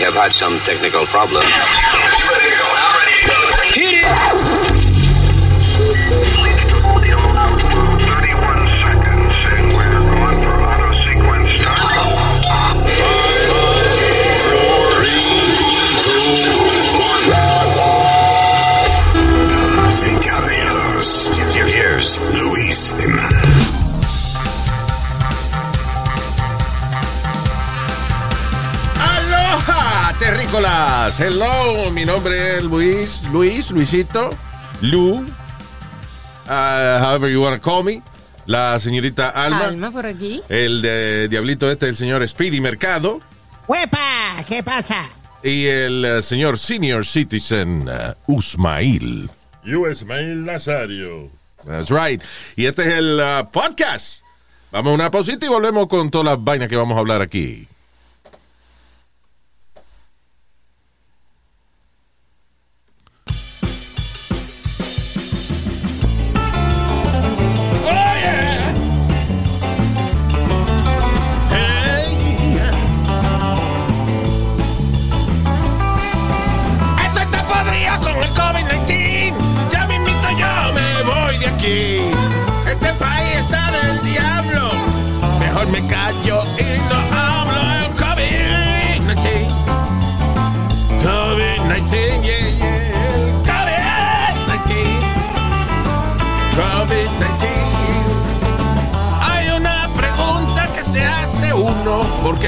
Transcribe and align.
Have 0.00 0.14
had 0.14 0.32
some 0.32 0.58
technical 0.60 1.04
problems. 1.04 2.09
Hello, 30.80 31.90
mi 31.90 32.06
nombre 32.06 32.56
es 32.56 32.64
Luis, 32.64 33.22
Luis, 33.30 33.70
Luisito, 33.70 34.30
Lu, 34.80 35.16
uh, 35.16 35.24
however 36.46 37.28
you 37.28 37.42
want 37.42 37.54
to 37.54 37.60
call 37.60 37.82
me. 37.82 38.02
La 38.46 38.78
señorita 38.78 39.28
Alma, 39.28 39.66
Alma 39.66 39.90
por 39.90 40.06
aquí. 40.06 40.40
el 40.48 40.80
de 40.80 41.28
diablito 41.28 41.70
este, 41.70 41.86
el 41.86 41.96
señor 41.96 42.26
Speedy 42.26 42.62
Mercado 42.62 43.20
¡Huepa! 43.68 44.42
¿Qué 44.48 44.62
pasa? 44.62 45.06
y 45.42 45.66
el 45.66 46.02
eh, 46.02 46.22
señor 46.22 46.58
senior 46.58 47.04
citizen 47.04 47.86
uh, 47.86 48.14
Usmail. 48.32 49.28
Yo, 49.62 49.86
Ismael 49.90 50.46
Nazario. 50.46 51.28
That's 51.66 51.90
right. 51.90 52.22
Y 52.56 52.64
este 52.64 52.88
es 52.88 52.94
el 52.94 53.20
uh, 53.20 53.50
podcast. 53.50 54.22
Vamos 54.72 54.92
a 54.92 54.94
una 54.94 55.10
pausita 55.10 55.44
y 55.44 55.48
volvemos 55.50 55.88
con 55.88 56.10
todas 56.10 56.24
las 56.24 56.42
vainas 56.42 56.68
que 56.68 56.76
vamos 56.76 56.96
a 56.96 57.00
hablar 57.00 57.20
aquí. 57.20 57.68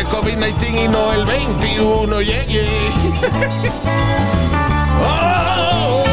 Uno. 0.02 0.10
¿Por 0.10 0.22
qué 0.24 0.36
COVID-19 0.36 0.84
y 0.84 0.88
no 0.88 1.12
el 1.12 1.24
21? 1.26 2.22
Yeah, 2.22 2.46
yeah. 2.46 2.62
Oh. 5.04 6.04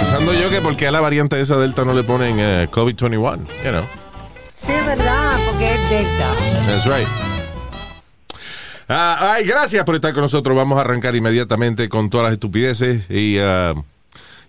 Pensando 0.00 0.32
yo 0.34 0.50
que 0.50 0.60
porque 0.60 0.88
a 0.88 0.90
la 0.90 1.00
variante 1.00 1.36
de 1.36 1.42
esa 1.42 1.56
Delta 1.56 1.84
no 1.84 1.94
le 1.94 2.02
ponen 2.02 2.36
eh, 2.40 2.68
COVID-21, 2.70 3.12
you 3.64 3.70
know. 3.70 3.84
Sí, 4.54 4.72
es 4.72 4.86
verdad, 4.86 5.36
porque 5.46 5.74
es 5.74 5.90
Delta. 5.90 6.34
That's 6.66 6.84
right. 6.86 7.06
Ah, 8.88 9.34
ay, 9.34 9.44
gracias 9.44 9.84
por 9.84 9.94
estar 9.94 10.12
con 10.12 10.22
nosotros. 10.22 10.56
Vamos 10.56 10.78
a 10.78 10.82
arrancar 10.82 11.14
inmediatamente 11.14 11.88
con 11.88 12.10
todas 12.10 12.24
las 12.24 12.32
estupideces 12.34 13.08
y, 13.10 13.38
ah, 13.38 13.74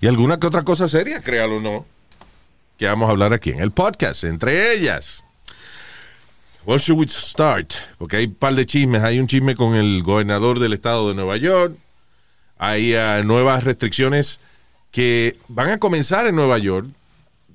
y 0.02 0.08
alguna 0.08 0.40
que 0.40 0.48
otra 0.48 0.64
cosa 0.64 0.88
seria, 0.88 1.22
créalo 1.22 1.58
o 1.58 1.62
no, 1.62 1.86
que 2.78 2.86
vamos 2.88 3.08
a 3.08 3.12
hablar 3.12 3.34
aquí 3.34 3.52
en 3.52 3.60
el 3.60 3.72
podcast. 3.72 4.24
Entre 4.24 4.74
ellas, 4.74 5.24
where 6.66 6.80
should 6.82 7.00
we 7.00 7.08
start? 7.08 7.74
Porque 7.98 8.18
hay 8.18 8.26
un 8.26 8.36
par 8.36 8.56
de 8.56 8.66
chismes. 8.66 9.04
Hay 9.04 9.20
un 9.20 9.28
chisme 9.28 9.56
con 9.56 9.76
el 9.76 10.04
gobernador 10.04 10.60
del 10.60 10.74
estado 10.74 11.10
de 11.10 11.16
Nueva 11.16 11.38
York. 11.38 11.76
Hay 12.58 12.96
ah, 12.96 13.22
nuevas 13.24 13.64
restricciones 13.64 14.40
que 14.92 15.36
van 15.50 15.70
a 15.70 15.78
comenzar 15.78 16.26
en 16.28 16.36
Nueva 16.36 16.58
York, 16.58 16.88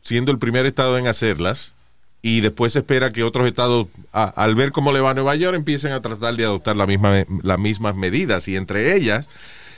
siendo 0.02 0.30
el 0.30 0.38
primer 0.38 0.66
estado 0.66 0.98
en 0.98 1.06
hacerlas 1.06 1.74
y 2.22 2.40
después 2.42 2.74
se 2.74 2.80
espera 2.80 3.12
que 3.12 3.22
otros 3.22 3.46
estados, 3.46 3.86
a- 4.12 4.24
al 4.24 4.54
ver 4.54 4.72
cómo 4.72 4.92
le 4.92 5.00
va 5.00 5.10
a 5.10 5.14
Nueva 5.14 5.34
York, 5.36 5.56
empiecen 5.56 5.92
a 5.92 6.02
tratar 6.02 6.34
de 6.34 6.44
adoptar 6.44 6.76
la 6.76 6.86
misma, 6.86 7.24
las 7.42 7.58
mismas 7.58 7.96
medidas. 7.96 8.46
Y 8.46 8.56
entre 8.56 8.94
ellas, 8.94 9.26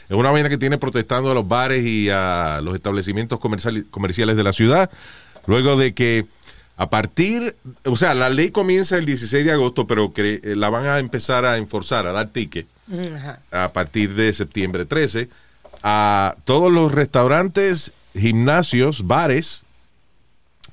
es 0.09 0.16
una 0.16 0.32
vaina 0.32 0.48
que 0.48 0.59
tiene 0.59 0.76
protestando 0.76 1.30
a 1.30 1.34
los 1.34 1.47
bares 1.47 1.84
y 1.86 2.10
a 2.10 2.60
los 2.64 2.74
establecimientos 2.74 3.38
comercial- 3.38 3.86
comerciales 3.92 4.36
de 4.36 4.42
la 4.42 4.53
ciudad, 4.53 4.91
luego 5.47 5.76
de 5.76 5.94
que 5.94 6.26
a 6.76 6.91
partir, 6.91 7.54
o 7.84 7.97
sea, 7.97 8.14
la 8.14 8.30
ley 8.30 8.50
comienza 8.50 8.97
el 8.97 9.06
16 9.06 9.44
de 9.44 9.53
agosto, 9.53 9.86
pero 9.86 10.12
que 10.12 10.41
eh, 10.42 10.56
la 10.56 10.70
van 10.70 10.86
a 10.86 10.98
empezar 10.98 11.44
a 11.44 11.56
enforzar, 11.56 12.06
a 12.06 12.12
dar 12.12 12.28
ticket 12.28 12.66
Ajá. 13.14 13.41
a 13.50 13.72
partir 13.72 14.14
de 14.14 14.32
septiembre 14.32 14.84
13 14.84 15.28
a 15.82 16.36
todos 16.44 16.72
los 16.72 16.92
restaurantes, 16.92 17.92
gimnasios, 18.14 19.06
bares 19.06 19.64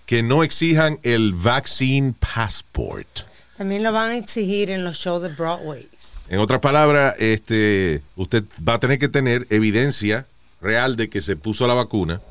que 0.05 0.23
no 0.23 0.43
exijan 0.43 0.99
el 1.03 1.33
vaccine 1.33 2.13
passport. 2.19 3.21
También 3.57 3.83
lo 3.83 3.91
van 3.91 4.11
a 4.11 4.17
exigir 4.17 4.71
en 4.71 4.83
los 4.83 4.97
shows 4.97 5.21
de 5.21 5.29
Broadway. 5.29 5.87
En 6.29 6.39
otras 6.39 6.59
palabras, 6.61 7.15
este, 7.19 8.01
usted 8.15 8.43
va 8.67 8.75
a 8.75 8.79
tener 8.79 8.99
que 8.99 9.09
tener 9.09 9.45
evidencia 9.49 10.25
real 10.61 10.95
de 10.95 11.09
que 11.09 11.21
se 11.21 11.35
puso 11.35 11.67
la 11.67 11.73
vacuna. 11.73 12.21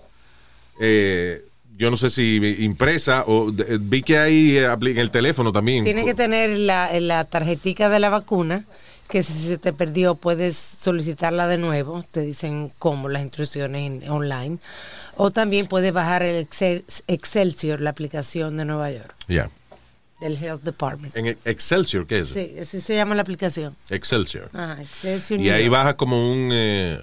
Eh, 0.81 1.45
yo 1.79 1.91
no 1.91 1.97
sé 1.97 2.11
si 2.11 2.37
impresa 2.61 3.25
o 3.27 3.51
de- 3.53 3.79
vi 3.79 4.03
que 4.03 4.19
hay 4.19 4.59
eh, 4.59 4.67
en 4.67 4.99
el 4.99 5.11
teléfono 5.11 5.53
también. 5.53 5.85
Tiene 5.85 6.05
que 6.05 6.15
tener 6.15 6.51
la, 6.59 6.91
la 7.01 7.25
tarjetica 7.25 7.89
de 7.89 8.01
la 8.01 8.11
vacuna, 8.11 8.65
que 9.09 9.23
si 9.23 9.33
se 9.33 9.57
te 9.59 9.73
perdió 9.73 10.15
puedes 10.17 10.57
solicitarla 10.57 11.47
de 11.47 11.57
nuevo. 11.59 12.05
Te 12.11 12.21
dicen 12.21 12.73
cómo 12.79 13.09
las 13.09 13.23
instrucciones 13.23 14.03
en- 14.03 14.11
online. 14.11 14.59
O 15.17 15.31
también 15.31 15.67
puedes 15.67 15.93
bajar 15.93 16.23
el 16.23 16.47
Excel- 16.49 16.85
Excelsior, 17.07 17.81
la 17.81 17.91
aplicación 17.91 18.57
de 18.57 18.65
Nueva 18.65 18.91
York, 18.93 19.15
Ya. 19.29 19.51
del 20.21 20.37
Health 20.37 20.63
Department. 20.63 21.17
En 21.17 21.27
Excelsior, 21.45 22.07
¿qué 22.07 22.19
es? 22.19 22.29
Sí, 22.29 22.55
así 22.61 22.81
se 22.81 22.95
llama 22.95 23.15
la 23.15 23.23
aplicación. 23.23 23.75
Excelsior. 23.91 24.51
Ah, 24.53 24.77
Excelsior. 24.81 25.41
Y 25.41 25.51
ahí 25.51 25.69
baja 25.69 25.97
como 25.97 26.31
un 26.33 26.51
eh, 26.53 26.99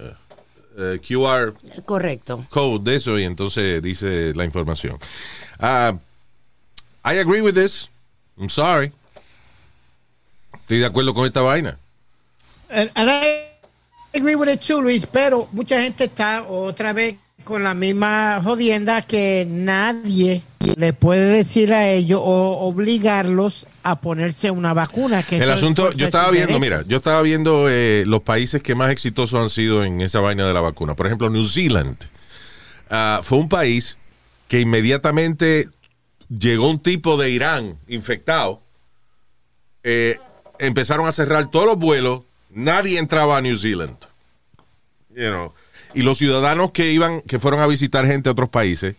eh, 0.76 1.00
QR 1.00 1.54
Correcto. 1.84 2.44
code 2.50 2.90
de 2.90 2.96
eso 2.96 3.18
y 3.18 3.24
entonces 3.24 3.82
dice 3.82 4.32
la 4.34 4.44
información. 4.44 4.98
Ah, 5.58 5.94
I 7.04 7.18
agree 7.18 7.40
with 7.40 7.54
this. 7.54 7.88
I'm 8.38 8.50
sorry. 8.50 8.92
Estoy 10.60 10.78
de 10.80 10.86
acuerdo 10.86 11.14
con 11.14 11.26
esta 11.26 11.40
vaina. 11.40 11.78
And, 12.68 12.90
and 12.94 13.10
I 13.10 13.46
agree 14.12 14.34
with 14.34 14.48
it 14.48 14.60
too, 14.60 14.82
Luis, 14.82 15.06
pero 15.06 15.48
mucha 15.52 15.80
gente 15.80 16.04
está 16.04 16.42
otra 16.42 16.92
vez 16.92 17.14
con 17.44 17.62
la 17.62 17.74
misma 17.74 18.40
jodienda 18.42 19.02
que 19.02 19.46
nadie 19.48 20.42
le 20.76 20.92
puede 20.92 21.36
decir 21.36 21.72
a 21.72 21.88
ellos 21.88 22.20
o 22.22 22.58
obligarlos 22.66 23.66
a 23.82 24.00
ponerse 24.00 24.50
una 24.50 24.74
vacuna. 24.74 25.22
Que 25.22 25.36
El 25.38 25.50
asunto, 25.50 25.92
yo 25.92 26.06
estaba 26.06 26.30
viendo, 26.30 26.58
mira, 26.58 26.82
yo 26.86 26.96
estaba 26.96 27.22
viendo 27.22 27.66
eh, 27.68 28.04
los 28.06 28.22
países 28.22 28.62
que 28.62 28.74
más 28.74 28.90
exitosos 28.90 29.40
han 29.40 29.50
sido 29.50 29.84
en 29.84 30.00
esa 30.00 30.20
vaina 30.20 30.46
de 30.46 30.52
la 30.52 30.60
vacuna. 30.60 30.94
Por 30.94 31.06
ejemplo, 31.06 31.30
New 31.30 31.44
Zealand. 31.44 31.96
Ah, 32.90 33.20
fue 33.22 33.38
un 33.38 33.48
país 33.48 33.98
que 34.48 34.60
inmediatamente 34.60 35.68
llegó 36.28 36.68
un 36.68 36.78
tipo 36.78 37.16
de 37.16 37.30
Irán 37.30 37.76
infectado. 37.88 38.60
eh, 39.82 40.18
empezaron 40.58 41.06
a 41.06 41.12
cerrar 41.12 41.50
todos 41.50 41.66
los 41.66 41.76
vuelos. 41.78 42.22
Nadie 42.50 42.98
entraba 42.98 43.36
a 43.36 43.40
New 43.40 43.56
Zealand. 43.56 43.96
You 45.14 45.28
know. 45.28 45.54
Y 45.94 46.02
los 46.02 46.18
ciudadanos 46.18 46.72
que 46.72 46.92
iban, 46.92 47.22
que 47.22 47.38
fueron 47.38 47.60
a 47.60 47.66
visitar 47.66 48.06
gente 48.06 48.28
de 48.28 48.32
otros 48.32 48.48
países, 48.48 48.96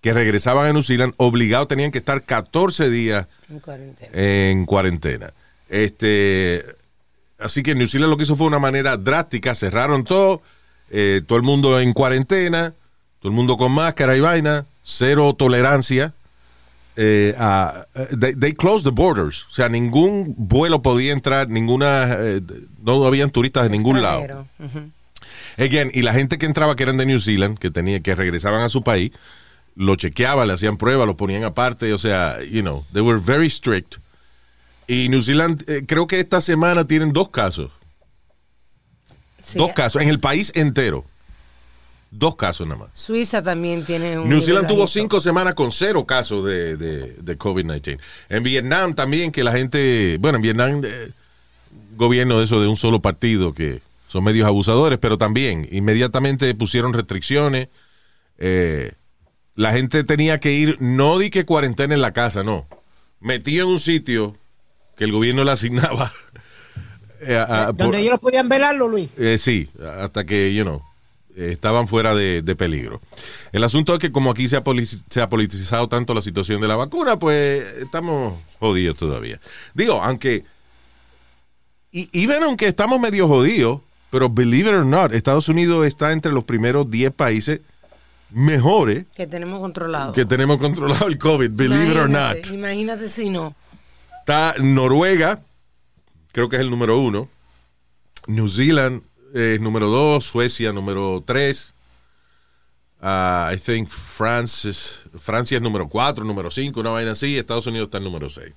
que 0.00 0.12
regresaban 0.12 0.66
a 0.66 0.72
New 0.72 0.82
Zealand, 0.82 1.14
obligados 1.16 1.68
tenían 1.68 1.90
que 1.90 1.98
estar 1.98 2.22
14 2.22 2.88
días 2.90 3.26
En 3.50 3.58
cuarentena. 3.60 4.10
en 4.14 4.64
cuarentena. 4.66 5.32
Este, 5.68 6.64
así 7.38 7.62
que 7.62 7.74
New 7.74 7.88
Zealand 7.88 8.10
lo 8.10 8.16
que 8.16 8.24
hizo 8.24 8.36
fue 8.36 8.46
una 8.46 8.58
manera 8.58 8.96
drástica, 8.96 9.54
cerraron 9.54 10.04
todo, 10.04 10.40
eh, 10.90 11.22
todo 11.26 11.36
el 11.36 11.44
mundo 11.44 11.80
en 11.80 11.92
cuarentena, 11.92 12.72
todo 13.20 13.30
el 13.30 13.36
mundo 13.36 13.56
con 13.56 13.72
máscara 13.72 14.16
y 14.16 14.20
vaina, 14.20 14.64
cero 14.84 15.34
tolerancia. 15.36 16.12
eh, 17.00 17.32
a- 17.38 17.86
they, 18.18 18.34
they 18.34 18.52
closed 18.54 18.82
the 18.84 18.90
borders, 18.90 19.44
o 19.48 19.52
sea, 19.52 19.68
ningún 19.68 20.34
vuelo 20.36 20.82
podía 20.82 21.12
entrar, 21.12 21.48
ninguna, 21.48 22.16
eh, 22.18 22.40
no 22.82 23.06
habían 23.06 23.30
turistas 23.30 23.62
de 23.64 23.70
ningún 23.70 24.02
lado. 24.02 24.46
Again, 25.56 25.92
y 25.94 26.02
la 26.02 26.12
gente 26.12 26.38
que 26.38 26.46
entraba 26.46 26.74
que 26.74 26.82
eran 26.82 26.96
de 26.96 27.06
New 27.06 27.20
Zealand, 27.20 27.56
que 27.58 27.70
tenía, 27.70 28.00
que 28.00 28.16
regresaban 28.16 28.62
a 28.62 28.68
su 28.68 28.82
país, 28.82 29.12
lo 29.78 29.94
chequeaban, 29.94 30.48
le 30.48 30.54
hacían 30.54 30.76
pruebas, 30.76 31.06
lo 31.06 31.16
ponían 31.16 31.44
aparte, 31.44 31.92
o 31.92 31.98
sea, 31.98 32.42
you 32.42 32.62
know, 32.62 32.84
they 32.92 33.00
were 33.00 33.18
very 33.18 33.48
strict. 33.48 33.96
Y 34.88 35.08
New 35.08 35.22
Zealand, 35.22 35.62
eh, 35.68 35.84
creo 35.86 36.06
que 36.08 36.18
esta 36.18 36.40
semana 36.40 36.84
tienen 36.84 37.12
dos 37.12 37.28
casos. 37.28 37.70
Sí, 39.40 39.56
Dos 39.58 39.72
casos, 39.72 40.02
en 40.02 40.08
el 40.08 40.18
país 40.18 40.50
entero. 40.54 41.04
Dos 42.10 42.36
casos 42.36 42.66
nada 42.66 42.80
más. 42.80 42.88
Suiza 42.94 43.42
también 43.42 43.84
tiene 43.84 44.18
un. 44.18 44.28
New 44.28 44.40
Zealand 44.40 44.66
tuvo 44.66 44.86
cinco 44.88 45.20
semanas 45.20 45.54
con 45.54 45.70
cero 45.72 46.06
casos 46.06 46.44
de, 46.44 46.76
de- 46.76 47.12
de 47.20 47.38
COVID-19. 47.38 47.98
En 48.30 48.42
Vietnam 48.42 48.94
también, 48.94 49.30
que 49.30 49.44
la 49.44 49.52
gente, 49.52 50.16
bueno, 50.18 50.36
en 50.36 50.42
Vietnam, 50.42 50.82
eh, 50.84 51.10
gobierno 51.96 52.38
de 52.38 52.44
eso 52.46 52.60
de 52.60 52.66
un 52.66 52.76
solo 52.76 53.00
partido, 53.00 53.52
que 53.54 53.80
son 54.08 54.24
medios 54.24 54.46
abusadores, 54.46 54.98
pero 54.98 55.18
también 55.18 55.68
inmediatamente 55.70 56.52
pusieron 56.54 56.94
restricciones. 56.94 57.68
Eh, 58.38 58.92
la 59.58 59.72
gente 59.72 60.04
tenía 60.04 60.38
que 60.38 60.52
ir, 60.52 60.76
no 60.80 61.18
di 61.18 61.30
que 61.30 61.44
cuarentena 61.44 61.92
en 61.92 62.00
la 62.00 62.12
casa, 62.12 62.44
no. 62.44 62.68
Metido 63.18 63.66
en 63.66 63.72
un 63.72 63.80
sitio 63.80 64.36
que 64.96 65.02
el 65.02 65.10
gobierno 65.10 65.42
le 65.42 65.50
asignaba. 65.50 66.12
eh, 67.22 67.36
a- 67.36 67.66
por- 67.72 67.76
Donde 67.76 67.98
ellos 68.00 68.20
podían 68.20 68.48
velarlo, 68.48 68.86
Luis. 68.86 69.10
eh, 69.18 69.36
sí, 69.36 69.68
hasta 70.00 70.22
que, 70.24 70.54
you 70.54 70.62
know, 70.62 70.80
eh, 71.34 71.50
estaban 71.52 71.88
fuera 71.88 72.14
de, 72.14 72.40
de 72.42 72.54
peligro. 72.54 73.00
El 73.50 73.64
asunto 73.64 73.94
es 73.94 73.98
que 73.98 74.12
como 74.12 74.30
aquí 74.30 74.46
se 74.46 74.56
ha, 74.56 74.62
se 75.10 75.20
ha 75.20 75.28
politizado 75.28 75.88
tanto 75.88 76.14
la 76.14 76.22
situación 76.22 76.60
de 76.60 76.68
la 76.68 76.76
vacuna, 76.76 77.18
pues 77.18 77.64
estamos 77.82 78.38
jodidos 78.60 78.96
todavía. 78.96 79.40
Digo, 79.74 80.00
aunque, 80.00 80.44
y, 81.90 82.08
even 82.12 82.44
aunque 82.44 82.68
estamos 82.68 83.00
medio 83.00 83.26
jodidos, 83.26 83.80
pero 84.10 84.28
believe 84.28 84.68
it 84.70 84.76
or 84.76 84.86
not, 84.86 85.12
Estados 85.12 85.48
Unidos 85.48 85.84
está 85.84 86.12
entre 86.12 86.30
los 86.30 86.44
primeros 86.44 86.88
10 86.90 87.12
países 87.12 87.60
mejores 88.30 89.06
Que 89.16 89.26
tenemos 89.26 89.58
controlado. 89.60 90.12
que 90.12 90.24
tenemos 90.24 90.58
controlado 90.58 91.06
el 91.06 91.18
COVID, 91.18 91.50
believe 91.50 91.90
it 91.92 91.96
or 91.96 92.08
not. 92.10 92.46
Imagínate, 92.52 93.08
si 93.08 93.30
no. 93.30 93.54
Está 94.20 94.54
Noruega, 94.58 95.42
creo 96.32 96.48
que 96.48 96.56
es 96.56 96.62
el 96.62 96.70
número 96.70 96.98
uno. 96.98 97.28
New 98.26 98.48
Zealand 98.48 99.02
es 99.34 99.60
número 99.60 99.88
dos. 99.88 100.24
Suecia 100.26 100.72
número 100.72 101.22
tres. 101.26 101.72
Ah, 103.00 103.50
I 103.54 103.58
think 103.58 103.88
France 103.88 104.68
es- 104.68 105.04
Francia 105.18 105.56
es 105.56 105.62
número 105.62 105.88
cuatro, 105.88 106.24
número 106.24 106.50
cinco, 106.50 106.80
una 106.80 106.90
vaina 106.90 107.12
así. 107.12 107.38
Estados 107.38 107.66
Unidos 107.66 107.86
está 107.86 107.98
en 107.98 108.04
número 108.04 108.28
seis. 108.28 108.52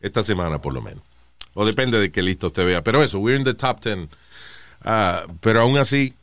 Esta 0.00 0.22
semana, 0.22 0.60
por 0.60 0.72
lo 0.74 0.82
menos. 0.82 1.02
O 1.54 1.64
depende 1.64 1.98
de 1.98 2.10
qué 2.10 2.22
listo 2.22 2.48
usted 2.48 2.64
vea. 2.66 2.82
Pero 2.82 3.02
eso, 3.02 3.18
we're 3.18 3.38
in 3.38 3.44
the 3.44 3.54
top 3.54 3.80
ten. 3.80 4.08
Ah, 4.82 5.24
pero 5.40 5.60
aún 5.62 5.78
así, 5.78 6.14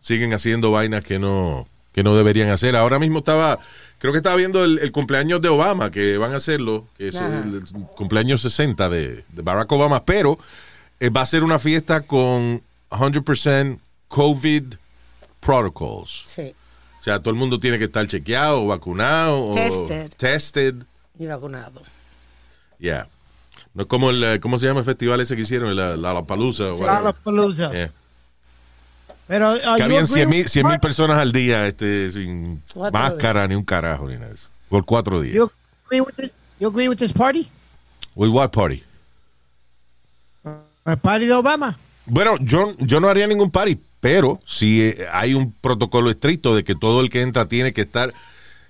siguen 0.00 0.32
haciendo 0.34 0.70
vainas 0.70 1.02
que 1.04 1.18
no, 1.18 1.66
que 1.92 2.02
no 2.02 2.16
deberían 2.16 2.50
hacer. 2.50 2.76
Ahora 2.76 2.98
mismo 2.98 3.18
estaba, 3.18 3.58
creo 3.98 4.12
que 4.12 4.18
estaba 4.18 4.36
viendo 4.36 4.64
el, 4.64 4.78
el 4.78 4.92
cumpleaños 4.92 5.40
de 5.40 5.48
Obama, 5.48 5.90
que 5.90 6.18
van 6.18 6.32
a 6.34 6.36
hacerlo, 6.36 6.84
que 6.96 7.08
es 7.08 7.16
Ajá. 7.16 7.42
el, 7.42 7.54
el 7.56 7.64
cumpleaños 7.96 8.42
60 8.42 8.88
de, 8.88 9.24
de 9.28 9.42
Barack 9.42 9.70
Obama, 9.72 10.04
pero 10.04 10.38
eh, 11.00 11.08
va 11.10 11.22
a 11.22 11.26
ser 11.26 11.44
una 11.44 11.58
fiesta 11.58 12.02
con 12.02 12.60
100% 12.90 13.78
COVID 14.08 14.64
protocols. 15.40 16.24
Sí. 16.26 16.52
O 17.00 17.02
sea, 17.02 17.20
todo 17.20 17.30
el 17.30 17.36
mundo 17.36 17.58
tiene 17.58 17.78
que 17.78 17.84
estar 17.84 18.06
chequeado 18.06 18.64
o 18.64 18.66
vacunado 18.66 19.52
Tested. 19.54 20.06
o 20.06 20.16
tested. 20.16 20.74
Y 21.18 21.26
vacunado. 21.26 21.82
Yeah. 22.78 23.06
No 23.74 23.82
es 23.82 23.88
como 23.88 24.10
el, 24.10 24.22
eh, 24.24 24.40
¿cómo 24.40 24.58
se 24.58 24.66
llama 24.66 24.80
el 24.80 24.86
festival 24.86 25.20
ese 25.20 25.36
que 25.36 25.42
hicieron? 25.42 25.76
La, 25.76 25.96
la, 25.96 26.22
Palusa. 26.24 26.64
Lollapalooza. 26.64 27.70
Pero, 29.28 29.54
Que 29.54 29.82
habían 29.82 30.04
agree 30.04 30.06
100 30.06 30.28
mil, 30.28 30.38
with 30.42 30.48
100 30.48 30.64
mil 30.64 30.70
Mark? 30.72 30.80
personas 30.80 31.18
al 31.18 31.32
día 31.32 31.66
este, 31.66 32.10
sin 32.12 32.62
Cuatro 32.72 32.98
máscara 32.98 33.48
ni 33.48 33.54
un 33.54 33.64
carajo 33.64 34.06
ni 34.08 34.14
nada 34.14 34.28
de 34.28 34.34
eso. 34.34 34.48
Por 34.68 34.84
cuatro 34.84 35.20
días. 35.20 35.34
You 35.34 35.50
agree 35.86 36.00
with 36.00 36.14
this, 36.16 36.30
you 36.60 36.68
agree 36.68 36.88
with 36.88 36.96
this 36.98 37.12
party? 37.12 37.48
With 38.14 38.28
what 38.30 38.50
party? 38.50 38.82
El 40.84 40.96
party 40.98 41.26
de 41.26 41.34
Obama. 41.34 41.76
Bueno, 42.06 42.36
yo, 42.40 42.74
yo 42.78 43.00
no 43.00 43.08
haría 43.08 43.26
ningún 43.26 43.50
party, 43.50 43.80
pero 44.00 44.40
si 44.44 44.82
eh, 44.82 45.06
hay 45.12 45.34
un 45.34 45.52
protocolo 45.52 46.10
estricto 46.10 46.54
de 46.54 46.62
que 46.62 46.76
todo 46.76 47.00
el 47.00 47.10
que 47.10 47.22
entra 47.22 47.46
tiene 47.46 47.72
que 47.72 47.80
estar 47.82 48.12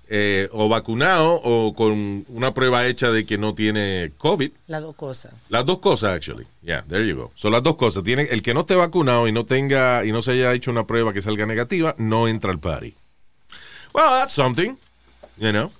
eh, 0.09 0.47
o 0.53 0.69
vacunado 0.69 1.33
o 1.43 1.73
con 1.73 2.25
una 2.29 2.53
prueba 2.53 2.85
hecha 2.85 3.11
de 3.11 3.25
que 3.25 3.37
no 3.37 3.53
tiene 3.55 4.11
COVID. 4.17 4.51
Las 4.67 4.81
dos 4.81 4.95
cosas. 4.95 5.33
Las 5.49 5.65
dos 5.65 5.79
cosas, 5.79 6.13
actually. 6.15 6.45
Yeah, 6.61 6.83
there 6.87 7.05
you 7.07 7.15
go. 7.15 7.31
Son 7.35 7.51
las 7.51 7.61
dos 7.63 7.75
cosas. 7.75 8.03
Tiene, 8.03 8.23
el 8.23 8.41
que 8.41 8.53
no 8.53 8.61
esté 8.61 8.75
vacunado 8.75 9.27
y 9.27 9.31
no 9.31 9.45
tenga 9.45 10.05
y 10.05 10.11
no 10.11 10.21
se 10.21 10.31
haya 10.31 10.53
hecho 10.53 10.71
una 10.71 10.85
prueba 10.87 11.11
que 11.13 11.21
salga 11.21 11.45
negativa, 11.45 11.93
no 11.97 12.27
entra 12.27 12.51
al 12.51 12.59
party. 12.59 12.93
Well, 13.93 14.05
that's 14.19 14.33
something, 14.33 14.75
you 15.37 15.51
know. 15.51 15.71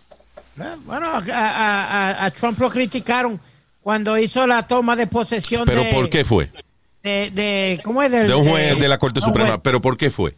Eh, 0.60 0.76
Bueno, 0.86 1.08
a, 1.08 1.18
a- 1.20 2.12
a- 2.12 2.26
a 2.26 2.32
Trump 2.32 2.60
lo 2.60 2.70
criticaron 2.70 3.40
cuando 3.82 4.18
hizo 4.18 4.46
la 4.48 4.68
toma 4.68 4.96
de 4.96 5.08
posesión 5.08 5.66
Pero 5.66 5.84
de, 5.84 5.94
¿por 5.94 6.10
qué 6.10 6.26
fue? 6.26 6.50
de, 7.04 7.30
de- 7.32 7.80
¿cómo 7.84 8.02
es? 8.04 8.12
Del- 8.12 8.28
De 8.28 8.36
un 8.36 8.50
juez 8.50 8.78
de 8.80 8.88
la 8.90 8.98
Corte 8.98 9.22
Suprema. 9.22 9.62
¿Pero 9.62 9.80
por 9.82 9.96
qué 9.96 10.10
fue? 10.10 10.36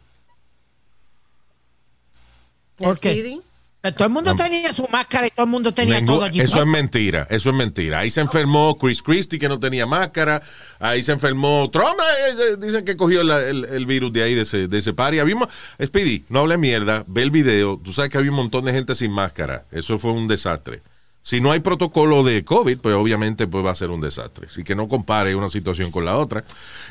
¿Por 2.77 2.99
qué? 2.99 3.41
Todo 3.81 4.07
el 4.07 4.09
mundo 4.13 4.35
tenía 4.35 4.73
su 4.73 4.85
máscara 4.91 5.27
y 5.27 5.31
todo 5.31 5.45
el 5.45 5.51
mundo 5.51 5.73
tenía 5.73 6.05
todo 6.05 6.23
allí. 6.25 6.41
eso 6.41 6.59
es 6.59 6.67
mentira, 6.67 7.25
eso 7.29 7.49
es 7.51 7.55
mentira. 7.55 7.99
Ahí 7.99 8.09
se 8.09 8.19
enfermó 8.19 8.77
Chris 8.77 9.01
Christie, 9.01 9.39
que 9.39 9.47
no 9.47 9.57
tenía 9.57 9.85
máscara. 9.85 10.41
Ahí 10.79 11.01
se 11.01 11.13
enfermó 11.13 11.69
Trump. 11.71 11.87
eh, 11.97 12.35
eh, 12.53 12.57
dicen 12.59 12.83
que 12.83 12.97
cogió 12.97 13.23
la- 13.23 13.41
el, 13.41 13.63
el 13.63 13.85
virus 13.85 14.11
de 14.11 14.23
ahí, 14.23 14.35
de 14.35 14.41
ese, 14.41 14.67
de 14.67 14.77
ese 14.77 14.91
party. 14.93 15.19
Habíamos, 15.19 15.47
Speedy, 15.81 16.25
no 16.27 16.39
hable 16.41 16.57
mierda, 16.57 17.05
ve 17.07 17.21
el 17.23 17.31
video. 17.31 17.79
Tú 17.81 17.93
sabes 17.93 18.11
que 18.11 18.17
había 18.17 18.31
un 18.31 18.35
montón 18.37 18.65
de 18.65 18.73
gente 18.73 18.95
sin 18.95 19.11
máscara. 19.11 19.63
Eso 19.71 19.97
fue 19.97 20.11
un 20.11 20.27
desastre. 20.27 20.81
Si 21.21 21.39
no 21.39 21.51
hay 21.53 21.61
protocolo 21.61 22.23
de 22.23 22.43
COVID, 22.43 22.79
pues 22.79 22.95
obviamente 22.95 23.47
pues 23.47 23.63
va 23.65 23.71
a 23.71 23.75
ser 23.75 23.91
un 23.91 24.01
desastre. 24.01 24.47
Así 24.47 24.63
que 24.65 24.75
no 24.75 24.89
compare 24.89 25.35
una 25.35 25.49
situación 25.49 25.89
con 25.89 26.03
la 26.03 26.17
otra. 26.17 26.43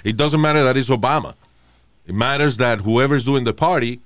It 0.04 0.16
doesn't 0.16 0.40
matter 0.40 0.62
that 0.64 0.76
it's 0.76 0.88
Obama. 0.88 1.34
It 2.06 2.14
matters 2.14 2.56
that 2.56 2.78
whoever's 2.80 3.24
doing 3.26 3.44
the 3.44 3.52
party 3.52 4.00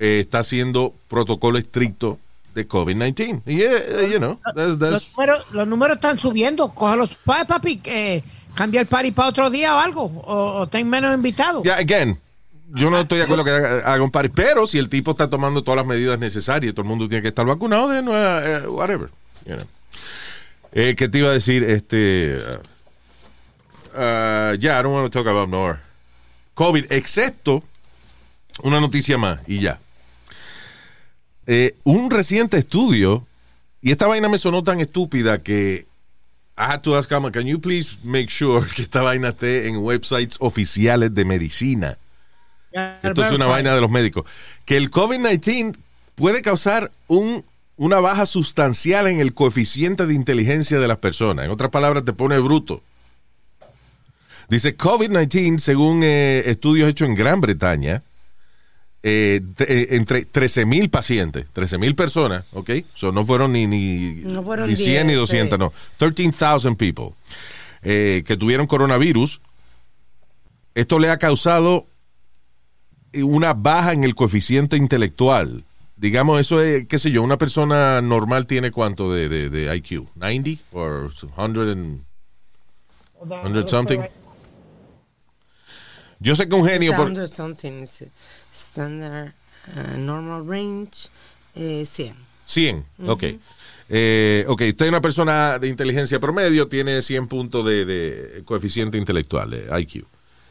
eh, 0.00 0.18
está 0.20 0.40
haciendo 0.40 0.92
protocolo 1.08 1.58
estricto 1.58 2.18
de 2.54 2.66
COVID-19. 2.66 3.42
Y, 3.46 3.60
eh, 3.62 4.08
you 4.10 4.18
know, 4.18 4.40
that's- 4.54 4.76
that's- 4.78 4.90
Los 4.90 5.12
números, 5.16 5.46
los 5.52 5.68
números 5.68 5.94
están 5.98 6.18
subiendo. 6.18 6.70
Cógelos, 6.70 7.16
pa- 7.24 7.44
papi, 7.44 7.80
eh, 7.84 8.24
cambia 8.54 8.80
el 8.80 8.88
party 8.88 9.12
para 9.12 9.28
otro 9.28 9.48
día 9.50 9.76
o 9.76 9.78
algo. 9.78 10.02
O, 10.04 10.60
o 10.62 10.66
ten 10.66 10.88
menos 10.90 11.14
invitados. 11.14 11.62
Yeah, 11.62 11.76
again, 11.76 12.18
yo 12.74 12.90
no 12.90 12.98
estoy 13.00 13.18
de 13.18 13.24
acuerdo 13.24 13.44
que 13.44 13.50
haga, 13.52 14.02
un 14.02 14.10
party, 14.10 14.30
pero 14.30 14.66
si 14.66 14.78
el 14.78 14.88
tipo 14.88 15.12
está 15.12 15.28
tomando 15.30 15.62
todas 15.62 15.76
las 15.76 15.86
medidas 15.86 16.18
necesarias 16.18 16.70
y 16.70 16.72
todo 16.72 16.82
el 16.82 16.88
mundo 16.88 17.06
tiene 17.08 17.22
que 17.22 17.28
estar 17.28 17.46
vacunado, 17.46 17.88
de 17.88 18.00
whatever. 18.68 19.10
you 19.46 19.54
know. 19.54 19.66
Eh, 20.72 20.94
¿Qué 20.96 21.08
te 21.08 21.18
iba 21.18 21.30
a 21.30 21.32
decir? 21.32 21.62
Este. 21.64 22.36
uh, 22.38 23.98
uh, 23.98 24.54
yeah, 24.58 24.78
I 24.78 24.82
don't 24.82 24.92
want 24.94 25.10
to 25.10 25.18
talk 25.18 25.26
about 25.28 25.48
more. 25.48 25.78
COVID, 26.54 26.86
excepto 26.92 27.62
una 28.62 28.80
noticia 28.80 29.16
más 29.18 29.40
y 29.46 29.60
ya. 29.60 29.78
Eh, 31.52 31.74
un 31.82 32.12
reciente 32.12 32.58
estudio, 32.58 33.26
y 33.82 33.90
esta 33.90 34.06
vaina 34.06 34.28
me 34.28 34.38
sonó 34.38 34.62
tan 34.62 34.78
estúpida 34.78 35.42
que 35.42 35.84
I 36.56 36.62
had 36.62 36.82
to 36.82 36.96
ask 36.96 37.10
can 37.10 37.44
you 37.44 37.60
please 37.60 37.98
make 38.04 38.30
sure 38.30 38.64
que 38.76 38.82
esta 38.82 39.02
vaina 39.02 39.30
esté 39.30 39.66
en 39.66 39.78
websites 39.78 40.36
oficiales 40.38 41.12
de 41.12 41.24
medicina? 41.24 41.98
Esto 43.02 43.24
es 43.24 43.32
una 43.32 43.46
vaina 43.46 43.74
de 43.74 43.80
los 43.80 43.90
médicos. 43.90 44.26
Que 44.64 44.76
el 44.76 44.92
COVID-19 44.92 45.76
puede 46.14 46.40
causar 46.40 46.92
un, 47.08 47.44
una 47.76 47.98
baja 47.98 48.26
sustancial 48.26 49.08
en 49.08 49.18
el 49.18 49.34
coeficiente 49.34 50.06
de 50.06 50.14
inteligencia 50.14 50.78
de 50.78 50.86
las 50.86 50.98
personas. 50.98 51.46
En 51.46 51.50
otras 51.50 51.70
palabras, 51.72 52.04
te 52.04 52.12
pone 52.12 52.38
bruto. 52.38 52.80
Dice 54.48 54.76
COVID-19, 54.76 55.58
según 55.58 56.02
eh, 56.04 56.44
estudios 56.46 56.88
hechos 56.88 57.08
en 57.08 57.16
Gran 57.16 57.40
Bretaña, 57.40 58.04
eh, 59.02 59.40
eh, 59.60 59.86
entre 59.90 60.24
13 60.26 60.66
mil 60.66 60.90
pacientes, 60.90 61.46
13 61.52 61.78
mil 61.78 61.94
personas, 61.94 62.44
¿ok? 62.52 62.70
So, 62.94 63.12
no 63.12 63.24
fueron 63.24 63.52
ni, 63.52 63.66
ni, 63.66 64.20
No 64.24 64.42
fueron 64.42 64.68
ni 64.68 64.76
100 64.76 65.06
ni 65.06 65.12
10, 65.14 65.18
200, 65.20 65.56
sí. 65.56 65.58
no. 65.58 65.72
13,000 65.96 66.76
people 66.76 67.14
eh, 67.82 68.22
que 68.26 68.36
tuvieron 68.36 68.66
coronavirus. 68.66 69.40
Esto 70.74 70.98
le 70.98 71.08
ha 71.10 71.18
causado 71.18 71.86
una 73.14 73.54
baja 73.54 73.92
en 73.92 74.04
el 74.04 74.14
coeficiente 74.14 74.76
intelectual. 74.76 75.64
Digamos, 75.96 76.40
eso 76.40 76.62
es, 76.62 76.86
qué 76.86 76.98
sé 76.98 77.10
yo, 77.10 77.22
una 77.22 77.36
persona 77.38 78.00
normal 78.00 78.46
tiene 78.46 78.70
cuánto 78.70 79.12
de, 79.12 79.28
de, 79.28 79.50
de 79.50 79.74
IQ? 79.76 80.06
¿90 80.16 80.58
o 80.72 81.08
100 81.10 81.68
and- 81.68 82.00
100 83.26 83.68
something? 83.68 83.98
Yo 86.20 86.34
sé 86.36 86.48
que 86.48 86.54
un 86.54 86.66
genio... 86.66 86.92
por- 86.96 87.06
Standard 88.60 89.32
uh, 89.76 89.96
normal 89.98 90.46
range. 90.46 91.08
Eh, 91.54 91.84
100. 91.84 92.14
100, 92.46 92.84
ok. 93.06 93.24
Eh, 93.88 94.44
ok, 94.48 94.62
usted 94.68 94.86
es 94.86 94.88
una 94.88 95.00
persona 95.00 95.58
de 95.58 95.68
inteligencia 95.68 96.20
promedio, 96.20 96.68
tiene 96.68 97.02
100 97.02 97.26
puntos 97.26 97.64
de, 97.66 97.84
de 97.84 98.42
coeficiente 98.44 98.98
intelectual, 98.98 99.52
eh, 99.52 99.66
IQ, 99.80 100.04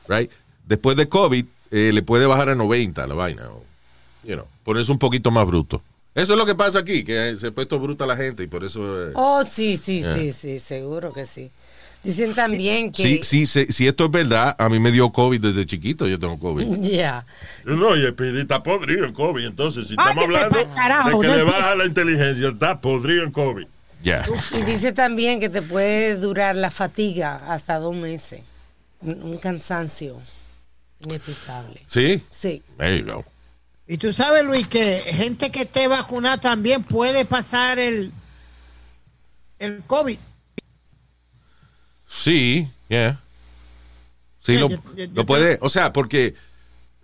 right? 0.08 0.30
Después 0.66 0.98
de 0.98 1.08
COVID, 1.08 1.46
eh, 1.72 1.92
le 1.94 2.02
puede 2.02 2.26
bajar 2.26 2.50
a 2.50 2.56
90 2.56 3.08
la 3.08 3.14
vaina, 3.16 3.50
o, 3.50 3.64
you 4.24 4.34
know, 4.36 4.46
ponerse 4.64 4.92
un 4.92 5.00
poquito 5.00 5.32
más 5.32 5.48
bruto. 5.48 5.82
Eso 6.16 6.34
es 6.34 6.40
lo 6.40 6.46
que 6.46 6.56
pasa 6.56 6.80
aquí, 6.80 7.04
que 7.06 7.36
se 7.38 7.48
ha 7.48 7.52
puesto 7.52 7.80
bruta 7.80 8.06
la 8.06 8.18
gente 8.18 8.44
y 8.44 8.48
por 8.48 8.64
eso... 8.66 9.10
eh, 9.10 9.12
Oh, 9.16 9.44
sí, 9.50 9.78
sí, 9.78 10.04
sí, 10.04 10.34
sí, 10.34 10.60
seguro 10.60 11.14
que 11.14 11.24
sí. 11.24 11.50
Dicen 12.04 12.34
también 12.34 12.92
que... 12.92 13.04
Sí, 13.04 13.20
sí, 13.24 13.46
sí, 13.46 13.68
si 13.70 13.88
esto 13.88 14.06
es 14.06 14.12
verdad, 14.12 14.56
a 14.58 14.70
mí 14.70 14.80
me 14.80 14.92
dio 14.92 15.12
COVID 15.12 15.42
desde 15.42 15.66
chiquito, 15.66 16.08
yo 16.08 16.18
tengo 16.18 16.40
COVID. 16.40 16.66
Ya. 16.80 17.26
No, 17.66 17.96
y 17.96 18.06
está 18.40 18.64
podrido 18.64 19.06
en 19.06 19.14
COVID. 19.14 19.46
Entonces, 19.46 19.88
si 19.88 19.94
estamos 19.94 20.24
hablando 20.24 20.58
de 20.58 20.66
que 20.66 21.28
no 21.28 21.36
le 21.36 21.44
baja 21.44 21.76
la 21.76 21.86
inteligencia, 21.86 22.50
está 22.50 22.80
podrido 22.80 23.24
en 23.24 23.32
COVID. 23.32 23.68
Ya. 24.02 24.26
Y 24.58 24.62
dice 24.62 24.94
también 24.94 25.40
que 25.42 25.50
te 25.50 25.62
puede 25.62 26.16
durar 26.16 26.56
la 26.56 26.72
fatiga 26.72 27.52
hasta 27.52 27.78
dos 27.80 27.96
meses. 27.96 28.42
Un 29.02 29.22
un 29.22 29.38
cansancio 29.38 30.18
inexplicable. 31.02 31.82
¿Sí? 31.88 32.24
Sí. 32.32 32.64
There 32.78 32.98
you 32.98 33.06
go. 33.06 33.26
Y 33.88 33.98
tú 33.98 34.14
sabes, 34.14 34.44
Luis, 34.46 34.68
que 34.68 35.00
gente 35.08 35.52
que 35.52 35.64
esté 35.64 35.88
vacunada 35.88 36.40
también 36.40 36.84
puede 36.84 37.26
pasar 37.26 37.80
el, 37.80 38.12
el 39.58 39.82
COVID. 39.88 40.18
Sí, 42.10 42.68
yeah. 42.90 43.20
Sí, 44.42 44.54
Yeah, 44.54 44.62
lo, 44.62 44.70
yo- 44.70 44.78
yo- 44.96 45.06
lo 45.08 45.14
yo 45.14 45.26
puede, 45.26 45.60
o 45.62 45.70
sea, 45.70 45.94
porque 45.94 46.34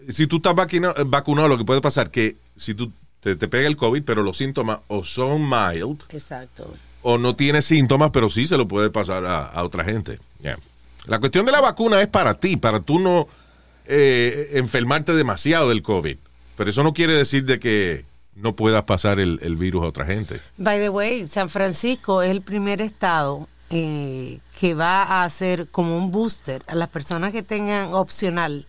si 0.10 0.26
tú 0.26 0.38
estás 0.38 0.56
vacuna- 0.56 0.94
vacunado, 1.06 1.48
lo 1.48 1.58
que 1.58 1.66
puede 1.66 1.82
pasar 1.82 2.10
que 2.10 2.36
si 2.58 2.74
tú 2.74 2.92
te, 3.20 3.36
te 3.36 3.48
pega 3.48 3.68
el 3.68 3.76
COVID, 3.78 4.04
pero 4.04 4.24
los 4.24 4.38
síntomas 4.38 4.80
o 4.88 5.04
son 5.04 5.48
mild 5.48 6.04
Exacto. 6.10 6.74
o 7.04 7.18
no 7.18 7.36
tienes 7.36 7.66
síntomas, 7.66 8.10
pero 8.12 8.30
sí 8.30 8.48
se 8.48 8.58
lo 8.58 8.68
puede 8.68 8.90
pasar 8.90 9.26
a, 9.26 9.46
a 9.46 9.64
otra 9.64 9.84
gente. 9.84 10.20
Yeah. 10.42 10.58
La 11.06 11.20
cuestión 11.20 11.46
de 11.46 11.52
la 11.52 11.62
vacuna 11.62 12.02
es 12.02 12.08
para 12.08 12.34
ti, 12.36 12.58
para 12.58 12.80
tú 12.80 12.98
no 13.00 13.28
eh, 13.88 14.52
enfermarte 14.54 15.14
demasiado 15.14 15.70
del 15.70 15.84
COVID. 15.84 16.18
Pero 16.58 16.70
eso 16.70 16.82
no 16.84 16.94
quiere 16.94 17.14
decir 17.14 17.46
de 17.46 17.60
que 17.60 18.06
no 18.36 18.56
puedas 18.56 18.84
pasar 18.86 19.20
el, 19.20 19.38
el 19.44 19.56
virus 19.56 19.84
a 19.84 19.88
otra 19.88 20.06
gente. 20.06 20.40
By 20.58 20.80
the 20.80 20.90
way, 20.90 21.28
San 21.28 21.50
Francisco 21.50 22.24
es 22.24 22.32
el 22.32 22.42
primer 22.42 22.82
estado 22.82 23.48
eh, 23.70 24.40
que 24.60 24.74
va 24.74 25.04
a 25.04 25.24
hacer 25.24 25.68
como 25.68 25.98
un 25.98 26.12
booster 26.12 26.64
a 26.68 26.76
las 26.76 26.90
personas 26.90 27.32
que 27.32 27.44
tengan 27.44 27.94
opcional, 27.94 28.66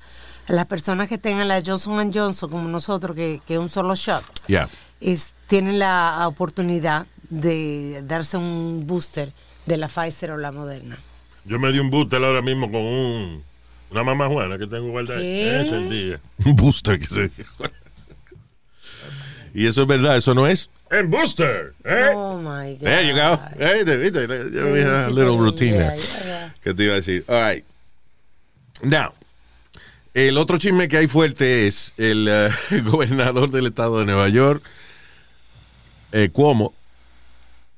a 0.48 0.52
las 0.52 0.66
personas 0.66 1.08
que 1.08 1.18
tengan 1.18 1.48
la 1.48 1.62
Johnson 1.64 2.12
Johnson 2.12 2.50
como 2.50 2.68
nosotros, 2.68 3.14
que 3.14 3.40
que 3.46 3.54
es 3.54 3.60
un 3.60 3.68
solo 3.68 3.94
shot. 3.94 4.24
Ya. 4.48 4.68
es, 5.00 5.34
tienen 5.46 5.78
la 5.78 6.24
oportunidad 6.26 7.06
de 7.30 8.02
darse 8.06 8.36
un 8.36 8.84
booster 8.86 9.32
de 9.66 9.76
la 9.76 9.88
Pfizer 9.88 10.32
o 10.32 10.36
la 10.36 10.52
Moderna. 10.52 10.98
Yo 11.44 11.58
me 11.58 11.70
di 11.70 11.78
un 11.78 11.90
booster 11.90 12.22
ahora 12.22 12.42
mismo 12.42 12.70
con 12.70 12.80
un, 12.80 13.42
una 13.90 14.02
mamá 14.02 14.28
juana 14.28 14.58
que 14.58 14.66
tengo 14.66 14.90
guardada. 14.90 15.20
Ese 15.20 15.76
el 15.76 15.90
día. 15.90 16.20
Un 16.44 16.56
booster 16.56 16.98
que 16.98 17.06
se 17.06 17.28
dijo. 17.28 17.54
Y 19.54 19.66
eso 19.66 19.80
es 19.80 19.88
verdad, 19.88 20.18
eso 20.18 20.34
no 20.34 20.46
es. 20.46 20.68
¡En 20.90 21.10
booster! 21.10 21.72
¿eh? 21.84 22.10
Oh 22.14 22.38
my 22.38 22.74
God. 22.74 22.80
There 22.80 23.06
you 23.08 23.14
go. 23.14 23.38
Hey, 23.58 23.84
te- 23.84 23.96
viste, 23.96 24.26
ya 24.28 24.64
we 24.66 24.80
had 24.82 25.06
a 25.06 25.10
little 25.10 25.36
routine 25.38 25.74
Yeah, 25.74 25.90
there. 25.90 25.96
yeah, 25.98 26.24
yeah. 26.24 26.54
¿Qué 26.62 26.74
te 26.74 26.84
iba 26.84 26.92
a 26.92 26.96
decir? 26.96 27.24
All 27.28 27.42
right. 27.42 27.64
Now, 28.82 29.12
el 30.14 30.38
otro 30.38 30.58
chisme 30.58 30.86
que 30.88 30.96
hay 30.98 31.08
fuerte 31.08 31.66
es 31.66 31.92
el 31.96 32.28
eh, 32.28 32.50
gobernador 32.84 33.50
del 33.50 33.66
estado 33.66 33.98
de 33.98 34.06
Nueva 34.06 34.28
York, 34.28 34.62
eh, 36.12 36.28
Cuomo. 36.32 36.72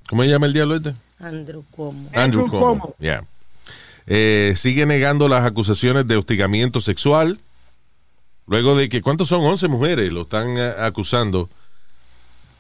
¿Cómo 0.09 0.23
se 0.23 0.29
llama 0.29 0.47
el 0.47 0.53
diablo 0.53 0.77
este? 0.77 0.95
Andrew 1.19 1.65
Cuomo. 1.71 2.11
Andrew 2.15 2.49
Cuomo. 2.49 2.95
Yeah. 2.99 3.25
Eh, 4.07 4.55
sigue 4.57 4.87
negando 4.87 5.29
las 5.29 5.45
acusaciones 5.45 6.07
de 6.07 6.17
hostigamiento 6.17 6.81
sexual. 6.81 7.39
Luego 8.47 8.77
de 8.77 8.89
que, 8.89 9.03
¿cuántos 9.03 9.29
son? 9.29 9.41
11 9.45 9.69
mujeres 9.69 10.13
lo 10.13 10.23
están 10.23 10.57
eh, 10.57 10.73
acusando 10.79 11.51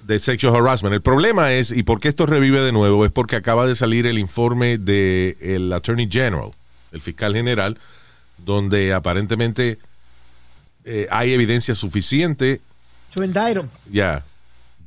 de 0.06 0.18
sexual 0.18 0.56
harassment. 0.56 0.94
El 0.94 1.02
problema 1.02 1.52
es, 1.52 1.70
y 1.70 1.82
por 1.82 2.00
qué 2.00 2.08
esto 2.08 2.26
revive 2.26 2.60
de 2.62 2.72
nuevo, 2.72 3.04
es 3.04 3.10
porque 3.12 3.36
acaba 3.36 3.66
de 3.66 3.74
salir 3.74 4.06
el 4.06 4.18
informe 4.18 4.78
del 4.78 5.72
Attorney 5.72 6.08
General, 6.10 6.50
el 6.92 7.00
fiscal 7.00 7.34
general, 7.34 7.78
donde 8.38 8.92
aparentemente 8.94 9.78
eh, 10.84 11.06
hay 11.10 11.32
evidencia 11.32 11.74
suficiente. 11.74 12.60
To 13.12 13.22
indict 13.22 13.56
him. 13.56 13.68
Ya. 13.90 14.24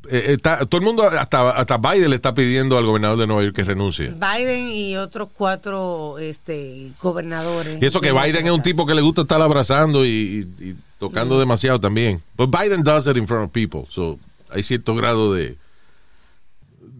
Eh, 0.09 0.33
está- 0.33 0.65
todo 0.65 0.79
el 0.79 0.85
mundo, 0.85 1.03
hasta, 1.03 1.51
hasta 1.51 1.77
Biden 1.77 2.09
le 2.09 2.15
está 2.15 2.33
pidiendo 2.33 2.75
al 2.77 2.85
gobernador 2.87 3.19
de 3.19 3.27
Nueva 3.27 3.43
York 3.43 3.55
que 3.55 3.63
renuncie. 3.63 4.07
Biden 4.11 4.69
y 4.69 4.97
otros 4.97 5.29
cuatro 5.31 6.17
este, 6.17 6.91
gobernadores. 7.01 7.77
Y 7.79 7.85
eso 7.85 8.01
que 8.01 8.11
Biden 8.11 8.47
es 8.47 8.51
un 8.51 8.63
tipo 8.63 8.87
que 8.87 8.95
le 8.95 9.01
gusta 9.01 9.21
estar 9.21 9.39
abrazando 9.41 10.03
y, 10.03 10.47
y- 10.59 10.69
y 10.69 10.75
tocando 10.97 11.39
demasiado 11.39 11.79
también. 11.79 12.19
But 12.35 12.49
Biden 12.49 12.81
does 12.81 13.05
it 13.05 13.17
in 13.17 13.27
front 13.27 13.45
of 13.45 13.51
people. 13.51 13.83
So 13.89 14.17
hay 14.51 14.63
cierto 14.63 14.95
grado 14.95 15.33
de 15.33 15.57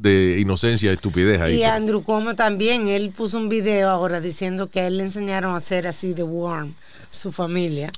de 0.01 0.39
inocencia 0.39 0.89
y 0.89 0.93
estupidez 0.93 1.39
ahí. 1.39 1.57
Y 1.57 1.63
Andrew 1.63 2.03
Cuomo 2.03 2.35
también, 2.35 2.87
él 2.87 3.11
puso 3.15 3.37
un 3.37 3.49
video 3.49 3.89
ahora 3.89 4.19
diciendo 4.19 4.67
que 4.67 4.79
a 4.79 4.87
él 4.87 4.97
le 4.97 5.03
enseñaron 5.03 5.53
a 5.53 5.57
hacer 5.57 5.85
así 5.85 6.13
de 6.13 6.23
warm 6.23 6.73
su 7.11 7.31
familia. 7.31 7.91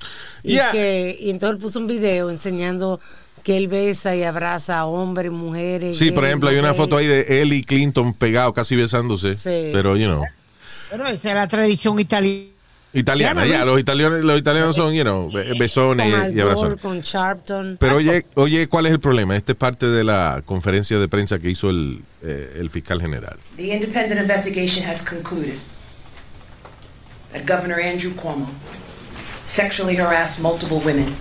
Y, 0.43 0.53
Yeah. 0.53 0.71
que, 0.71 1.17
y 1.19 1.29
entonces 1.29 1.55
él 1.55 1.61
puso 1.61 1.79
un 1.79 1.87
video 1.87 2.29
enseñando 2.29 2.99
que 3.43 3.55
él 3.55 3.67
besa 3.69 4.15
y 4.15 4.23
abraza 4.23 4.79
a 4.79 4.85
hombres, 4.85 5.31
mujeres. 5.31 5.97
Sí, 5.97 6.11
por 6.11 6.25
ejemplo, 6.25 6.49
hay 6.49 6.57
una 6.57 6.69
gay. 6.69 6.77
foto 6.77 6.97
ahí 6.97 7.07
de 7.07 7.41
él 7.41 7.53
y 7.53 7.63
Clinton 7.63 8.13
pegados, 8.13 8.53
casi 8.53 8.75
besándose. 8.75 9.35
Sí. 9.35 9.69
Pero, 9.71 9.95
you 9.95 10.07
know, 10.07 10.23
Pero 10.89 11.05
esa 11.07 11.29
es 11.29 11.35
la 11.35 11.47
tradición 11.47 11.99
italiana. 11.99 12.52
Italiana, 12.93 13.45
Ya. 13.45 13.65
Los 13.65 13.79
italianos, 13.79 14.23
los 14.23 14.39
italianos 14.39 14.75
son, 14.75 14.93
you 14.93 15.03
know, 15.03 15.31
be- 15.31 15.53
besones 15.57 16.13
Con 16.13 16.31
y. 16.37 16.41
Gore, 16.41 16.77
con 16.77 17.01
Sharpton. 17.01 17.77
Pero 17.79 17.97
oye, 17.97 18.25
oye, 18.35 18.67
¿cuál 18.67 18.85
es 18.85 18.91
el 18.91 18.99
problema? 18.99 19.35
Esta 19.35 19.51
es 19.53 19.57
parte 19.57 19.87
de 19.87 20.03
la 20.03 20.41
conferencia 20.45 20.99
de 20.99 21.07
prensa 21.07 21.39
que 21.39 21.49
hizo 21.49 21.69
el, 21.69 22.01
eh, 22.21 22.57
el 22.59 22.69
fiscal 22.69 22.99
general. 23.01 23.37
The 23.57 23.73
independent 23.73 24.19
investigation 24.21 24.85
has 24.89 25.01
concluded 25.03 25.55
that 27.31 27.45
Governor 27.45 27.79
Andrew 27.79 28.11
Cuomo 28.13 28.47
sexually 29.45 29.95
harassed 29.95 30.41
multiple 30.41 30.79
women 30.79 31.15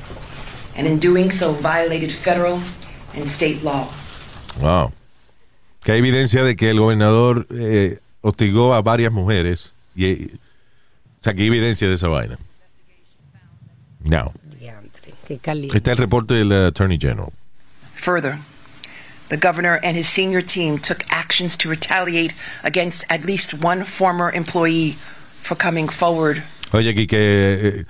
and 0.76 0.86
in 0.86 0.98
doing 0.98 1.30
so 1.30 1.52
violated 1.54 2.10
federal 2.12 2.60
and 3.14 3.26
state 3.26 3.62
law. 3.62 3.88
Wow. 4.60 4.92
Que 5.82 5.92
hay 5.92 5.98
evidencia 5.98 6.44
de 6.44 6.54
que 6.54 6.70
el 6.70 6.78
gobernador 6.78 7.46
eh, 7.50 7.98
hostigó 8.20 8.74
a 8.74 8.82
varias 8.82 9.12
mujeres. 9.12 9.72
Y, 9.96 10.06
eh, 10.06 10.28
sea, 11.22 11.34
que 11.34 11.42
hay 11.42 11.48
evidencia 11.48 11.88
de 11.88 11.94
esa 11.94 12.08
vaina. 12.08 12.38
No. 14.00 14.32
Diantre, 14.58 15.14
qué 15.26 15.38
caliente. 15.38 15.76
Está 15.76 15.92
el 15.92 15.98
reporte 15.98 16.34
del 16.34 16.52
eh, 16.52 16.66
Attorney 16.66 16.98
General. 16.98 17.32
Further, 17.94 18.38
the 19.28 19.36
governor 19.36 19.78
and 19.84 19.96
his 19.96 20.08
senior 20.08 20.42
team 20.42 20.78
took 20.78 21.04
actions 21.10 21.56
to 21.56 21.68
retaliate 21.68 22.34
against 22.64 23.04
at 23.08 23.24
least 23.24 23.54
one 23.54 23.84
former 23.84 24.30
employee 24.32 24.96
for 25.42 25.56
coming 25.56 25.88
forward 25.88 26.42
Oye, 26.72 26.88
aquí 26.90 27.06
que 27.06 27.18
eh, 27.18 27.84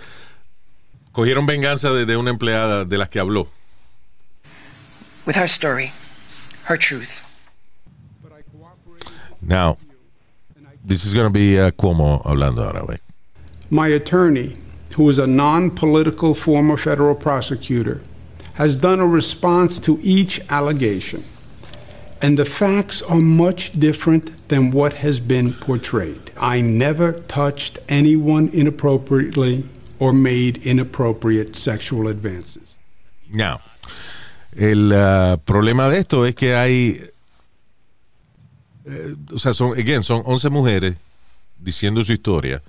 cogieron 1.12 1.46
venganza 1.46 1.92
de, 1.92 2.04
de 2.04 2.16
una 2.16 2.30
empleada 2.30 2.84
de 2.84 2.98
las 2.98 3.08
que 3.08 3.20
habló. 3.20 3.48
with 5.24 5.36
her 5.36 5.46
story, 5.46 5.92
her 6.64 6.76
truth. 6.76 7.22
Now, 9.40 9.76
this 10.84 11.04
is 11.04 11.14
going 11.14 11.26
to 11.26 11.30
be 11.30 11.58
uh, 11.58 11.70
Cuomo 11.70 12.22
hablando 12.24 12.64
ahora, 12.64 12.82
güey. 12.82 12.98
My 13.72 13.88
attorney, 13.88 14.56
who 14.96 15.08
is 15.08 15.18
a 15.18 15.26
non 15.26 15.70
political 15.70 16.34
former 16.34 16.76
federal 16.76 17.14
prosecutor, 17.14 18.02
has 18.56 18.76
done 18.76 19.00
a 19.00 19.06
response 19.06 19.78
to 19.78 19.98
each 20.02 20.42
allegation. 20.50 21.22
And 22.20 22.38
the 22.38 22.44
facts 22.44 23.00
are 23.00 23.22
much 23.22 23.72
different 23.80 24.46
than 24.48 24.72
what 24.72 24.92
has 25.04 25.18
been 25.20 25.54
portrayed. 25.54 26.20
I 26.36 26.60
never 26.60 27.12
touched 27.28 27.78
anyone 27.88 28.50
inappropriately 28.52 29.66
or 29.98 30.12
made 30.12 30.58
inappropriate 30.66 31.56
sexual 31.56 32.08
advances. 32.08 32.76
Now, 33.32 33.62
el 34.54 34.92
uh, 34.92 35.38
problema 35.38 35.88
de 35.88 36.00
esto 36.00 36.26
es 36.26 36.34
que 36.34 36.54
hay, 36.54 37.10
eh, 38.84 39.14
o 39.32 39.38
sea, 39.38 39.54
son, 39.54 39.78
again, 39.78 40.02
son 40.02 40.22
11 40.26 40.50
mujeres 40.50 40.94
diciendo 41.58 42.04
su 42.04 42.12
historia. 42.12 42.60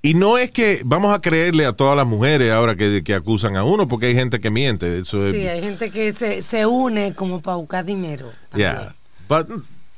Y 0.00 0.14
no 0.14 0.38
es 0.38 0.50
que 0.52 0.80
vamos 0.84 1.12
a 1.14 1.20
creerle 1.20 1.66
a 1.66 1.72
todas 1.72 1.96
las 1.96 2.06
mujeres 2.06 2.52
ahora 2.52 2.76
que, 2.76 3.02
que 3.02 3.14
acusan 3.14 3.56
a 3.56 3.64
uno, 3.64 3.88
porque 3.88 4.06
hay 4.06 4.14
gente 4.14 4.38
que 4.38 4.48
miente. 4.50 4.98
Eso 4.98 5.26
es- 5.26 5.34
Sí, 5.34 5.46
hay 5.48 5.60
gente 5.60 5.90
que 5.90 6.12
se, 6.12 6.40
se 6.42 6.66
une 6.66 7.14
como 7.14 7.40
para 7.40 7.56
buscar 7.56 7.84
dinero. 7.84 8.30
también. 8.50 8.72
Yeah. 8.74 8.94
But 9.28 9.48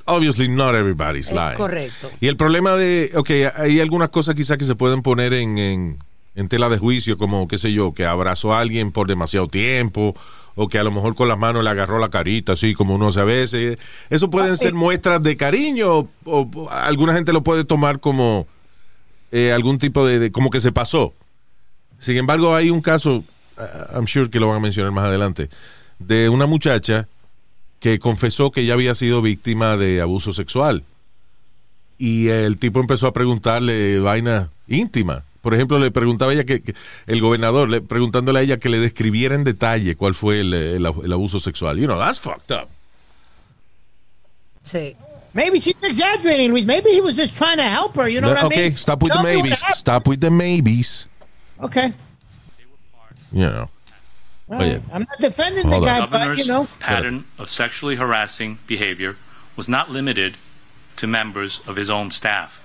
obviously 0.07 0.49
not 0.49 0.75
everybody's 0.75 1.27
Es 1.27 1.33
lying. 1.33 1.55
correcto. 1.57 2.11
Y 2.21 2.29
el 2.29 2.37
problema 2.37 2.77
de, 2.77 3.11
ok, 3.15 3.31
hay 3.57 3.79
algunas 3.81 4.09
cosas 4.09 4.35
quizás 4.35 4.57
que 4.57 4.65
se 4.65 4.75
pueden 4.75 5.03
poner 5.03 5.35
en, 5.35 5.59
en, 5.59 5.99
en 6.35 6.49
tela 6.49 6.71
de 6.71 6.79
juicio, 6.79 7.19
como, 7.19 7.47
qué 7.47 7.59
sé 7.59 7.71
yo, 7.73 7.93
que 7.93 8.07
abrazó 8.07 8.55
a 8.55 8.61
alguien 8.61 8.93
por 8.93 9.07
demasiado 9.07 9.49
tiempo, 9.49 10.17
o 10.55 10.67
que 10.69 10.79
a 10.79 10.83
lo 10.83 10.91
mejor 10.91 11.15
con 11.15 11.29
las 11.29 11.39
manos 11.39 11.63
le 11.63 11.69
agarró 11.71 11.99
la 11.99 12.09
carita, 12.09 12.55
así 12.55 12.75
como 12.75 12.95
uno 12.95 13.09
hace 13.09 13.21
a 13.21 13.25
veces. 13.25 13.79
Eso 14.09 14.31
pueden 14.31 14.57
ser 14.57 14.73
muestras 14.73 15.23
de 15.23 15.37
cariño, 15.37 15.95
o, 15.95 16.09
o 16.25 16.71
alguna 16.71 17.13
gente 17.13 17.35
lo 17.35 17.43
puede 17.43 17.65
tomar 17.65 18.01
como 18.01 18.49
eh, 19.31 19.53
algún 19.53 19.79
tipo 19.79 20.07
de, 20.07 20.31
como 20.33 20.51
que 20.51 20.61
se 20.61 20.73
pasó. 20.73 21.15
Sin 21.99 22.17
embargo, 22.17 22.55
hay 22.55 22.71
un 22.71 22.81
caso, 22.81 23.25
uh, 23.59 23.95
I'm 23.95 24.07
sure 24.07 24.31
que 24.31 24.41
lo 24.41 24.49
van 24.49 24.57
a 24.57 24.61
mencionar 24.61 24.93
más 24.93 25.05
adelante, 25.05 25.49
de 25.99 26.29
una 26.29 26.47
muchacha 26.47 27.09
que 27.79 27.99
confesó 27.99 28.51
que 28.51 28.63
ella 28.63 28.75
había 28.75 28.95
sido 28.95 29.23
víctima 29.23 29.77
de 29.77 30.01
abuso 30.01 30.33
sexual. 30.33 30.85
Y 31.99 32.29
el 32.29 32.59
tipo 32.59 32.81
empezó 32.81 33.07
a 33.07 33.13
preguntarle 33.13 34.01
vaina 34.01 34.49
íntima. 34.69 35.25
Por 35.43 35.55
ejemplo, 35.55 35.79
le 35.79 35.91
preguntaba 35.91 36.33
ella 36.33 36.45
que, 36.45 36.75
el 37.07 37.21
gobernador, 37.21 37.71
le, 37.71 37.81
preguntándole 37.81 38.39
a 38.39 38.43
ella 38.43 38.59
que 38.59 38.69
le 38.69 38.79
describiera 38.79 39.35
en 39.35 39.45
detalle 39.45 39.97
cuál 39.97 40.15
fue 40.15 40.41
el 40.41 41.13
abuso 41.13 41.41
sexual. 41.41 41.79
You 41.79 41.87
know, 41.87 41.99
that's 41.99 42.21
fucked 42.21 42.55
up. 42.55 42.69
Sí. 44.63 44.97
Maybe 45.33 45.61
she's 45.61 45.75
exaggerating, 45.83 46.51
Luis. 46.51 46.65
Maybe 46.65 46.91
he 46.91 47.01
was 47.01 47.15
just 47.15 47.37
trying 47.37 47.59
to 47.59 47.63
help 47.63 47.95
her. 47.97 48.09
You 48.09 48.21
know 48.21 48.29
what 48.29 48.39
I 48.39 48.47
okay, 48.47 48.57
mean? 48.57 48.67
Okay, 48.67 48.77
stop 48.77 49.03
with 49.03 49.13
Tell 49.13 49.23
the 49.23 49.29
maybes. 49.29 49.59
Stop 49.77 50.09
with 50.09 50.21
the 50.21 50.31
maybes. 50.31 51.09
Okay. 51.61 51.93
You 53.33 53.41
know. 53.41 53.71
Well, 54.49 54.63
Oye, 54.63 54.83
I'm 54.93 55.03
not 55.03 55.19
defending 55.21 55.69
the 55.69 55.77
Hold 55.77 55.89
on. 55.89 56.11
guy, 56.11 56.27
but 56.27 56.37
you 56.37 56.47
know. 56.47 56.67
Pattern 56.81 57.25
of 57.39 57.49
sexually 57.49 57.95
harassing 57.95 58.59
behavior 58.67 59.17
was 59.55 59.69
not 59.69 59.91
limited 59.91 60.35
to 60.97 61.07
members 61.07 61.61
of 61.69 61.77
his 61.77 61.89
own 61.89 62.11
staff, 62.11 62.61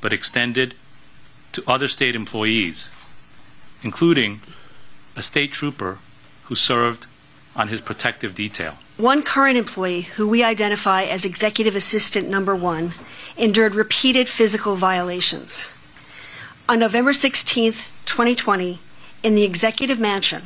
but 0.00 0.12
extended 0.12 0.74
to 1.52 1.64
other 1.66 1.88
state 1.88 2.14
employees, 2.14 2.90
including 3.82 4.40
a 5.16 5.22
state 5.22 5.50
trooper 5.50 5.98
who 6.44 6.54
served 6.54 7.06
on 7.56 7.68
his 7.68 7.80
protective 7.80 8.34
detail. 8.34 8.76
One 8.96 9.22
current 9.22 9.56
employee, 9.58 10.02
who 10.02 10.28
we 10.28 10.44
identify 10.44 11.02
as 11.02 11.24
Executive 11.24 11.74
Assistant 11.74 12.28
Number 12.28 12.54
One, 12.54 12.94
endured 13.36 13.74
repeated 13.74 14.28
physical 14.28 14.76
violations. 14.76 15.68
On 16.68 16.78
November 16.78 17.12
16, 17.12 17.72
2020, 18.06 18.78
in 19.24 19.34
the 19.34 19.42
Executive 19.42 19.98
Mansion, 19.98 20.42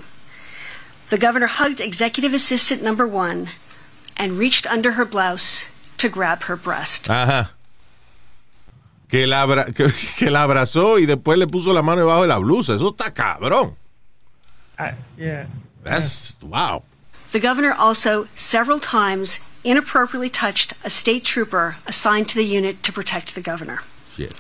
the 1.10 1.18
governor 1.18 1.46
hugged 1.46 1.80
Executive 1.80 2.32
Assistant 2.32 2.82
Number 2.82 3.06
One 3.06 3.50
and 4.16 4.38
reached 4.38 4.66
under 4.66 4.92
her 4.92 5.04
blouse 5.04 5.68
to 5.98 6.08
grab 6.08 6.44
her 6.44 6.56
breast. 6.56 7.04
Ajá. 7.08 7.50
Que 9.10 9.26
la, 9.26 9.42
abra- 9.42 9.72
que, 9.72 9.88
que 10.16 10.30
la 10.30 10.44
abrazó 10.46 10.98
y 10.98 11.06
después 11.06 11.38
le 11.38 11.46
puso 11.46 11.72
la 11.72 11.82
mano 11.82 12.00
debajo 12.02 12.22
de 12.22 12.28
la 12.28 12.38
blusa. 12.38 12.74
Eso 12.74 12.90
está 12.92 13.12
cabrón. 13.12 13.74
Ah, 14.78 14.92
yeah. 15.18 15.46
That's, 15.82 16.38
wow. 16.42 16.82
The 17.32 17.40
governor 17.40 17.72
also 17.72 18.26
several 18.34 18.78
times 18.80 19.40
inappropriately 19.64 20.30
touched 20.30 20.72
a 20.84 20.90
state 20.90 21.24
trooper 21.24 21.76
assigned 21.86 22.28
to 22.28 22.36
the 22.36 22.44
unit 22.44 22.82
to 22.84 22.92
protect 22.92 23.34
the 23.34 23.40
governor. 23.42 23.82
Shit. 24.14 24.34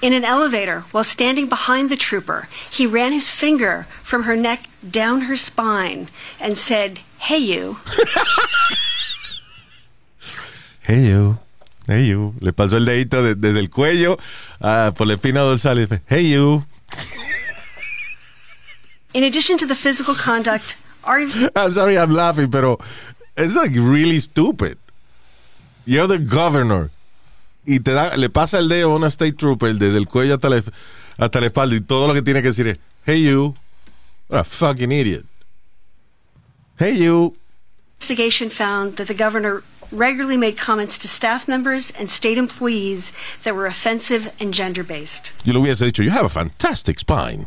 In 0.00 0.12
an 0.12 0.24
elevator, 0.24 0.80
while 0.92 1.04
standing 1.04 1.48
behind 1.48 1.88
the 1.90 1.96
trooper, 1.96 2.48
he 2.70 2.86
ran 2.86 3.12
his 3.12 3.30
finger 3.30 3.86
from 4.02 4.24
her 4.24 4.36
neck 4.36 4.66
down 4.88 5.22
her 5.22 5.36
spine 5.36 6.08
and 6.40 6.58
said, 6.58 7.00
Hey, 7.18 7.38
you. 7.38 7.78
Hey 10.84 11.06
you. 11.06 11.38
Hey 11.86 12.02
you. 12.02 12.34
Le 12.40 12.52
pasó 12.52 12.76
el 12.76 12.84
dedito 12.84 13.22
de- 13.22 13.36
desde 13.36 13.60
el 13.60 13.68
cuello 13.70 14.18
ah, 14.60 14.92
por 14.96 15.06
la 15.06 15.14
espina 15.14 15.40
dorsal 15.40 15.78
y 15.78 15.82
dice, 15.86 16.00
Hey 16.08 16.22
you. 16.22 16.64
In 19.14 19.22
addition 19.22 19.56
to 19.58 19.66
the 19.66 19.76
physical 19.76 20.14
conduct, 20.16 20.76
I'm 21.56 21.72
sorry 21.72 21.98
I'm 21.98 22.12
laughing, 22.12 22.50
pero 22.50 22.78
it's 23.36 23.56
like 23.56 23.72
really 23.74 24.20
stupid. 24.20 24.78
You're 25.84 26.06
the 26.06 26.18
governor. 26.18 26.90
Y 27.66 27.78
te 27.78 27.92
da, 27.92 28.16
le 28.16 28.28
pasa 28.28 28.58
el 28.58 28.68
dedo 28.68 28.92
a 28.92 28.96
una 28.96 29.06
state 29.08 29.36
trooper 29.36 29.72
desde 29.74 29.96
el 29.96 30.06
cuello 30.06 30.34
hasta 30.34 30.48
la, 30.48 30.62
hasta 31.18 31.40
la 31.40 31.46
espalda 31.46 31.76
y 31.76 31.80
todo 31.80 32.08
lo 32.08 32.14
que 32.14 32.22
tiene 32.22 32.42
que 32.42 32.48
decir 32.48 32.66
es, 32.66 32.78
Hey 33.04 33.22
you. 33.22 33.54
What 34.28 34.40
a 34.40 34.44
fucking 34.44 34.90
idiot. 34.90 35.26
Hey 36.78 36.92
you. 36.92 37.36
investigation 38.02 38.50
found 38.50 38.96
that 38.96 39.06
the 39.06 39.14
governor 39.14 39.62
regularly 39.92 40.36
made 40.36 40.56
comments 40.56 40.98
to 40.98 41.06
staff 41.06 41.46
members 41.46 41.92
and 41.92 42.10
state 42.10 42.36
employees 42.36 43.12
that 43.44 43.54
were 43.54 43.66
offensive 43.66 44.32
and 44.40 44.52
gender 44.52 44.82
based. 44.82 45.30
Yo 45.44 45.52
le 45.52 45.60
hubiese 45.60 45.84
dicho, 45.84 46.02
you 46.02 46.10
have 46.10 46.24
a 46.24 46.28
fantastic 46.28 46.98
spine. 46.98 47.46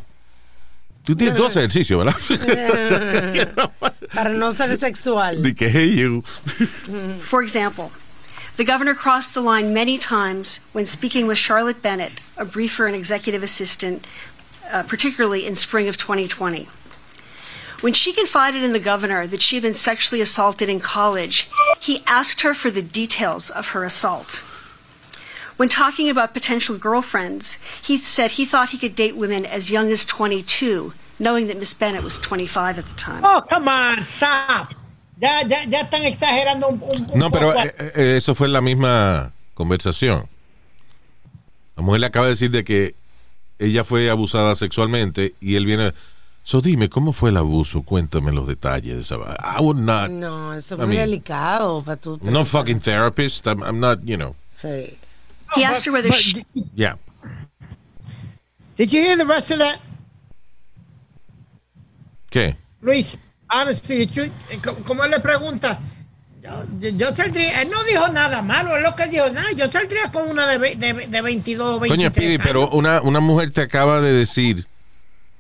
Tú 1.06 1.16
tienes 1.16 1.38
dos 1.38 1.56
ejercicios, 1.56 2.04
¿verdad? 2.04 3.70
Para 4.14 4.30
no 4.32 4.52
ser 4.52 4.76
sexual. 4.78 5.42
De 5.42 5.54
que, 5.54 5.70
hey 5.70 5.96
you. 5.96 6.24
For 7.22 7.44
example, 7.44 7.92
the 8.58 8.64
governor 8.64 8.96
crossed 8.96 9.36
the 9.36 9.42
line 9.42 9.72
many 9.72 10.00
times 10.00 10.62
when 10.74 10.86
speaking 10.88 11.28
with 11.28 11.38
Charlotte 11.38 11.82
Bennett, 11.84 12.22
a 12.38 12.46
briefer 12.46 12.88
and 12.88 12.96
executive 12.96 13.44
assistant, 13.44 14.08
uh, 14.72 14.82
particularly 14.84 15.46
in 15.46 15.54
spring 15.54 15.88
of 15.88 15.98
2020. 15.98 16.68
When 17.82 17.94
she 17.94 18.12
confided 18.12 18.64
in 18.64 18.74
the 18.74 18.80
governor 18.80 19.28
that 19.28 19.44
she 19.44 19.58
had 19.58 19.64
been 19.64 19.76
sexually 19.76 20.22
assaulted 20.22 20.70
in 20.70 20.80
college, 20.80 21.50
he 21.80 22.02
asked 22.08 22.42
her 22.42 22.56
for 22.56 22.72
the 22.72 22.82
details 22.82 23.52
of 23.52 23.68
her 23.70 23.84
assault. 23.84 24.44
When 25.58 25.70
talking 25.70 26.10
about 26.10 26.34
potential 26.34 26.78
girlfriends, 26.78 27.58
he 27.82 27.98
said 27.98 28.32
he 28.32 28.46
thought 28.46 28.70
he 28.72 28.78
could 28.78 28.94
date 28.96 29.16
women 29.16 29.46
as 29.46 29.72
young 29.72 29.90
as 29.92 30.04
22, 30.06 30.92
knowing 31.20 31.48
that 31.48 31.58
Miss 31.58 31.74
Bennett 31.74 32.04
was 32.04 32.20
25 32.20 32.78
at 32.80 32.86
the 32.86 32.96
time. 32.96 33.22
Oh, 33.24 33.42
come 33.50 33.68
on, 33.70 34.06
stop. 34.06 34.74
Ya, 35.18 35.44
ya, 35.48 35.64
ya 35.70 35.82
están 35.84 36.04
exagerando 36.04 36.68
un, 36.68 36.82
un- 36.84 37.08
un 37.10 37.18
No, 37.20 37.32
pero 37.32 37.54
poco. 37.54 37.64
eh, 37.64 37.74
eh, 37.96 38.18
eso 38.18 38.36
fue 38.36 38.48
en 38.48 38.54
la 38.54 38.60
misma 38.62 39.32
conversación. 39.54 40.28
La 41.78 41.84
mujer 41.84 42.02
le 42.02 42.08
acaba 42.08 42.26
de 42.26 42.32
decir 42.34 42.52
de 42.52 42.64
que 42.66 42.96
ella 43.58 43.86
fue 43.86 44.10
abusada 44.10 44.56
sexualmente 44.56 45.36
y 45.40 45.56
él 45.56 45.66
viene. 45.66 45.94
So 46.44 46.60
dime, 46.62 46.90
¿cómo 46.90 47.14
fue 47.14 47.30
el 47.30 47.38
abuso? 47.38 47.82
Cuéntame 47.84 48.32
los 48.34 48.46
detalles 48.46 48.96
de 48.96 49.02
esa. 49.02 49.16
I 49.16 49.62
would 49.62 49.78
not. 49.78 50.10
No, 50.10 50.54
eso 50.54 50.76
es 50.76 50.80
muy 50.80 50.90
mean, 50.98 51.10
delicado 51.10 51.82
para 51.82 51.96
tú. 51.96 52.20
I'm 52.22 52.46
fucking 52.46 52.82
therapist. 52.82 53.48
I'm, 53.48 53.64
I'm 53.64 53.80
not, 53.80 54.00
you 54.04 54.18
know. 54.18 54.36
Sí. 54.56 54.98
He 55.54 55.64
asked 55.64 55.86
her 55.86 55.92
whether 55.92 56.10
But 56.10 56.18
she. 56.20 56.34
did- 56.34 56.66
Yeah. 56.76 56.96
Did 58.78 58.92
you 58.92 59.02
hear 59.02 59.18
the 59.18 59.26
rest 59.26 59.52
of 59.52 59.60
that? 59.60 59.80
¿Qué? 62.30 62.56
Luis, 62.82 63.18
co- 64.62 64.76
como 64.84 65.04
él 65.06 65.12
le 65.12 65.20
pregunta, 65.20 65.80
yo, 66.80 67.16
saldría, 67.16 67.62
él 67.62 67.70
no 67.70 67.84
dijo 67.86 68.08
nada 68.10 68.42
malo, 68.42 68.76
es 68.76 68.84
lo 68.84 68.96
que 68.96 69.08
dijo, 69.08 69.30
nada, 69.30 69.48
yo 69.56 69.72
saldría 69.72 70.12
con 70.12 70.30
una 70.30 70.46
de, 70.48 70.76
de, 70.76 71.08
de 71.08 71.22
22 71.22 71.76
o 71.76 71.80
23 71.80 72.12
Coño, 72.38 72.44
pero 72.44 72.70
una, 72.70 73.02
una 73.02 73.20
mujer 73.20 73.52
te 73.52 73.62
acaba 73.62 74.02
de 74.02 74.12
decir, 74.12 74.66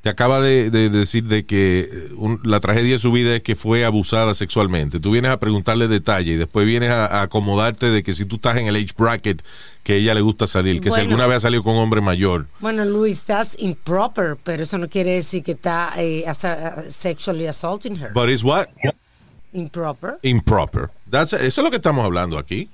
te 0.06 0.12
acaba 0.12 0.40
de, 0.40 0.70
de 0.70 0.92
decir 0.92 1.24
de 1.24 1.48
que 1.48 1.90
eh, 1.92 2.10
un- 2.16 2.40
la 2.44 2.60
tragedia 2.60 2.92
de 2.92 3.00
su 3.00 3.12
vida 3.12 3.36
es 3.38 3.42
que 3.42 3.56
fue 3.56 3.86
abusada 3.86 4.36
sexualmente. 4.36 5.00
Tú 5.00 5.10
vienes 5.10 5.32
a 5.32 5.40
preguntarle 5.40 5.88
detalle 5.88 6.34
y 6.34 6.36
después 6.36 6.68
vienes 6.68 6.92
a, 6.92 7.08
a 7.08 7.22
acomodarte 7.24 7.90
de 7.90 8.04
que 8.04 8.14
si 8.14 8.24
tú 8.24 8.36
estás 8.36 8.58
en 8.58 8.68
el 8.68 8.76
age 8.76 8.90
bracket 8.96 9.42
que 9.82 9.96
ella 9.96 10.14
le 10.14 10.22
gusta 10.22 10.46
salir, 10.46 10.80
que 10.80 10.92
si 10.92 11.00
alguna 11.00 11.26
vez 11.26 11.38
ha 11.38 11.40
salido 11.40 11.64
con 11.64 11.74
un 11.74 11.80
hombre 11.82 12.02
mayor. 12.02 12.46
Bueno, 12.60 12.86
Luis, 12.86 13.24
that's 13.24 13.56
improper, 13.58 14.38
pero 14.44 14.62
eso 14.62 14.78
no 14.78 14.88
quiere 14.88 15.10
decir 15.16 15.42
que 15.44 15.54
está 15.54 15.94
eh, 15.98 16.24
asa- 16.28 16.84
sexually 16.92 17.48
assaulting 17.48 17.96
her. 18.00 18.14
But 18.14 18.30
it's 18.30 18.44
what? 18.44 18.68
improper. 19.54 20.20
Improper. 20.22 20.92
That's- 21.10 21.34
eso 21.34 21.62
es 21.62 21.64
lo 21.66 21.72
que 21.72 21.78
estamos 21.78 22.06
hablando 22.06 22.38
aquí. 22.38 22.70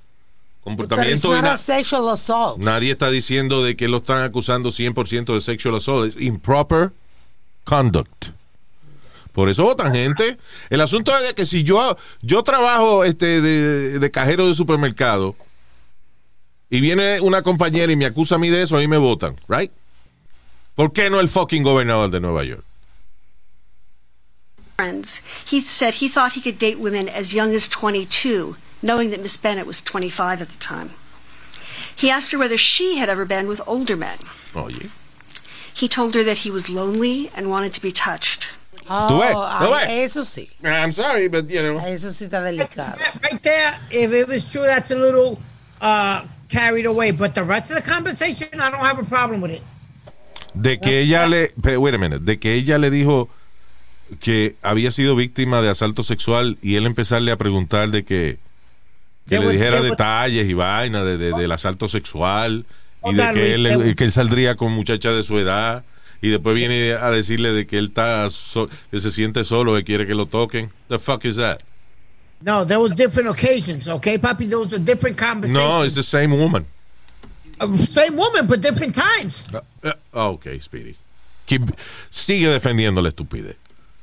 Comportamiento 0.65 1.36
y 1.38 1.41
na- 1.41 1.56
sexual 1.56 2.10
assault. 2.10 2.58
Nadie 2.60 2.91
está 2.91 3.10
diciendo 3.10 3.63
de 3.63 3.78
que 3.78 3.88
lo 3.88 3.98
están 3.98 4.22
acusando 4.24 4.70
100% 4.70 5.34
de 5.34 5.39
sexual 5.39 5.76
assault. 5.76 6.10
Es 6.15 6.22
improper 6.22 6.91
conduct. 7.63 8.30
Por 9.32 9.50
eso 9.50 9.63
votan 9.63 9.93
gente. 9.93 10.38
El 10.69 10.82
asunto 10.82 11.15
es 11.17 11.34
que 11.34 11.45
si 11.45 11.63
yo, 11.63 11.97
yo 12.21 12.43
trabajo 12.43 13.04
este, 13.06 13.41
de, 13.41 14.00
de 14.00 14.12
cajero 14.12 14.47
de 14.47 14.54
supermercado 14.54 15.36
y 16.69 16.82
viene 16.82 17.21
una 17.21 17.41
compañera 17.41 17.91
y 17.91 17.95
me 17.95 18.06
acusa 18.06 18.36
a 18.36 18.38
mí 18.38 18.50
de 18.50 18.63
eso, 18.63 18.76
a 18.76 18.80
mí 18.80 18.88
me 18.88 18.97
votan, 18.97 19.38
right? 19.47 19.71
¿Por 20.76 20.91
qué 20.91 21.10
no 21.10 21.19
el 21.19 21.30
fucking 21.30 21.63
gobernador 21.63 22.10
de 22.10 22.19
Nueva 22.19 22.43
York? 22.43 22.63
friends. 24.82 25.21
He 25.45 25.62
said 25.62 25.93
he 25.95 26.08
thought 26.08 26.34
he 26.34 26.41
could 26.41 26.58
date 26.58 26.80
women 26.80 27.08
as 27.08 27.36
young 27.36 27.54
as 27.54 27.67
22, 27.67 28.58
knowing 28.82 29.12
that 29.12 29.21
Miss 29.21 29.38
Bennett 29.38 29.67
was 29.67 29.80
25 29.80 30.41
at 30.41 30.50
the 30.50 30.58
time. 30.58 30.89
He 31.95 32.10
asked 32.10 32.32
her 32.32 32.39
whether 32.39 32.58
she 32.58 32.97
had 32.97 33.08
ever 33.08 33.24
been 33.24 33.47
with 33.47 33.62
older 33.67 33.95
men. 33.95 34.17
Oye. 34.56 34.89
He 35.74 35.88
told 35.88 36.14
her 36.16 36.24
that 36.24 36.38
he 36.46 36.52
was 36.52 36.70
lonely 36.70 37.30
and 37.36 37.50
wanted 37.50 37.74
to 37.74 37.82
be 37.82 37.92
touched. 37.92 38.48
¿Tú 39.08 39.20
ves? 39.20 39.34
Oh, 39.34 39.48
¿Tú 39.60 39.74
ay, 39.74 39.88
ves? 39.88 40.16
eso 40.18 40.22
sí. 40.24 40.50
I'm 40.64 40.92
sorry, 40.92 41.28
but 41.30 41.50
you 41.50 41.62
know. 41.62 41.80
Eso 41.80 42.10
sí 42.12 42.26
está 42.26 42.42
delicado. 42.42 42.98
Right 43.22 43.42
there, 43.42 43.74
if 43.92 44.12
it 44.12 44.28
was 44.28 44.46
true, 44.52 44.64
that's 44.66 44.92
a 44.92 44.96
little 44.98 45.40
uh, 45.80 46.24
carried 46.50 46.86
away. 46.86 47.12
But 47.12 47.34
the 47.34 47.44
rest 47.44 47.72
of 47.72 47.78
the 47.78 47.90
conversation, 47.90 48.50
I 48.60 48.70
don't 48.70 48.82
have 48.84 49.00
a 49.00 49.04
problem 49.06 49.40
with 49.42 49.52
it. 49.52 49.62
De 50.54 50.78
que 50.80 51.00
ella 51.00 51.26
le. 51.28 51.50
pero, 51.62 51.80
Wait 51.80 51.96
a 51.96 51.98
minute. 51.98 52.26
De 52.26 52.38
que 52.38 52.54
ella 52.56 52.78
le 52.78 52.90
dijo 52.90 53.30
que 54.20 54.56
había 54.62 54.92
sido 54.92 55.16
víctima 55.16 55.62
de 55.62 55.70
asalto 55.70 56.04
sexual 56.04 56.58
y 56.62 56.76
él 56.76 56.86
empezarle 56.86 57.32
a 57.32 57.38
preguntar 57.38 57.92
de 57.92 58.04
que. 58.04 58.40
Que 59.30 59.38
There 59.38 59.46
le 59.46 59.52
dijera 59.54 59.82
detalles 59.82 60.50
y 60.50 60.54
vaina 60.54 61.04
de, 61.06 61.16
de- 61.18 61.32
del 61.32 61.52
asalto 61.54 61.88
sexual 61.88 62.66
y 63.06 63.14
de 63.16 63.34
que 63.34 63.54
él, 63.56 63.64
there 63.64 63.78
was- 63.78 63.96
que 63.96 64.04
él 64.04 64.12
saldría 64.12 64.56
con 64.56 64.72
muchachas 64.72 65.16
de 65.16 65.24
su 65.24 65.38
edad 65.40 65.84
y 66.22 66.30
después 66.30 66.56
viene 66.56 66.94
a 66.94 67.10
decirle 67.12 67.52
de 67.52 67.66
que 67.66 67.78
él 67.78 67.88
está 67.88 68.30
so- 68.30 68.70
que 68.92 69.00
se 69.00 69.10
siente 69.12 69.44
solo 69.44 69.74
que 69.76 69.84
quiere 69.84 70.06
que 70.06 70.14
lo 70.14 70.26
toquen 70.28 70.70
the 70.90 71.00
fuck 71.00 71.26
is 71.26 71.36
that 71.38 71.60
No, 72.44 72.66
there 72.66 72.80
was 72.80 72.92
different 72.96 73.30
occasions, 73.30 73.88
okay, 73.88 74.18
papi? 74.18 74.48
Those 74.50 74.72
were 74.72 74.80
different 74.84 75.16
conversations. 75.16 75.54
No, 75.64 75.84
it's 75.86 75.94
the 75.94 76.02
same 76.02 76.36
woman. 76.36 76.66
Uh, 77.60 77.78
same 77.78 78.16
woman, 78.18 78.48
but 78.48 78.62
different 78.62 78.96
times. 78.96 79.46
Uh, 79.54 79.90
uh, 80.14 80.30
ok, 80.34 80.60
Speedy. 80.60 80.96
Keep- 81.46 81.72
sigue 82.10 82.48
defendiendo 82.50 83.00
la 83.00 83.10
estupidez. 83.10 83.58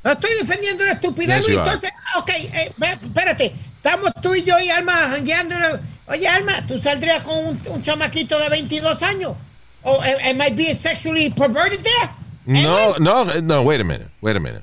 Estoy 0.04 0.30
defendiendo 0.40 0.84
la 0.84 0.92
estupidez, 0.92 1.38
Yes, 1.38 1.46
Luis. 1.48 1.58
Entonces, 1.58 1.90
ok, 2.16 2.30
eh, 2.30 2.72
espérate. 3.04 3.52
Estamos 3.82 4.12
tú 4.22 4.34
y 4.34 4.42
yo 4.44 4.58
y 4.58 4.68
Alma 4.70 4.92
jangueando. 5.10 5.56
Oye, 6.06 6.26
Alma, 6.28 6.66
¿tú 6.66 6.80
saldrías 6.80 7.22
con 7.22 7.36
un, 7.38 7.60
un 7.70 7.82
chamaquito 7.82 8.38
de 8.38 8.48
22 8.48 9.02
años? 9.02 9.32
O 9.82 10.02
eh, 10.04 10.30
am 10.30 10.40
I 10.42 10.50
being 10.50 10.76
sexually 10.76 11.30
perverted 11.30 11.82
there? 11.82 12.10
No, 12.46 12.94
no, 12.98 13.24
no, 13.40 13.62
wait 13.62 13.80
a 13.80 13.84
minute, 13.84 14.08
wait 14.20 14.36
a 14.36 14.40
minute. 14.40 14.62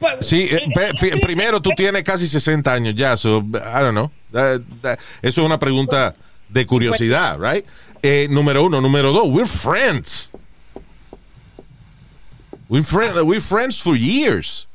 But- 0.00 0.22
Sí, 0.22 0.48
eh, 0.50 0.68
pe- 0.74 0.92
fi- 0.96 1.18
primero 1.20 1.60
tú 1.60 1.70
tienes 1.76 2.04
casi 2.04 2.28
60 2.28 2.72
años 2.72 2.94
ya, 2.94 3.16
so, 3.16 3.38
I 3.40 3.80
don't 3.82 3.94
know. 3.94 4.10
That- 4.32 4.62
that- 4.82 4.98
eso 5.22 5.40
es 5.42 5.46
una 5.46 5.58
pregunta 5.58 6.14
de 6.48 6.64
curiosidad, 6.66 7.38
right? 7.40 7.64
Eh, 8.02 8.28
número 8.30 8.62
uno. 8.62 8.80
Número 8.80 9.12
dos, 9.12 9.26
we're 9.28 9.46
friends. 9.48 10.28
We're, 12.68 12.84
friend- 12.84 13.26
we're 13.26 13.40
friends 13.40 13.80
for 13.80 13.96
years. 13.96 14.67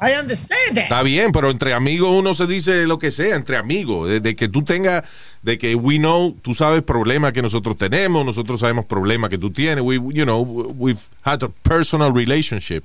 I 0.00 0.12
understand 0.20 0.74
that. 0.74 0.84
Está 0.84 1.02
bien, 1.02 1.32
pero 1.32 1.50
entre 1.50 1.74
amigos 1.74 2.10
uno 2.12 2.34
se 2.34 2.46
dice 2.46 2.86
lo 2.86 2.98
que 2.98 3.10
sea, 3.10 3.36
entre 3.36 3.56
amigos. 3.56 4.08
De, 4.08 4.20
de 4.20 4.36
que 4.36 4.48
tú 4.48 4.62
tengas, 4.62 5.04
de 5.42 5.58
que 5.58 5.74
we 5.74 5.98
know, 5.98 6.36
tú 6.42 6.54
sabes 6.54 6.82
problemas 6.82 7.32
que 7.32 7.42
nosotros 7.42 7.76
tenemos, 7.76 8.24
nosotros 8.24 8.60
sabemos 8.60 8.84
problemas 8.84 9.30
que 9.30 9.38
tú 9.38 9.50
tienes. 9.50 9.84
We, 9.84 9.96
you 9.96 10.24
know, 10.24 10.40
we've 10.40 11.00
had 11.22 11.42
a 11.42 11.48
personal 11.48 12.12
relationship 12.12 12.84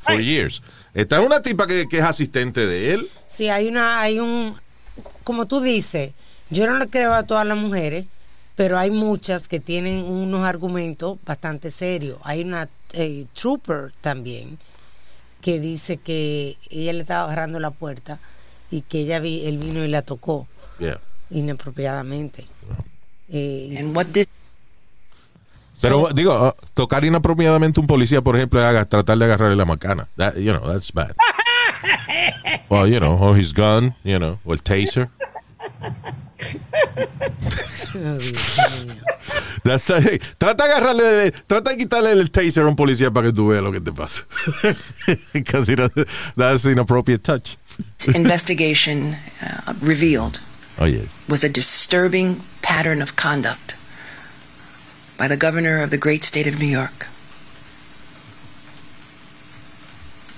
for 0.00 0.20
years. 0.20 0.62
Esta 0.92 1.18
es 1.18 1.26
una 1.26 1.40
tipa 1.40 1.66
que, 1.66 1.88
que 1.88 1.98
es 1.98 2.04
asistente 2.04 2.66
de 2.66 2.94
él. 2.94 3.08
Sí, 3.26 3.48
hay 3.48 3.66
una, 3.66 4.00
hay 4.00 4.20
un, 4.20 4.54
como 5.24 5.46
tú 5.46 5.60
dices, 5.60 6.12
yo 6.50 6.66
no 6.66 6.78
le 6.78 6.88
creo 6.88 7.14
a 7.14 7.24
todas 7.24 7.46
las 7.46 7.56
mujeres, 7.56 8.06
pero 8.54 8.78
hay 8.78 8.90
muchas 8.90 9.48
que 9.48 9.58
tienen 9.60 10.04
unos 10.04 10.44
argumentos 10.44 11.18
bastante 11.24 11.70
serios. 11.70 12.18
Hay 12.22 12.42
una 12.42 12.68
eh, 12.92 13.26
trooper 13.34 13.92
también 14.00 14.58
que 15.44 15.60
dice 15.60 15.98
que 15.98 16.56
ella 16.70 16.94
le 16.94 17.00
estaba 17.00 17.24
agarrando 17.24 17.60
la 17.60 17.70
puerta 17.70 18.18
y 18.70 18.80
que 18.80 19.00
ella 19.00 19.20
vi, 19.20 19.44
él 19.44 19.58
vino 19.58 19.84
y 19.84 19.88
la 19.88 20.00
tocó 20.00 20.46
Yeah. 20.80 20.98
inapropiadamente. 21.30 22.46
Eh, 23.28 23.76
And 23.78 23.94
what 23.94 24.06
did 24.06 24.26
Pero 25.82 26.08
digo, 26.14 26.48
uh, 26.48 26.52
tocar 26.72 27.04
inapropiadamente 27.04 27.78
a 27.78 27.82
un 27.82 27.86
policía, 27.86 28.22
por 28.22 28.36
ejemplo, 28.36 28.58
es 28.66 28.88
tratar 28.88 29.18
de 29.18 29.24
agarrarle 29.26 29.54
la 29.56 29.66
macana. 29.66 30.08
That, 30.16 30.36
you 30.36 30.52
know, 30.52 30.66
that's 30.66 30.90
bad. 30.92 31.14
Well, 32.70 32.88
you 32.88 32.98
know, 32.98 33.18
or 33.20 33.36
his 33.38 33.52
gun, 33.52 33.94
you 34.02 34.18
know, 34.18 34.38
o 34.44 34.54
el 34.54 34.62
taser. 34.62 35.10
Oh. 37.96 38.18
That's, 39.64 39.88
hey, 39.88 40.18
trata 40.38 40.64
de 40.66 40.72
agarrarle, 40.72 41.32
trata 41.46 41.70
de 41.70 41.76
quitarle 41.78 42.12
el 42.12 42.30
taser 42.30 42.64
a 42.64 42.68
un 42.68 42.76
policía 42.76 43.10
para 43.10 43.28
que 43.28 43.32
tú 43.32 43.48
veas 43.48 43.62
lo 43.62 43.72
que 43.72 43.80
te 43.80 43.92
pasa. 43.92 44.24
Because 45.32 45.74
that's 46.36 46.66
inappropriate 46.66 47.24
touch. 47.24 47.56
investigation 48.14 49.16
uh, 49.42 49.74
revealed 49.80 50.40
Oye, 50.78 51.08
was 51.28 51.42
a 51.44 51.48
disturbing 51.48 52.42
pattern 52.62 53.02
of 53.02 53.16
conduct 53.16 53.74
by 55.16 55.28
the 55.28 55.36
governor 55.36 55.82
of 55.82 55.90
the 55.90 55.98
great 55.98 56.24
state 56.24 56.46
of 56.46 56.58
New 56.58 56.66
York. 56.66 57.06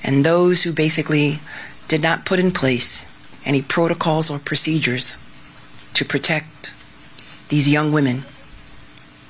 And 0.03 0.25
those 0.25 0.63
who 0.63 0.73
basically 0.73 1.41
did 1.89 2.03
not 2.03 2.25
put 2.25 2.39
in 2.39 2.53
place 2.53 3.07
any 3.47 3.63
protocols 3.63 4.29
or 4.31 4.39
procedures 4.39 5.17
to 5.95 6.05
protect 6.05 6.73
these 7.49 7.69
young 7.71 7.93
women 7.93 8.25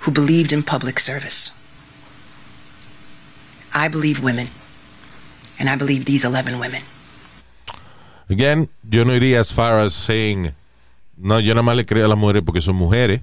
who 0.01 0.11
believed 0.11 0.53
in 0.53 0.63
public 0.63 0.99
service. 0.99 1.53
I 3.75 3.89
believe 3.89 4.23
women, 4.25 4.49
and 5.59 5.69
I 5.69 5.77
believe 5.77 6.05
these 6.07 6.25
11 6.25 6.59
women. 6.59 6.83
again, 8.29 8.69
yo 8.91 9.05
no 9.05 9.13
iría 9.15 9.39
as 9.39 9.53
far 9.53 9.79
as 9.81 9.95
saying, 9.95 10.53
no, 11.17 11.39
yo 11.39 11.55
nada 11.55 11.63
más 11.63 11.77
le 11.77 11.85
creo 11.85 12.07
a 12.07 12.09
las 12.09 12.19
mujeres 12.19 12.43
porque 12.45 12.61
son 12.61 12.75
mujeres. 12.77 13.21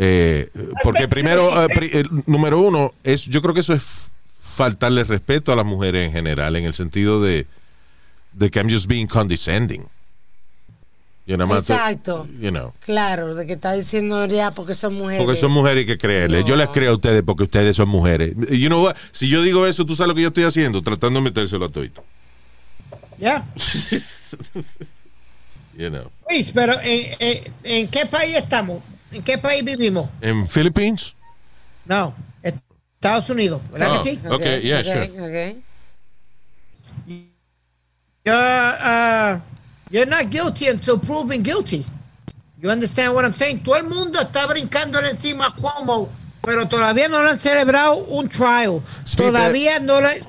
Eh, 0.00 0.48
porque 0.82 1.06
primero, 1.08 1.48
eh, 1.64 1.68
pri- 1.74 1.90
eh, 1.92 2.04
número 2.26 2.60
uno, 2.60 2.92
es, 3.04 3.24
yo 3.26 3.40
creo 3.42 3.52
que 3.54 3.60
eso 3.60 3.74
es 3.74 4.10
faltarle 4.40 5.04
respeto 5.04 5.52
a 5.52 5.56
las 5.56 5.66
mujeres 5.66 6.06
en 6.06 6.12
general, 6.12 6.56
en 6.56 6.64
el 6.64 6.74
sentido 6.74 7.20
de, 7.22 7.46
de 8.38 8.50
que 8.50 8.58
I'm 8.60 8.70
just 8.70 8.86
being 8.88 9.06
condescending. 9.06 9.86
Exacto. 11.26 12.26
you 12.40 12.50
know. 12.50 12.72
Claro, 12.86 13.34
de 13.34 13.46
que 13.46 13.52
está 13.52 13.74
diciendo 13.74 14.24
ya 14.26 14.50
porque 14.52 14.74
son 14.74 14.94
mujeres. 14.94 15.22
Porque 15.22 15.38
son 15.38 15.50
mujeres 15.52 15.76
y 15.76 15.80
hay 15.80 15.86
que 15.86 15.98
creerles. 15.98 16.44
Yo 16.46 16.56
les 16.56 16.68
creo 16.70 16.92
a 16.92 16.94
ustedes 16.94 17.22
porque 17.22 17.42
ustedes 17.42 17.76
son 17.76 17.88
mujeres. 17.90 18.34
You 18.50 18.68
know 18.68 18.82
what? 18.84 18.96
Si 19.12 19.28
yo 19.28 19.42
digo 19.42 19.66
eso, 19.66 19.84
¿tú 19.84 19.94
sabes 19.94 20.08
lo 20.08 20.14
que 20.14 20.22
yo 20.22 20.28
estoy 20.28 20.44
haciendo? 20.44 20.80
Tratando 20.80 21.18
de 21.20 21.24
metérselo 21.24 21.66
a 21.66 21.68
todito. 21.68 22.02
Ya. 23.18 23.44
You 25.76 25.90
know. 25.90 26.10
Luis, 26.28 26.50
pero 26.52 26.74
¿en, 26.82 27.14
en, 27.20 27.54
en 27.62 27.88
qué 27.88 28.04
país 28.06 28.36
estamos? 28.36 28.82
¿En 29.12 29.22
qué 29.22 29.38
país 29.38 29.64
vivimos? 29.64 30.10
En 30.20 30.48
Philippines? 30.48 31.14
No, 31.86 32.12
Estados 32.42 33.30
Unidos, 33.30 33.62
¿verdad 33.70 33.96
Oh, 33.96 34.02
que 34.02 34.10
sí? 34.10 34.20
okay, 34.28 34.60
yeah, 34.60 34.82
sure. 34.82 35.04
ok. 35.54 35.56
You're, 38.28 38.76
uh, 38.82 39.40
you're 39.90 40.06
not 40.06 40.28
guilty 40.30 40.68
until 40.68 40.98
proven 40.98 41.42
guilty. 41.42 41.84
You 42.60 42.70
understand 42.70 43.14
what 43.14 43.24
I'm 43.24 43.34
saying? 43.34 43.60
Todo 43.64 43.76
el 43.76 43.84
mundo 43.84 44.20
está 44.20 44.46
brincándole 44.46 45.10
encima 45.10 45.46
a 45.46 45.50
Cuomo, 45.52 46.08
pero 46.42 46.66
todavía 46.68 47.08
no 47.08 47.22
le 47.22 47.30
han 47.30 47.40
celebrado 47.40 47.96
un 48.08 48.28
trial. 48.28 48.82
Todavía 49.16 49.80
no 49.80 50.00
le... 50.00 50.20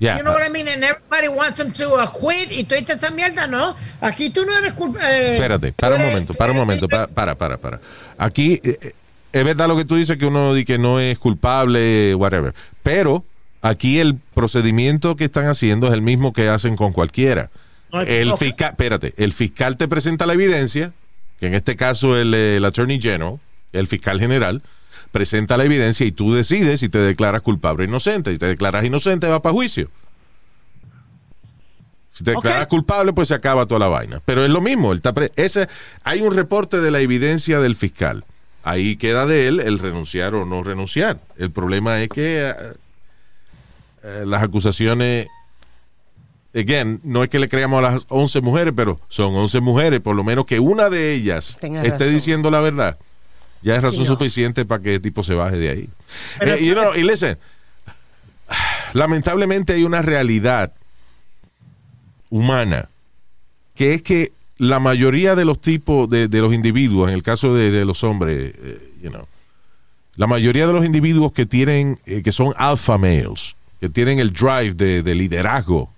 Yeah. 0.00 0.16
You 0.16 0.24
know 0.24 0.32
what 0.32 0.42
I 0.42 0.48
mean? 0.48 0.66
And 0.66 0.82
everybody 0.82 1.28
wants 1.28 1.60
him 1.60 1.70
to 1.72 1.94
uh, 1.96 2.06
quit 2.06 2.50
y 2.50 2.64
toda 2.64 2.80
esta 2.80 3.10
mierda, 3.10 3.46
¿no? 3.46 3.76
Aquí 4.00 4.30
tú 4.30 4.46
no 4.46 4.56
eres 4.56 4.72
culpable. 4.72 5.34
Espérate, 5.36 5.72
para 5.74 5.96
un 5.96 6.02
momento, 6.02 6.32
para 6.34 6.52
un 6.52 6.58
momento, 6.58 6.88
pa- 6.88 7.06
para, 7.06 7.34
para, 7.34 7.58
para. 7.58 7.80
Aquí 8.16 8.58
eh, 8.64 8.78
eh, 8.80 8.94
es 9.30 9.44
verdad 9.44 9.68
lo 9.68 9.76
que 9.76 9.84
tú 9.84 9.96
dices 9.96 10.16
que 10.16 10.24
uno 10.24 10.54
que 10.66 10.78
no 10.78 10.98
es 10.98 11.18
culpable, 11.18 12.14
whatever. 12.14 12.54
Pero 12.82 13.24
aquí 13.62 13.98
el 13.98 14.16
procedimiento 14.34 15.16
que 15.16 15.24
están 15.24 15.46
haciendo 15.46 15.88
es 15.88 15.94
el 15.94 16.02
mismo 16.02 16.32
que 16.32 16.48
hacen 16.48 16.76
con 16.76 16.92
cualquiera. 16.92 17.50
El 17.92 18.32
fiscal, 18.34 18.70
espérate, 18.70 19.14
el 19.16 19.32
fiscal 19.32 19.76
te 19.76 19.88
presenta 19.88 20.26
la 20.26 20.34
evidencia, 20.34 20.92
que 21.38 21.46
en 21.48 21.54
este 21.54 21.76
caso 21.76 22.16
el, 22.16 22.32
el 22.34 22.64
Attorney 22.64 23.00
General, 23.00 23.40
el 23.72 23.86
fiscal 23.86 24.20
general, 24.20 24.62
presenta 25.10 25.56
la 25.56 25.64
evidencia 25.64 26.06
y 26.06 26.12
tú 26.12 26.34
decides 26.34 26.80
si 26.80 26.88
te 26.88 26.98
declaras 26.98 27.42
culpable 27.42 27.84
o 27.84 27.88
inocente. 27.88 28.32
Si 28.32 28.38
te 28.38 28.46
declaras 28.46 28.84
inocente, 28.84 29.26
va 29.26 29.42
para 29.42 29.52
juicio. 29.52 29.90
Si 32.12 32.24
te 32.24 32.32
declaras 32.32 32.66
culpable, 32.66 33.12
pues 33.12 33.28
se 33.28 33.34
acaba 33.34 33.66
toda 33.66 33.80
la 33.80 33.88
vaina. 33.88 34.20
Pero 34.24 34.44
es 34.44 34.50
lo 34.50 34.60
mismo. 34.60 34.92
ese, 35.36 35.68
hay 36.04 36.20
un 36.20 36.34
reporte 36.34 36.80
de 36.80 36.90
la 36.90 37.00
evidencia 37.00 37.60
del 37.60 37.76
fiscal. 37.76 38.24
Ahí 38.62 38.96
queda 38.96 39.26
de 39.26 39.48
él 39.48 39.60
el 39.60 39.78
renunciar 39.78 40.34
o 40.34 40.44
no 40.44 40.62
renunciar. 40.62 41.18
El 41.38 41.50
problema 41.50 42.02
es 42.02 42.10
que 42.10 42.52
eh, 44.02 44.24
las 44.26 44.42
acusaciones, 44.42 45.28
again, 46.54 47.00
no 47.04 47.22
es 47.22 47.30
que 47.30 47.38
le 47.38 47.48
creamos 47.48 47.78
a 47.84 47.90
las 47.92 48.06
11 48.08 48.40
mujeres, 48.40 48.72
pero 48.76 49.00
son 49.08 49.34
11 49.34 49.60
mujeres, 49.60 50.00
por 50.00 50.16
lo 50.16 50.24
menos 50.24 50.46
que 50.46 50.58
una 50.60 50.88
de 50.90 51.14
ellas 51.14 51.56
Tenga 51.60 51.82
esté 51.82 51.90
razón. 52.04 52.14
diciendo 52.14 52.50
la 52.50 52.60
verdad. 52.60 52.98
Ya 53.62 53.74
es 53.74 53.80
Sí, 53.80 53.84
razón 53.86 54.00
no. 54.00 54.06
suficiente 54.06 54.64
para 54.64 54.82
que 54.82 54.94
el 54.94 55.02
tipo 55.02 55.22
se 55.22 55.34
baje 55.34 55.56
de 55.56 55.68
ahí. 55.70 55.88
Pero- 56.38 56.54
Eh, 56.54 56.64
you 56.64 56.72
know, 56.74 56.94
y 56.94 57.02
listen, 57.04 57.36
lamentablemente 58.94 59.74
hay 59.74 59.84
una 59.84 60.02
realidad 60.02 60.72
humana 62.30 62.88
que 63.74 63.94
es 63.94 64.02
que 64.02 64.32
la 64.58 64.78
mayoría 64.78 65.34
de 65.36 65.44
los 65.44 65.60
tipos 65.60 66.08
de, 66.08 66.28
de 66.28 66.40
los 66.40 66.52
individuos, 66.52 67.08
en 67.08 67.14
el 67.14 67.22
caso 67.22 67.54
de, 67.54 67.70
de 67.70 67.84
los 67.84 68.04
hombres, 68.04 68.52
eh, 68.58 68.92
you 69.02 69.10
know, 69.10 69.26
la 70.16 70.26
mayoría 70.26 70.66
de 70.66 70.72
los 70.74 70.84
individuos 70.84 71.32
que 71.32 71.46
tienen, 71.46 71.98
eh, 72.04 72.20
que 72.22 72.30
son 72.32 72.52
alpha 72.58 72.98
males, 72.98 73.56
que 73.80 73.88
tienen 73.88 74.18
el 74.18 74.32
drive 74.32 74.74
de, 74.74 75.02
de 75.02 75.14
liderazgo, 75.14 75.90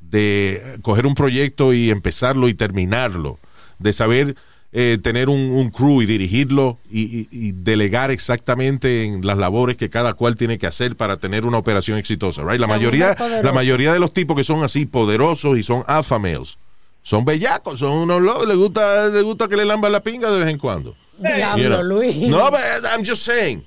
de 0.00 0.78
coger 0.82 1.06
un 1.06 1.14
proyecto 1.14 1.72
y 1.72 1.90
empezarlo 1.90 2.48
y 2.48 2.54
terminarlo, 2.54 3.38
de 3.78 3.92
saber 3.92 4.36
eh, 4.72 4.98
tener 5.02 5.28
un, 5.28 5.38
un 5.40 5.70
crew 5.70 6.02
y 6.02 6.06
dirigirlo 6.06 6.78
y, 6.90 7.02
y- 7.02 7.28
y 7.30 7.52
delegar 7.52 8.10
exactamente 8.10 9.04
en 9.04 9.24
las 9.26 9.38
labores 9.38 9.76
que 9.76 9.88
cada 9.90 10.14
cual 10.14 10.36
tiene 10.36 10.58
que 10.58 10.66
hacer 10.66 10.96
para 10.96 11.16
tener 11.16 11.46
una 11.46 11.56
operación 11.58 11.98
exitosa, 11.98 12.42
right? 12.42 12.60
La 12.60 12.66
mayoría, 12.66 13.16
la 13.42 13.52
mayoría 13.52 13.92
de 13.92 13.98
los 13.98 14.12
tipos 14.12 14.36
que 14.36 14.44
son 14.44 14.62
así 14.64 14.84
poderosos 14.86 15.56
y 15.58 15.62
son 15.62 15.82
alpha 15.86 16.18
males 16.18 16.58
son 17.02 17.24
bellacos, 17.24 17.78
son 17.78 17.92
unos 17.92 18.20
locos, 18.20 18.48
les 18.48 18.56
gusta, 18.56 19.06
les 19.08 19.22
gusta 19.22 19.46
que 19.46 19.56
le 19.56 19.64
lamban 19.64 19.92
la 19.92 20.00
pinga 20.02 20.28
de 20.28 20.40
vez 20.40 20.48
en 20.52 20.58
cuando. 20.58 20.96
Diablo, 21.18 21.62
You 21.62 21.68
know. 21.68 21.82
Luis. 21.84 22.16
No, 22.28 22.50
but 22.50 22.60
I'm 22.84 23.04
just 23.04 23.22
saying. 23.22 23.64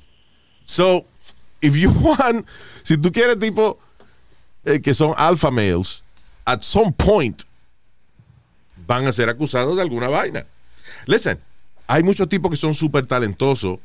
So, 0.66 1.06
if 1.62 1.76
you 1.76 1.90
want, 2.02 2.46
si 2.84 2.98
tú 2.98 3.12
quieres 3.12 3.38
tipo 3.40 3.80
eh, 4.66 4.80
que 4.82 4.94
son 4.94 5.14
alpha 5.18 5.52
males, 5.52 6.02
at 6.46 6.62
some 6.62 6.92
point, 6.92 7.44
van 8.88 9.06
a 9.08 9.12
ser 9.12 9.30
acusados 9.30 9.76
de 9.76 9.82
alguna 9.82 10.08
vaina. 10.08 10.46
Listen, 11.06 11.40
hay 11.88 12.04
muchos 12.04 12.28
tipos 12.28 12.50
que 12.52 12.58
son 12.58 12.74
súper 12.74 13.06
talentosos, 13.06 13.80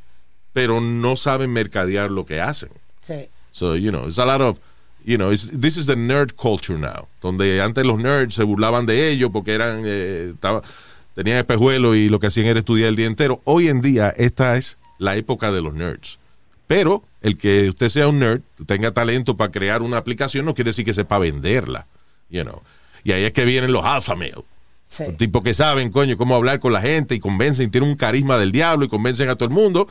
pero 0.53 0.81
no 0.81 1.17
saben 1.17 1.51
mercadear 1.53 2.11
lo 2.11 2.25
que 2.27 2.41
hacen. 2.41 2.71
Sí. 3.03 3.29
So, 3.53 3.77
you 3.77 3.91
know, 3.91 4.07
it's 4.07 4.19
a 4.19 4.25
lot 4.25 4.41
of, 4.41 4.59
you 5.05 5.17
know, 5.17 5.31
it's- 5.33 5.51
this 5.61 5.77
is 5.77 5.87
the 5.87 5.97
nerd 5.97 6.35
culture 6.37 6.79
now. 6.79 7.07
Donde 7.21 7.61
antes 7.61 7.85
los 7.85 7.99
nerds 7.99 8.35
se 8.35 8.45
burlaban 8.45 8.87
de 8.87 9.11
ellos 9.11 9.31
porque 9.33 9.55
eran, 9.55 9.83
eh, 9.85 10.31
estaba- 10.35 10.63
tenían 11.15 11.39
espejuelos 11.39 11.97
y 11.97 12.09
lo 12.09 12.19
que 12.19 12.29
hacían 12.29 12.47
era 12.47 12.59
estudiar 12.61 12.89
el 12.89 12.97
día 12.97 13.07
entero. 13.07 13.41
Hoy 13.45 13.69
en 13.69 13.81
día, 13.81 14.11
esta 14.17 14.57
es 14.57 14.79
la 14.99 15.17
época 15.17 15.53
de 15.53 15.61
los 15.63 15.75
nerds. 15.75 16.19
Pero 16.67 17.05
el 17.25 17.39
que 17.39 17.71
usted 17.71 17.89
sea 17.89 18.07
un 18.07 18.19
nerd, 18.19 18.43
tenga 18.67 18.93
talento 18.93 19.35
para 19.35 19.51
crear 19.51 19.81
una 19.81 19.97
aplicación, 19.97 20.45
no 20.45 20.55
quiere 20.55 20.71
decir 20.71 20.85
que 20.85 20.93
sepa 20.93 21.19
venderla, 21.19 21.87
you 22.29 22.43
know. 22.43 22.61
Y 23.03 23.13
ahí 23.13 23.25
es 23.25 23.33
que 23.33 23.47
vienen 23.47 23.73
los 23.73 23.83
alpha 23.83 24.15
male. 24.15 24.45
Sí. 24.85 25.05
Los 25.07 25.17
tipos 25.17 25.43
que 25.43 25.55
saben, 25.55 25.91
coño, 25.91 26.19
cómo 26.19 26.37
hablar 26.37 26.61
con 26.61 26.75
la 26.75 26.83
gente 26.83 27.15
y 27.15 27.21
convencen, 27.21 27.71
tienen 27.71 27.89
un 27.89 27.97
carisma 27.97 28.37
del 28.37 28.53
diablo 28.53 28.85
y 28.85 28.89
convencen 28.89 29.31
a 29.31 29.37
todo 29.37 29.49
el 29.49 29.55
mundo. 29.55 29.89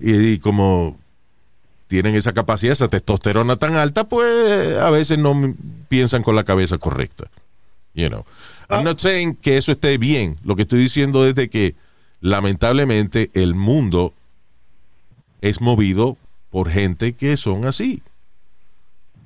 Y, 0.00 0.32
y 0.32 0.38
como 0.40 0.98
tienen 1.86 2.16
esa 2.16 2.32
capacidad, 2.32 2.72
esa 2.72 2.88
testosterona 2.88 3.54
tan 3.54 3.76
alta, 3.76 4.02
pues 4.02 4.76
a 4.76 4.90
veces 4.90 5.18
no 5.18 5.54
piensan 5.88 6.24
con 6.24 6.34
la 6.34 6.42
cabeza 6.42 6.78
correcta. 6.78 7.30
You 7.94 8.08
know. 8.08 8.24
I'm 8.68 8.82
not 8.82 8.98
saying 8.98 9.36
que 9.36 9.56
eso 9.56 9.70
esté 9.70 9.98
bien. 9.98 10.36
Lo 10.42 10.56
que 10.56 10.62
estoy 10.62 10.80
diciendo 10.80 11.28
es 11.28 11.36
de 11.36 11.48
que 11.48 11.76
lamentablemente 12.20 13.30
el 13.34 13.54
mundo 13.54 14.14
es 15.42 15.60
movido 15.60 16.16
por 16.52 16.70
gente 16.70 17.14
que 17.14 17.36
son 17.36 17.64
así. 17.64 18.02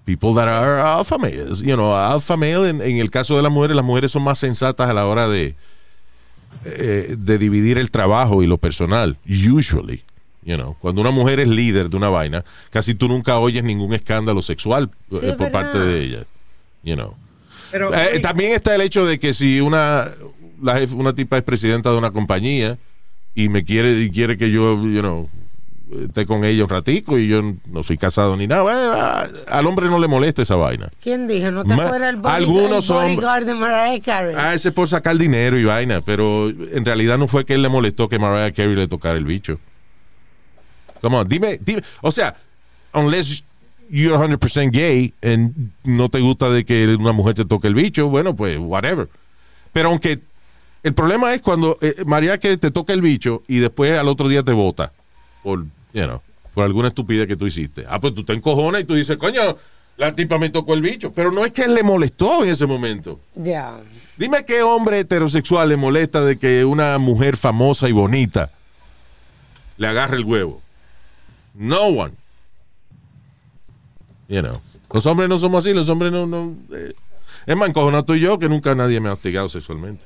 People 0.06 0.32
that 0.34 0.46
are 0.48 0.80
alpha 0.80 1.18
males. 1.18 1.58
You 1.60 1.74
know, 1.74 1.94
alpha 1.94 2.36
male 2.36 2.70
en, 2.70 2.80
en 2.80 2.98
el 2.98 3.10
caso 3.10 3.36
de 3.36 3.42
las 3.42 3.50
mujeres, 3.52 3.76
las 3.76 3.84
mujeres 3.84 4.12
son 4.12 4.22
más 4.22 4.38
sensatas 4.38 4.88
a 4.88 4.94
la 4.94 5.04
hora 5.06 5.28
de, 5.28 5.56
eh, 6.64 7.16
de 7.18 7.38
dividir 7.38 7.76
el 7.78 7.90
trabajo 7.90 8.42
y 8.42 8.46
lo 8.46 8.56
personal. 8.56 9.16
Usually. 9.26 10.02
You 10.44 10.54
know, 10.56 10.76
cuando 10.80 11.00
una 11.00 11.10
mujer 11.10 11.40
es 11.40 11.48
líder 11.48 11.90
de 11.90 11.96
una 11.96 12.08
vaina, 12.08 12.44
casi 12.70 12.94
tú 12.94 13.08
nunca 13.08 13.36
oyes 13.40 13.64
ningún 13.64 13.92
escándalo 13.94 14.42
sexual 14.42 14.90
Sí, 15.10 15.18
eh, 15.22 15.34
por 15.36 15.50
parte 15.50 15.76
de 15.80 16.04
ella. 16.04 16.24
You 16.84 16.94
know. 16.94 17.16
Pero, 17.72 17.92
Eh, 17.92 18.20
también 18.22 18.52
está 18.52 18.76
el 18.76 18.82
hecho 18.82 19.04
de 19.04 19.18
que 19.18 19.34
si 19.34 19.60
una, 19.60 20.08
la 20.62 20.78
jef- 20.80 20.94
una 20.94 21.16
tipa 21.16 21.36
es 21.36 21.42
presidenta 21.42 21.90
de 21.90 21.98
una 21.98 22.12
compañía 22.12 22.78
y 23.34 23.48
me 23.48 23.64
quiere 23.64 24.00
y 24.00 24.10
quiere 24.12 24.38
que 24.38 24.52
yo, 24.52 24.76
you 24.84 25.00
know, 25.00 25.28
esté 26.04 26.26
con 26.26 26.44
ella 26.44 26.64
un 26.64 26.68
ratico 26.70 27.16
y 27.18 27.28
yo 27.28 27.40
no 27.70 27.82
soy 27.84 27.96
casado 27.96 28.36
ni 28.36 28.46
nada, 28.46 28.64
eh, 28.64 29.00
a- 29.48 29.58
al 29.58 29.66
hombre 29.66 29.86
no 29.86 29.98
le 29.98 30.08
molesta 30.08 30.42
esa 30.42 30.56
vaina. 30.56 30.88
¿Quién 31.02 31.28
dijo? 31.28 31.50
¿No 31.50 31.64
te 31.64 31.72
acuerdas 31.74 32.10
el 32.10 32.16
bodyguard, 32.16 32.34
algunos 32.36 32.90
el 32.90 33.20
son- 33.20 33.46
de 33.46 33.54
Mariah 33.54 34.00
Carey? 34.02 34.34
Ah, 34.36 34.52
ese 34.54 34.68
es 34.68 34.74
por 34.74 34.88
sacar 34.88 35.16
dinero 35.16 35.58
y 35.58 35.64
vaina, 35.64 36.00
pero 36.00 36.48
en 36.48 36.84
realidad 36.84 37.18
no 37.18 37.28
fue 37.28 37.44
que 37.44 37.54
él 37.54 37.62
le 37.62 37.68
molestó 37.68 38.08
que 38.08 38.18
Mariah 38.18 38.52
Carey 38.52 38.74
le 38.74 38.88
tocara 38.88 39.16
el 39.16 39.24
bicho. 39.24 39.58
Come 41.00 41.16
on, 41.18 41.28
dime, 41.28 41.58
dime, 41.64 41.82
o 42.00 42.10
sea, 42.10 42.34
unless 42.94 43.42
you're 43.90 44.16
100% 44.18 44.72
gay 44.72 45.12
and 45.22 45.52
no 45.84 46.08
te 46.08 46.18
gusta 46.20 46.50
de 46.50 46.64
que 46.64 46.96
una 46.98 47.12
mujer 47.12 47.34
te 47.34 47.44
toque 47.44 47.68
el 47.68 47.74
bicho, 47.74 48.08
bueno, 48.08 48.34
pues 48.34 48.58
whatever. 48.58 49.08
Pero 49.72 49.90
aunque 49.90 50.18
el 50.82 50.94
problema 50.94 51.32
es 51.34 51.42
cuando 51.42 51.78
eh, 51.80 51.94
Mariah 52.06 52.38
Carey 52.38 52.56
te 52.56 52.70
toca 52.70 52.92
el 52.92 53.02
bicho 53.02 53.42
y 53.46 53.58
después 53.58 53.96
al 53.96 54.08
otro 54.08 54.26
día 54.28 54.42
te 54.42 54.52
vota 54.52 54.92
por, 55.42 55.64
you 55.96 56.04
know, 56.04 56.20
por 56.54 56.64
alguna 56.64 56.88
estupidez 56.88 57.26
que 57.26 57.36
tú 57.36 57.46
hiciste. 57.46 57.86
Ah, 57.88 58.00
pues 58.00 58.14
tú 58.14 58.22
te 58.22 58.34
encojonas 58.34 58.82
y 58.82 58.84
tú 58.84 58.94
dices, 58.94 59.16
coño, 59.16 59.56
la 59.96 60.14
tipa 60.14 60.38
me 60.38 60.50
tocó 60.50 60.74
el 60.74 60.82
bicho, 60.82 61.12
pero 61.12 61.32
no 61.32 61.44
es 61.44 61.52
que 61.52 61.62
él 61.62 61.74
le 61.74 61.82
molestó 61.82 62.44
en 62.44 62.50
ese 62.50 62.66
momento. 62.66 63.18
Ya. 63.34 63.78
Dime 64.16 64.44
qué 64.44 64.62
hombre 64.62 65.00
heterosexual 65.00 65.70
le 65.70 65.76
molesta 65.76 66.20
de 66.20 66.38
que 66.38 66.64
una 66.64 66.98
mujer 66.98 67.36
famosa 67.36 67.88
y 67.88 67.92
bonita 67.92 68.50
le 69.78 69.86
agarre 69.86 70.18
el 70.18 70.24
huevo. 70.24 70.60
No 71.54 71.84
one. 71.84 72.14
You 74.28 74.42
know. 74.42 74.60
Los 74.92 75.06
hombres 75.06 75.28
no 75.28 75.38
somos 75.38 75.64
así, 75.64 75.74
los 75.74 75.88
hombres 75.88 76.12
no... 76.12 76.26
no 76.26 76.54
eh. 76.72 76.94
Es 77.46 77.56
más, 77.56 77.68
encojonado 77.68 78.04
tú 78.04 78.14
y 78.14 78.20
yo 78.20 78.38
que 78.38 78.48
nunca 78.48 78.74
nadie 78.74 79.00
me 79.00 79.08
ha 79.08 79.12
hostigado 79.12 79.48
sexualmente. 79.48 80.02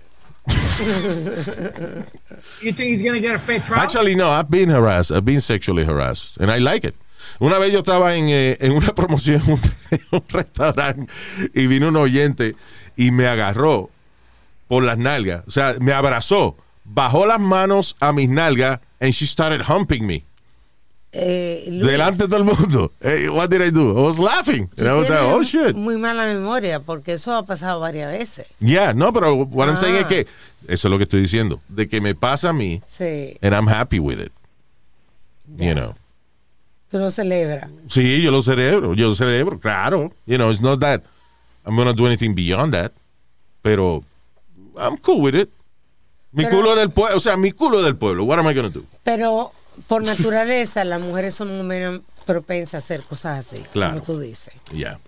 you 2.62 2.72
think 2.72 2.88
he's 2.88 3.04
gonna 3.04 3.20
get 3.20 3.34
a 3.34 3.38
fair 3.38 3.60
trial? 3.60 3.80
Actually, 3.80 4.14
no, 4.14 4.30
I've 4.30 4.50
been 4.50 4.70
harassed. 4.70 5.12
I've 5.12 5.24
been 5.24 5.40
sexually 5.40 5.84
harassed. 5.84 6.38
And 6.38 6.50
I 6.50 6.58
like 6.58 6.84
it. 6.84 6.94
Una 7.38 7.58
vez 7.58 7.72
yo 7.72 7.80
estaba 7.80 8.16
en, 8.16 8.28
eh, 8.28 8.56
en 8.60 8.72
una 8.72 8.94
promoción 8.94 9.42
en 9.42 10.00
un, 10.10 10.22
restaurante 10.28 11.12
y 11.54 11.66
vino 11.66 11.88
un 11.88 11.96
oyente 11.96 12.54
y 12.96 13.10
me 13.10 13.26
agarró 13.26 13.90
por 14.68 14.82
las 14.82 14.98
nalgas. 14.98 15.44
O 15.46 15.50
sea, 15.50 15.76
me 15.80 15.92
abrazó, 15.92 16.56
bajó 16.84 17.26
las 17.26 17.40
manos 17.40 17.96
a 18.00 18.12
mis 18.12 18.28
nalgas 18.28 18.80
and 19.00 19.12
she 19.12 19.26
started 19.26 19.62
humping 19.62 20.06
me. 20.06 20.24
Eh, 21.12 21.64
Luis, 21.70 21.86
Delante 21.90 22.22
de 22.24 22.28
todo 22.28 22.36
el 22.38 22.44
mundo. 22.44 22.92
Hey, 23.00 23.28
what 23.28 23.48
did 23.50 23.60
I 23.62 23.70
do? 23.70 23.90
I 23.98 24.02
was 24.02 24.18
laughing. 24.18 24.70
And 24.78 24.86
I 24.88 24.92
was 24.94 25.08
like, 25.10 25.20
oh 25.20 25.42
shit. 25.42 25.74
Muy 25.74 25.96
mala 25.96 26.24
memoria, 26.24 26.78
porque 26.80 27.14
eso 27.14 27.32
ha 27.34 27.44
pasado 27.44 27.80
varias 27.80 28.12
veces. 28.12 28.46
Yeah, 28.60 28.92
no, 28.92 29.12
pero 29.12 29.34
what 29.34 29.68
I'm 29.68 29.76
saying 29.76 29.96
Ah. 29.96 30.00
es 30.00 30.06
que, 30.06 30.26
eso 30.68 30.86
es 30.88 30.90
lo 30.90 30.98
que 30.98 31.04
estoy 31.04 31.20
diciendo, 31.20 31.60
de 31.68 31.88
que 31.88 32.00
me 32.00 32.14
pasa 32.14 32.50
a 32.50 32.52
mí 32.52 32.80
Sí, 32.86 33.36
and 33.42 33.54
I'm 33.54 33.66
happy 33.68 33.98
with 33.98 34.20
it. 34.20 34.32
You 35.58 35.74
know. 35.74 35.96
tú 36.90 36.98
lo 36.98 37.10
celebras. 37.10 37.68
Sí, 37.88 38.22
yo 38.22 38.30
lo 38.30 38.40
celebro, 38.42 38.94
yo 38.94 39.08
lo 39.08 39.14
celebro, 39.16 39.58
claro. 39.58 40.12
You 40.26 40.36
know, 40.36 40.50
it's 40.50 40.60
not 40.60 40.78
that 40.80 41.02
I'm 41.66 41.74
gonna 41.76 41.92
do 41.92 42.06
anything 42.06 42.34
beyond 42.36 42.72
that, 42.72 42.92
pero 43.62 44.04
I'm 44.78 44.96
cool 44.98 45.20
with 45.20 45.34
it. 45.34 45.50
Mi 46.32 46.44
Pero- 46.44 46.58
culo 46.58 46.76
del 46.76 46.90
pueblo, 46.90 47.16
o 47.16 47.20
sea, 47.20 47.36
mi 47.36 47.50
culo 47.50 47.82
del 47.82 47.96
pueblo. 47.96 48.22
What 48.24 48.38
am 48.38 48.46
I 48.48 48.54
gonna 48.54 48.70
do? 48.70 48.84
Pero 49.02 49.52
por 49.86 50.02
naturaleza, 50.02 50.84
las 50.84 51.00
mujeres 51.00 51.34
son 51.34 51.66
menos 51.66 52.00
propensas 52.26 52.74
a 52.74 52.78
hacer 52.78 53.02
cosas 53.04 53.46
así, 53.46 53.62
Claro. 53.72 53.94
como 53.94 54.02
tú 54.04 54.20
dices. 54.20 54.52
Yeah. 54.72 54.98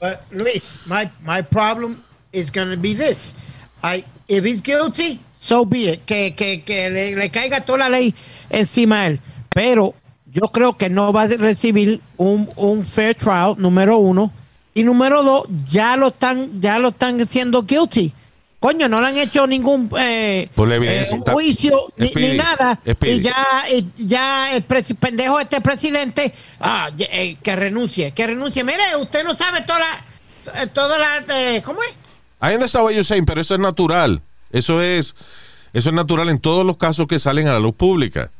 But 0.00 0.20
Luis, 0.30 0.78
my 0.86 1.10
my 1.22 1.42
problem 1.42 2.02
is 2.32 2.50
gonna 2.50 2.76
be 2.76 2.94
this. 2.94 3.34
I 3.82 4.04
if 4.28 4.44
he's 4.44 4.60
guilty, 4.62 5.20
so 5.38 5.64
be 5.64 5.88
it. 5.92 6.04
Que, 6.06 6.34
que, 6.34 6.62
que 6.62 6.90
le, 6.90 7.16
le 7.16 7.30
caiga 7.30 7.64
toda 7.64 7.78
la 7.78 7.88
ley 7.88 8.14
encima 8.50 9.02
a 9.02 9.06
él. 9.08 9.20
Pero 9.48 9.94
yo 10.30 10.48
creo 10.52 10.76
que 10.76 10.88
no 10.88 11.12
va 11.12 11.22
a 11.22 11.28
recibir 11.28 12.00
un, 12.16 12.48
un 12.56 12.84
fair 12.86 13.14
trial, 13.14 13.54
número 13.58 13.98
uno. 13.98 14.32
Y 14.74 14.84
número 14.84 15.22
dos, 15.22 15.46
ya 15.66 15.96
lo 15.96 16.08
están, 16.08 16.60
ya 16.60 16.78
lo 16.78 16.88
están 16.88 17.20
haciendo 17.20 17.62
guilty. 17.64 18.12
Coño, 18.62 18.88
no 18.88 19.00
le 19.00 19.08
han 19.08 19.16
hecho 19.16 19.44
ningún 19.44 19.90
eh, 19.98 20.48
eh, 20.56 21.10
juicio 21.32 21.92
ni, 21.96 22.34
nada. 22.34 22.78
Y 23.00 23.18
ya, 23.18 23.64
y 23.68 23.84
ya 23.96 24.54
el 24.54 24.62
pendejo 24.62 25.40
este 25.40 25.60
presidente, 25.60 26.32
ah, 26.60 26.88
eh, 26.96 27.38
que 27.42 27.56
renuncie, 27.56 28.12
que 28.12 28.24
renuncie. 28.24 28.62
Mire, 28.62 28.94
usted 29.00 29.24
no 29.24 29.34
sabe 29.34 29.62
toda 29.62 29.80
la, 29.80 30.66
toda 30.68 30.96
la, 30.96 31.60
¿cómo 31.64 31.82
es? 31.82 31.90
I 32.40 32.54
understand 32.54 32.84
what 32.84 32.92
you're 32.92 33.02
saying, 33.02 33.26
pero 33.26 33.40
eso 33.40 33.54
es 33.54 33.60
natural. 33.60 34.22
Eso 34.52 34.80
es, 34.80 35.16
eso 35.72 35.88
es 35.88 35.94
natural 35.96 36.28
en 36.28 36.38
todos 36.38 36.64
los 36.64 36.76
casos 36.76 37.08
que 37.08 37.18
salen 37.18 37.48
a 37.48 37.54
la 37.54 37.58
luz 37.58 37.74
pública. 37.74 38.30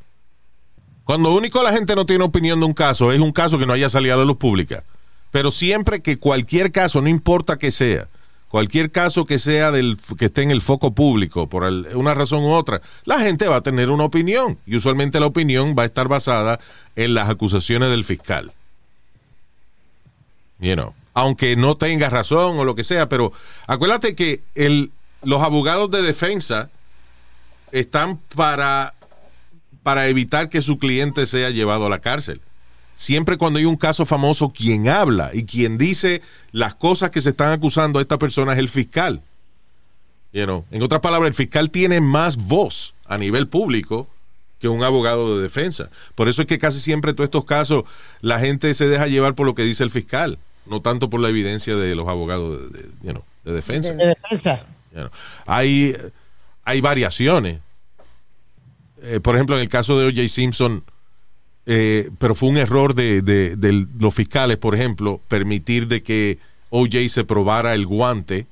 Cuando 1.02 1.35
único 1.35 1.64
la 1.64 1.72
gente 1.72 1.96
no 1.96 2.06
tiene 2.06 2.22
opinión 2.22 2.61
de 2.61 2.66
un 2.66 2.74
caso, 2.74 3.11
es 3.11 3.18
un 3.18 3.32
caso 3.32 3.58
que 3.58 3.66
no 3.66 3.72
haya 3.72 3.88
salido 3.88 4.14
a 4.14 4.18
la 4.18 4.24
luz 4.24 4.37
pública. 4.37 4.85
Pero 5.32 5.50
siempre 5.50 6.00
que 6.00 6.20
cualquier 6.20 6.70
caso, 6.70 7.00
no 7.00 7.08
importa 7.08 7.58
que 7.58 7.72
sea, 7.72 8.06
cualquier 8.52 8.90
caso 8.90 9.24
que 9.24 9.38
sea 9.38 9.70
del 9.70 9.96
que 10.18 10.26
esté 10.26 10.42
en 10.42 10.50
el 10.50 10.60
foco 10.60 10.92
público 10.92 11.48
por 11.48 11.62
una 11.62 12.14
razón 12.14 12.42
u 12.42 12.52
otra, 12.52 12.82
la 13.06 13.18
gente 13.18 13.48
va 13.48 13.56
a 13.56 13.60
tener 13.62 13.88
una 13.88 14.04
opinión 14.04 14.58
y 14.66 14.76
usualmente 14.76 15.18
la 15.20 15.24
opinión 15.24 15.74
va 15.76 15.84
a 15.84 15.86
estar 15.86 16.06
basada 16.06 16.60
en 16.94 17.14
las 17.14 17.30
acusaciones 17.30 17.88
del 17.88 18.04
fiscal. 18.04 18.52
You 20.58 20.74
know, 20.74 20.92
aunque 21.14 21.56
no 21.56 21.78
tenga 21.78 22.10
razón 22.10 22.58
o 22.58 22.64
lo 22.66 22.74
que 22.74 22.84
sea, 22.84 23.08
pero 23.08 23.32
acuérdate 23.66 24.14
que 24.14 24.42
los 25.22 25.40
abogados 25.40 25.90
de 25.90 26.02
defensa 26.02 26.68
están 27.70 28.18
para, 28.36 28.92
para 29.82 30.08
evitar 30.08 30.50
que 30.50 30.60
su 30.60 30.78
cliente 30.78 31.24
sea 31.24 31.48
llevado 31.48 31.86
a 31.86 31.88
la 31.88 32.00
cárcel. 32.00 32.42
Siempre 32.94 33.37
cuando 33.37 33.59
hay 33.59 33.64
un 33.64 33.76
caso 33.76 34.07
famoso, 34.07 34.50
quien 34.50 34.88
habla 34.88 35.31
y 35.33 35.44
quien 35.44 35.78
dice 35.78 36.22
las 36.52 36.74
cosas 36.74 37.11
que 37.11 37.20
se 37.20 37.31
están 37.31 37.48
acusando 37.52 37.98
a 37.98 38.02
esta 38.02 38.18
persona 38.18 38.52
es 38.52 38.59
el 38.59 38.68
fiscal. 38.68 39.22
You 40.33 40.44
know, 40.44 40.64
En 40.70 40.83
otras 40.83 41.00
palabras, 41.00 41.28
el 41.28 41.35
fiscal 41.35 41.70
tiene 41.70 42.00
más 42.00 42.37
voz 42.37 42.94
a 43.07 43.18
nivel 43.18 43.48
público 43.48 44.09
que 44.61 44.68
un 44.68 44.83
abogado 44.85 45.37
de 45.37 45.42
defensa. 45.42 45.90
Por 46.14 46.28
eso 46.28 46.42
es 46.42 46.48
que 46.48 46.59
casi 46.59 46.81
siempre 46.81 47.11
en 47.11 47.16
todos 47.16 47.26
estos 47.26 47.44
casos 47.44 47.85
la 48.20 48.38
gente 48.38 48.72
se 48.74 48.87
deja 48.88 49.09
llevar 49.09 49.35
por 49.35 49.44
lo 49.46 49.55
que 49.55 49.64
dice 49.64 49.83
el 49.85 49.90
fiscal, 49.90 50.38
no 50.66 50.81
tanto 50.81 51.11
por 51.11 51.20
la 51.20 51.28
evidencia 51.28 51.74
de 51.76 51.94
los 51.96 52.09
abogados 52.09 52.72
de, 52.72 52.78
de- 52.78 52.88
you 53.02 53.11
know, 53.11 53.24
de 53.44 53.52
defensa. 53.52 53.92
De 53.94 54.07
defensa. 54.07 54.64
You 54.92 55.00
know. 55.00 55.11
Hay, 55.46 55.96
hay 56.64 56.81
variaciones. 56.81 57.59
Eh, 59.02 59.18
por 59.20 59.35
ejemplo, 59.35 59.57
en 59.57 59.62
el 59.62 59.68
caso 59.68 59.98
de 59.98 60.07
O.J. 60.07 60.28
Simpson, 60.28 60.85
eh, 61.66 62.11
pero 62.18 62.35
fue 62.35 62.48
un 62.48 62.57
error 62.57 62.94
de, 62.94 63.22
de- 63.22 63.57
de 63.57 63.87
los 63.98 64.14
fiscales, 64.14 64.57
por 64.57 64.75
ejemplo, 64.75 65.20
permitir 65.29 65.87
de 65.88 66.03
que 66.03 66.38
O.J. 66.70 67.09
se 67.09 67.25
probara 67.25 67.75
el 67.75 67.87
guante 67.87 68.46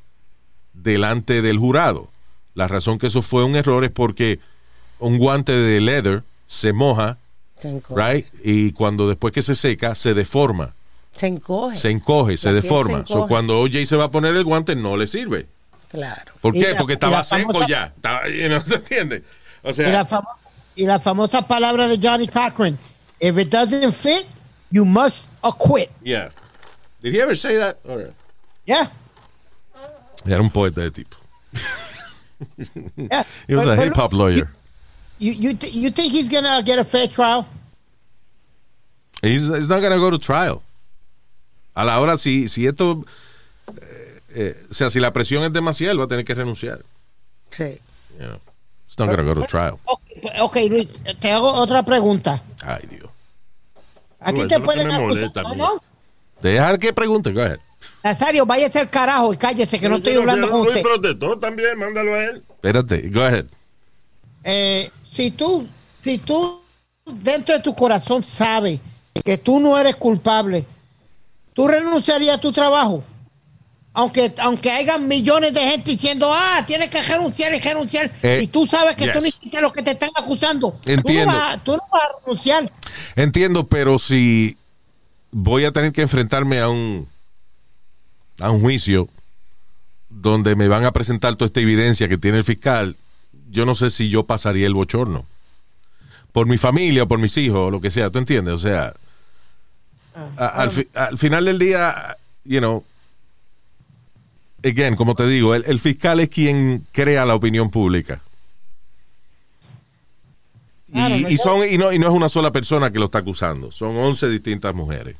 delante 0.74 1.42
del 1.42 1.58
jurado. 1.58 2.08
la 2.54 2.68
razón 2.68 2.98
que 2.98 3.06
eso 3.06 3.22
fue 3.22 3.44
un 3.44 3.56
error 3.56 3.84
es 3.84 3.90
porque 3.90 4.38
un 4.98 5.18
guante 5.18 5.52
de 5.52 5.80
leather 5.80 6.22
se 6.46 6.72
moja, 6.72 7.16
Se 7.56 7.80
right? 7.94 8.26
Y 8.44 8.72
cuando 8.72 9.08
después 9.08 9.32
que 9.32 9.40
se 9.42 9.54
seca, 9.54 9.94
se 9.94 10.14
deforma, 10.14 10.74
Se 11.14 11.26
encoge. 11.28 11.76
se 11.76 11.90
encoge, 11.90 12.36
se 12.36 12.48
La 12.48 12.52
piel 12.52 12.62
se 12.62 12.68
deforma. 12.68 12.98
encoge. 12.98 13.12
So, 13.12 13.26
cuando 13.26 13.60
OJ 13.60 13.84
se 13.86 13.96
va 13.96 14.04
a 14.04 14.10
poner 14.10 14.34
el 14.36 14.44
guante, 14.44 14.74
no 14.76 14.96
le 14.96 15.06
sirve. 15.06 15.46
Claro. 15.90 16.32
¿Por 16.40 16.54
Y 16.56 16.60
qué? 16.60 16.72
la- 16.72 16.78
Porque 16.78 16.92
y 16.92 16.94
estaba 16.94 17.18
la 17.18 17.24
seco 17.24 17.52
famosa- 17.52 17.68
ya. 17.68 17.92
Estaba, 17.96 18.28
you 18.28 18.46
know, 18.48 18.60
¿te 18.62 18.74
entiendes? 18.74 19.22
O 19.62 19.70
Y 19.70 19.74
sea, 19.74 19.88
la, 19.90 20.06
famo- 20.06 20.28
y 20.76 20.84
la 20.86 21.00
famosa 21.00 21.46
palabra 21.46 21.88
de 21.88 21.98
Johnny 22.02 22.26
Cochran, 22.28 22.78
if 23.20 23.36
it 23.38 23.50
doesn't 23.50 23.92
fit, 23.92 24.26
you 24.70 24.84
must 24.84 25.28
acquit. 25.42 25.90
yeah. 26.02 26.30
Did 27.02 27.14
he 27.14 27.20
ever 27.22 27.34
say 27.34 27.56
that? 27.56 27.78
Right. 27.84 28.12
Yeah. 28.66 28.86
Era 30.26 30.42
un 30.42 30.50
poeta 30.50 30.82
de 30.82 30.90
tipo. 30.90 31.16
yeah. 32.96 33.24
He 33.46 33.54
was 33.54 33.64
But- 33.64 33.78
a 33.78 33.82
hip 33.82 33.94
hop 33.94 34.12
lawyer. 34.12 34.50
You, 35.18 35.32
you, 35.32 35.54
th- 35.54 35.74
you 35.74 35.90
think 35.90 36.12
he's 36.12 36.28
going 36.28 36.44
to 36.44 36.62
get 36.64 36.78
a 36.78 36.84
fair 36.84 37.06
trial? 37.06 37.46
He's, 39.22 39.46
he's 39.48 39.68
not 39.68 39.82
gonna 39.82 39.98
go 39.98 40.08
to 40.10 40.16
trial. 40.18 40.62
A 41.76 41.84
la 41.84 42.00
hora, 42.00 42.16
si, 42.16 42.48
si 42.48 42.66
esto. 42.66 43.04
eh, 43.68 44.20
eh, 44.34 44.56
o 44.70 44.72
sea, 44.74 44.88
si 44.88 44.98
la 44.98 45.12
presión 45.12 45.42
es 45.44 45.52
demasiada, 45.52 45.92
él 45.92 46.00
va 46.00 46.04
a 46.04 46.08
tener 46.08 46.24
que 46.24 46.34
renunciar. 46.34 46.82
Sí. 47.50 47.78
You 48.18 48.26
know. 48.28 48.40
He's 48.86 48.98
not 48.98 49.10
gonna 49.10 49.22
go 49.24 49.34
to 49.34 49.46
trial. 49.46 49.78
Ok, 50.40 50.56
Luis, 50.70 50.88
te 51.20 51.30
hago 51.32 51.52
otra 51.52 51.82
pregunta. 51.82 52.42
Ay, 52.62 52.86
Dios. 52.88 53.09
A 54.20 54.32
ti 54.32 54.46
te 54.46 54.60
pueden 54.60 54.90
acusar. 54.90 55.30
No, 55.42 55.54
no. 55.54 55.82
Dejar 56.42 56.78
que 56.78 56.92
pregunte, 56.92 57.32
go 57.32 57.40
ahead. 57.42 57.58
Nazario, 58.02 58.46
váyase 58.46 58.78
al 58.78 58.90
carajo 58.90 59.32
y 59.32 59.36
cállese 59.36 59.78
que 59.78 59.88
no 59.88 59.96
estoy 59.96 60.14
Yo 60.14 60.20
hablando 60.20 60.50
con 60.50 60.60
usted. 60.68 60.82
protestó 60.82 61.38
también, 61.38 61.78
mándalo 61.78 62.14
a 62.14 62.24
él. 62.24 62.42
Espérate, 62.50 63.08
go 63.10 63.22
ahead. 63.22 63.46
Eh, 64.44 64.90
si 65.10 65.30
tú, 65.30 65.66
si 65.98 66.18
tú 66.18 66.62
dentro 67.06 67.54
de 67.54 67.60
tu 67.60 67.74
corazón 67.74 68.24
sabes 68.24 68.80
que 69.24 69.38
tú 69.38 69.60
no 69.60 69.78
eres 69.78 69.96
culpable, 69.96 70.66
tú 71.52 71.68
renunciarías 71.68 72.36
a 72.36 72.40
tu 72.40 72.52
trabajo. 72.52 73.02
Aunque, 73.92 74.32
aunque 74.38 74.70
haya 74.70 74.98
millones 74.98 75.52
de 75.52 75.60
gente 75.60 75.90
diciendo, 75.90 76.30
ah, 76.32 76.62
tienes 76.66 76.88
que 76.90 77.02
renunciar, 77.02 77.52
y 77.54 77.58
renunciar, 77.60 78.12
Eh, 78.22 78.40
y 78.44 78.46
tú 78.46 78.64
sabes 78.66 78.94
que 78.94 79.08
tú 79.08 79.20
no 79.20 79.26
hiciste 79.26 79.60
lo 79.60 79.72
que 79.72 79.82
te 79.82 79.90
están 79.92 80.10
acusando. 80.16 80.78
Tú 80.84 80.90
Entiendo. 80.92 81.32
no, 81.32 81.38
vas, 81.38 81.54
a- 81.56 81.64
tú 81.64 81.72
no 81.72 81.82
vas 81.92 82.02
a 82.04 82.20
renunciar. 82.24 82.72
Entiendo, 83.16 83.66
pero 83.66 83.98
si 83.98 84.56
voy 85.32 85.64
a 85.64 85.72
tener 85.72 85.92
que 85.92 86.02
enfrentarme 86.02 86.60
a 86.60 86.68
un 86.68 87.08
a 88.38 88.50
un 88.50 88.60
juicio 88.62 89.08
donde 90.08 90.54
me 90.56 90.66
van 90.68 90.84
a 90.84 90.92
presentar 90.92 91.36
toda 91.36 91.46
esta 91.46 91.60
evidencia 91.60 92.08
que 92.08 92.16
tiene 92.16 92.38
el 92.38 92.44
fiscal, 92.44 92.96
yo 93.50 93.66
no 93.66 93.74
sé 93.74 93.90
si 93.90 94.08
yo 94.08 94.22
pasaría 94.24 94.66
el 94.66 94.74
bochorno. 94.74 95.26
Por 96.32 96.46
mi 96.46 96.56
familia, 96.58 97.06
por 97.06 97.18
mis 97.18 97.36
hijos, 97.36 97.58
o 97.58 97.70
lo 97.70 97.80
que 97.80 97.90
sea, 97.90 98.08
¿tú 98.10 98.18
entiendes? 98.18 98.54
O 98.54 98.58
sea, 98.58 98.94
a- 100.38 100.46
al, 100.46 100.70
fi- 100.70 100.88
al 100.94 101.18
final 101.18 101.44
del 101.44 101.58
día, 101.58 102.16
you 102.44 102.60
know, 102.60 102.84
again, 104.64 104.96
como 104.96 105.14
te 105.14 105.26
digo, 105.26 105.54
el, 105.54 105.64
el 105.66 105.78
fiscal 105.80 106.20
es 106.20 106.28
quien 106.28 106.86
crea 106.92 107.24
la 107.24 107.34
opinión 107.34 107.70
pública. 107.70 108.22
Claro, 110.92 111.16
Y, 111.16 111.22
no 111.22 111.28
y 111.30 111.36
son, 111.36 111.68
y, 111.68 111.78
no, 111.78 111.92
y 111.92 111.98
no 111.98 112.08
es 112.08 112.12
una 112.12 112.28
sola 112.28 112.50
persona 112.50 112.90
que 112.90 112.98
lo 112.98 113.04
está 113.06 113.18
acusando, 113.18 113.70
son 113.70 113.96
11 113.96 114.28
distintas 114.28 114.74
mujeres. 114.74 115.16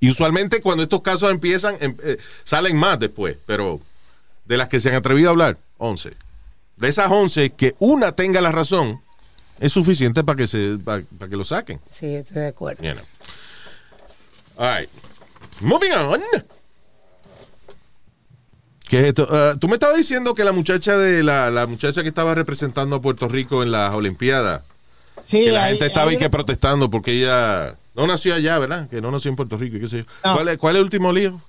Y 0.00 0.10
usualmente 0.10 0.60
cuando 0.60 0.82
estos 0.82 1.00
casos 1.00 1.30
empiezan, 1.30 1.76
em- 1.80 1.96
eh, 2.02 2.18
salen 2.42 2.76
más 2.76 2.98
después, 2.98 3.36
pero 3.46 3.80
de 4.44 4.56
las 4.58 4.68
que 4.68 4.80
se 4.80 4.90
han 4.90 4.96
atrevido 4.96 5.28
a 5.28 5.32
hablar, 5.32 5.56
11. 5.78 6.10
De 6.76 6.88
esas 6.88 7.10
11, 7.10 7.50
que 7.50 7.74
una 7.78 8.12
tenga 8.12 8.40
la 8.42 8.52
razón, 8.52 9.00
es 9.60 9.72
suficiente 9.72 10.24
para 10.24 10.36
que, 10.36 10.46
se, 10.46 10.76
para, 10.84 11.02
para 11.18 11.30
que 11.30 11.36
lo 11.36 11.44
saquen. 11.44 11.80
Sí, 11.88 12.06
estoy 12.06 12.42
de 12.42 12.48
acuerdo. 12.48 12.82
You 12.82 12.92
know. 12.92 13.04
All 14.56 14.78
right. 14.80 14.90
Moving 15.60 15.92
on. 15.92 16.20
¿Qué 18.94 19.00
es 19.00 19.06
esto? 19.06 19.26
Ah, 19.28 19.56
tú 19.60 19.66
me 19.66 19.74
estabas 19.74 19.96
diciendo 19.96 20.36
que 20.36 20.44
la 20.44 20.52
muchacha 20.52 20.96
de 20.96 21.24
la, 21.24 21.50
la 21.50 21.66
muchacha 21.66 22.02
que 22.02 22.08
estaba 22.08 22.32
representando 22.34 22.94
a 22.94 23.00
Puerto 23.02 23.26
Rico 23.26 23.64
en 23.64 23.72
las 23.72 23.92
Olimpiadas, 23.92 24.62
Sí, 25.24 25.46
que 25.46 25.50
la 25.50 25.64
hay- 25.64 25.72
gente 25.72 25.86
estaba 25.86 26.10
ahí 26.12 26.16
que 26.16 26.30
protestando 26.30 26.88
porque 26.90 27.10
ella 27.12 27.76
no 27.96 28.06
nació 28.06 28.34
allá, 28.36 28.56
¿verdad? 28.60 28.88
Que 28.88 29.00
no 29.00 29.10
nació 29.10 29.30
en 29.30 29.36
Puerto 29.36 29.56
Rico 29.56 29.78
qué 29.80 29.88
sé 29.88 29.98
yo. 29.98 30.04
No. 30.24 30.34
¿Cuál, 30.34 30.48
es, 30.50 30.58
¿Cuál 30.58 30.76
es 30.76 30.78
el 30.78 30.84
último 30.84 31.12
lío? 31.12 31.40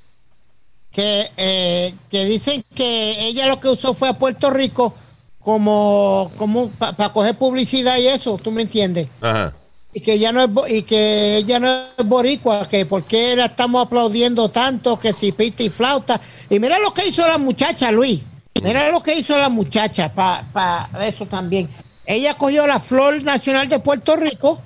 que, 0.91 1.29
eh, 1.37 1.93
que 2.09 2.25
dicen 2.25 2.63
que 2.73 3.27
ella 3.27 3.45
lo 3.47 3.59
que 3.59 3.67
usó 3.67 3.93
fue 3.93 4.07
a 4.09 4.13
Puerto 4.17 4.49
Rico 4.49 4.95
como, 5.39 6.31
como 6.37 6.69
para 6.71 7.11
coger 7.13 7.35
publicidad 7.37 7.97
y 7.97 8.07
eso, 8.07 8.37
¿tú 8.41 8.49
me 8.49 8.61
entiendes? 8.63 9.07
Ajá. 9.21 9.53
Y 9.97 10.01
que 10.01 10.13
ella 10.13 10.33
no 10.33 10.43
es 10.43 10.49
y 10.73 10.81
que 10.83 11.37
ella 11.37 11.57
no 11.57 11.69
es 11.97 12.05
boricua, 12.05 12.67
que 12.67 12.85
por 12.85 13.05
qué 13.05 13.33
la 13.37 13.45
estamos 13.45 13.85
aplaudiendo 13.85 14.49
tanto, 14.49 14.99
que 14.99 15.13
si 15.13 15.31
pita 15.31 15.63
y 15.63 15.69
flauta. 15.69 16.19
Y 16.49 16.59
mira 16.59 16.77
lo 16.79 16.93
que 16.93 17.07
hizo 17.07 17.25
la 17.25 17.37
muchacha, 17.37 17.91
Luis. 17.93 18.21
Mira 18.61 18.89
lo 18.91 19.01
que 19.01 19.15
hizo 19.17 19.37
la 19.39 19.47
muchacha 19.47 20.11
para 20.13 20.89
eso 21.07 21.25
también. 21.27 21.69
Ella 22.05 22.33
cogió 22.35 22.67
la 22.67 22.79
flor 22.81 23.23
nacional 23.23 23.69
de 23.69 23.79
Puerto 23.79 24.17
Rico, 24.17 24.61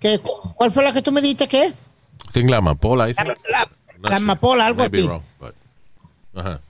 que 0.00 0.18
¿cuál 0.18 0.72
fue 0.72 0.82
la 0.82 0.92
que 0.92 1.00
tú 1.02 1.12
me 1.12 1.20
dijiste 1.20 1.46
que 1.46 1.66
es? 1.66 1.74
La 3.14 3.24
amapola. 3.24 3.38
La, 3.48 3.68
la- 4.02 4.08
la 4.10 4.16
amapola, 4.16 4.66
algo 4.66 4.82
así. 4.82 5.06
wrong, 5.06 5.22
but-. 5.38 5.54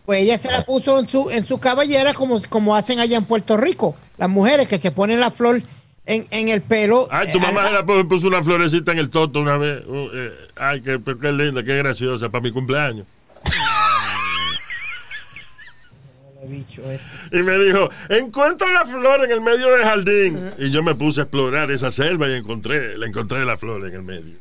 Pues 0.05 0.21
ella 0.21 0.37
se 0.39 0.51
la 0.51 0.65
puso 0.67 0.99
en 0.99 1.09
su, 1.09 1.31
en 1.31 1.47
su 1.47 1.59
cabellera 1.59 2.13
como, 2.15 2.41
como 2.49 2.75
hacen 2.77 2.99
allá 3.01 3.17
en 3.17 3.25
Puerto 3.25 3.57
Rico. 3.57 3.95
Las 4.19 4.29
mujeres 4.29 4.69
que 4.69 4.79
se 4.79 4.91
ponen 4.91 5.21
la 5.21 5.31
flor 5.31 5.63
en, 6.07 6.27
en 6.31 6.49
el 6.49 6.63
pelo. 6.63 7.07
Ay, 7.11 7.31
tu 7.33 7.39
mamá 7.41 7.63
al- 7.63 7.69
se 7.69 7.73
la 7.75 7.87
puso, 7.87 8.09
puso 8.09 8.27
una 8.29 8.43
florecita 8.43 8.93
en 8.93 8.99
el 8.99 9.11
toto 9.11 9.41
una 9.41 9.57
vez. 9.59 9.85
Uh, 9.87 10.09
eh, 10.13 10.33
ay, 10.57 10.81
qué, 10.83 11.01
qué 11.21 11.33
linda, 11.33 11.63
qué 11.63 11.77
graciosa 11.77 12.29
para 12.29 12.43
mi 12.43 12.51
cumpleaños. 12.53 13.07
bicho 16.49 16.83
este. 16.91 17.39
Y 17.39 17.43
me 17.43 17.59
dijo, 17.59 17.91
encuentro 18.09 18.67
la 18.73 18.85
flor 18.85 19.25
en 19.25 19.31
el 19.31 19.41
medio 19.41 19.69
del 19.71 19.83
jardín. 19.85 20.53
Y 20.59 20.71
yo 20.71 20.83
me 20.83 20.95
puse 20.95 21.21
a 21.21 21.25
explorar 21.25 21.71
esa 21.71 21.91
selva 21.91 22.29
y 22.29 22.35
encontré, 22.35 22.97
la 22.99 23.07
encontré 23.07 23.45
la 23.45 23.57
flor 23.57 23.87
en 23.89 23.95
el 23.95 24.03
medio. 24.03 24.37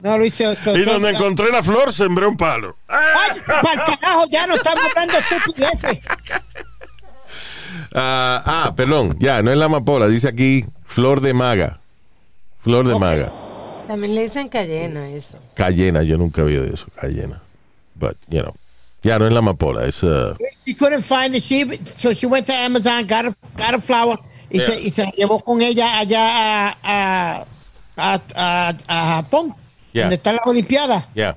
No, 0.00 0.16
Luis, 0.16 0.34
se- 0.34 0.56
Y 0.74 0.82
donde 0.82 1.10
encontré 1.10 1.50
la 1.52 1.62
flor, 1.62 1.92
sembré 1.92 2.26
un 2.26 2.36
palo. 2.36 2.76
¡Ay, 2.88 3.40
para 3.46 3.84
carajo! 3.84 4.26
Ya 4.30 4.46
no 4.46 4.54
estamos 4.54 4.84
hablando 4.84 5.18
estupideces. 5.18 5.98
Ah, 7.94 8.42
ah, 8.44 8.74
perdón, 8.76 9.16
ya, 9.18 9.42
no 9.42 9.50
es 9.50 9.56
la 9.56 9.66
amapola, 9.66 10.06
dice 10.08 10.28
aquí 10.28 10.64
flor 10.84 11.20
de 11.20 11.32
maga. 11.34 11.80
Flor 12.60 12.86
de 12.86 12.98
maga. 12.98 13.32
También 13.86 14.14
le 14.14 14.22
dicen 14.22 14.48
cayena 14.48 15.08
eso. 15.08 15.38
Cayena, 15.54 16.02
yo 16.02 16.18
nunca 16.18 16.42
vi 16.42 16.54
de 16.56 16.74
eso, 16.74 16.86
cayena. 17.00 17.40
But, 17.94 18.16
you 18.28 18.42
know, 18.42 18.54
ya 19.02 19.18
no 19.18 19.26
es 19.26 19.32
la 19.32 19.38
amapola, 19.38 19.86
es... 19.86 20.02
uh, 20.02 20.34
She 20.66 20.74
couldn't 20.74 21.02
find 21.02 21.34
it. 21.34 21.42
She, 21.42 21.64
so 21.96 22.12
she 22.12 22.26
went 22.26 22.46
to 22.46 22.52
Amazon, 22.52 23.06
got 23.06 23.24
a, 23.26 23.34
got 23.56 23.74
a 23.74 23.80
flower 23.80 24.18
y, 24.50 24.58
se, 24.60 24.80
y 24.80 24.90
se 24.90 25.04
la 25.04 25.10
llevó 25.12 25.40
con 25.42 25.62
ella 25.62 25.98
allá 25.98 26.68
a, 26.68 26.76
a, 26.82 27.46
a, 27.96 28.20
a- 28.34 28.74
a 28.86 29.14
Japón, 29.16 29.54
Yeah. 29.94 30.02
donde 30.04 30.16
está 30.16 30.32
la 30.34 30.42
Olimpiada. 30.44 31.08
ya. 31.14 31.36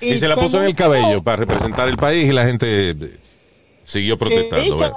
Y 0.00 0.16
se 0.16 0.26
la 0.26 0.34
puso 0.34 0.58
en 0.60 0.64
el 0.66 0.74
cabello 0.74 1.22
para 1.22 1.36
representar 1.36 1.88
el 1.88 1.96
país 1.96 2.28
y 2.28 2.32
la 2.32 2.44
gente 2.44 2.90
eh, 2.90 3.16
siguió 3.90 4.16
protestando. 4.16 4.92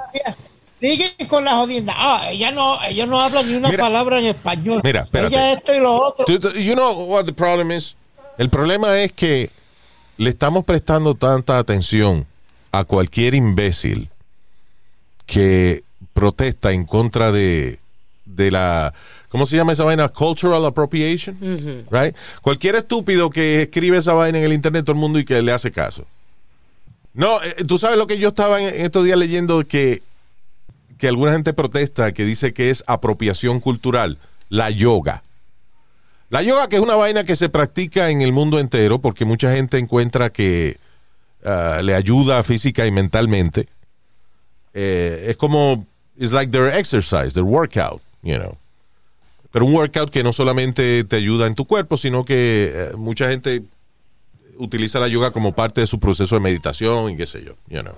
Siguen 0.80 1.10
con 1.28 1.44
la 1.44 1.52
jodienda. 1.52 1.94
Ah, 1.96 2.30
ella 2.30 2.50
no, 2.50 2.78
ella 2.84 3.06
no 3.06 3.20
habla 3.20 3.42
ni 3.42 3.54
una 3.54 3.70
Mira. 3.70 3.84
palabra 3.84 4.18
en 4.18 4.26
español. 4.26 4.80
Mira, 4.84 5.02
espérate. 5.02 5.34
ella 5.34 5.52
esto 5.52 5.74
y 5.74 5.80
lo 5.80 5.94
otro. 5.94 6.26
You 6.26 6.74
know 6.74 6.92
what 7.06 7.24
the 7.24 7.32
problem 7.32 7.72
is? 7.72 7.96
El 8.36 8.50
problema 8.50 9.00
es 9.00 9.12
que 9.12 9.50
le 10.16 10.30
estamos 10.30 10.64
prestando 10.64 11.14
tanta 11.14 11.58
atención 11.58 12.26
a 12.72 12.84
cualquier 12.84 13.34
imbécil 13.34 14.10
que 15.26 15.84
protesta 16.12 16.72
en 16.72 16.84
contra 16.84 17.32
de, 17.32 17.78
de 18.24 18.50
la 18.50 18.92
¿cómo 19.28 19.46
se 19.46 19.56
llama 19.56 19.72
esa 19.72 19.84
vaina? 19.84 20.08
Cultural 20.08 20.64
appropriation, 20.66 21.86
right? 21.90 22.14
Cualquier 22.42 22.76
estúpido 22.76 23.30
que 23.30 23.62
escribe 23.62 23.96
esa 23.96 24.12
vaina 24.12 24.38
en 24.38 24.44
el 24.44 24.52
internet 24.52 24.84
todo 24.84 24.94
el 24.94 25.00
mundo 25.00 25.18
y 25.18 25.24
que 25.24 25.40
le 25.40 25.52
hace 25.52 25.72
caso. 25.72 26.04
No, 27.14 27.42
eh, 27.42 27.64
tú 27.66 27.78
sabes 27.78 27.96
lo 27.96 28.06
que 28.06 28.18
yo 28.18 28.28
estaba 28.28 28.60
en, 28.60 28.84
estos 28.84 29.04
días 29.04 29.18
leyendo 29.18 29.66
que 29.66 30.02
que 30.98 31.08
alguna 31.08 31.32
gente 31.32 31.52
protesta 31.52 32.12
que 32.12 32.24
dice 32.24 32.52
que 32.52 32.70
es 32.70 32.84
apropiación 32.86 33.60
cultural, 33.60 34.18
la 34.48 34.70
yoga. 34.70 35.22
La 36.30 36.42
yoga 36.42 36.68
que 36.68 36.76
es 36.76 36.82
una 36.82 36.96
vaina 36.96 37.24
que 37.24 37.36
se 37.36 37.48
practica 37.48 38.10
en 38.10 38.22
el 38.22 38.32
mundo 38.32 38.58
entero 38.58 39.00
porque 39.00 39.24
mucha 39.24 39.52
gente 39.52 39.78
encuentra 39.78 40.30
que 40.30 40.78
ah, 41.44 41.80
le 41.82 41.94
ayuda 41.94 42.42
física 42.42 42.86
y 42.86 42.90
mentalmente. 42.90 43.68
Eh, 44.72 45.26
es 45.28 45.36
como, 45.36 45.86
it's 46.16 46.32
like 46.32 46.50
their 46.50 46.74
exercise, 46.74 47.34
their 47.34 47.44
workout, 47.44 48.00
you 48.22 48.36
know. 48.36 48.56
Pero 49.50 49.66
un 49.66 49.74
workout 49.74 50.10
que 50.10 50.24
no 50.24 50.32
solamente 50.32 51.04
te 51.04 51.16
ayuda 51.16 51.46
en 51.46 51.54
tu 51.54 51.64
cuerpo, 51.64 51.96
sino 51.96 52.24
que 52.24 52.72
eh, 52.74 52.96
mucha 52.96 53.28
gente 53.28 53.62
utiliza 54.58 55.00
la 55.00 55.08
yoga 55.08 55.30
como 55.30 55.52
parte 55.52 55.80
de 55.80 55.86
su 55.86 55.98
proceso 55.98 56.34
de 56.34 56.40
meditación 56.40 57.10
y 57.10 57.16
qué 57.16 57.26
sé 57.26 57.44
yo, 57.44 57.54
you 57.68 57.80
know. 57.80 57.94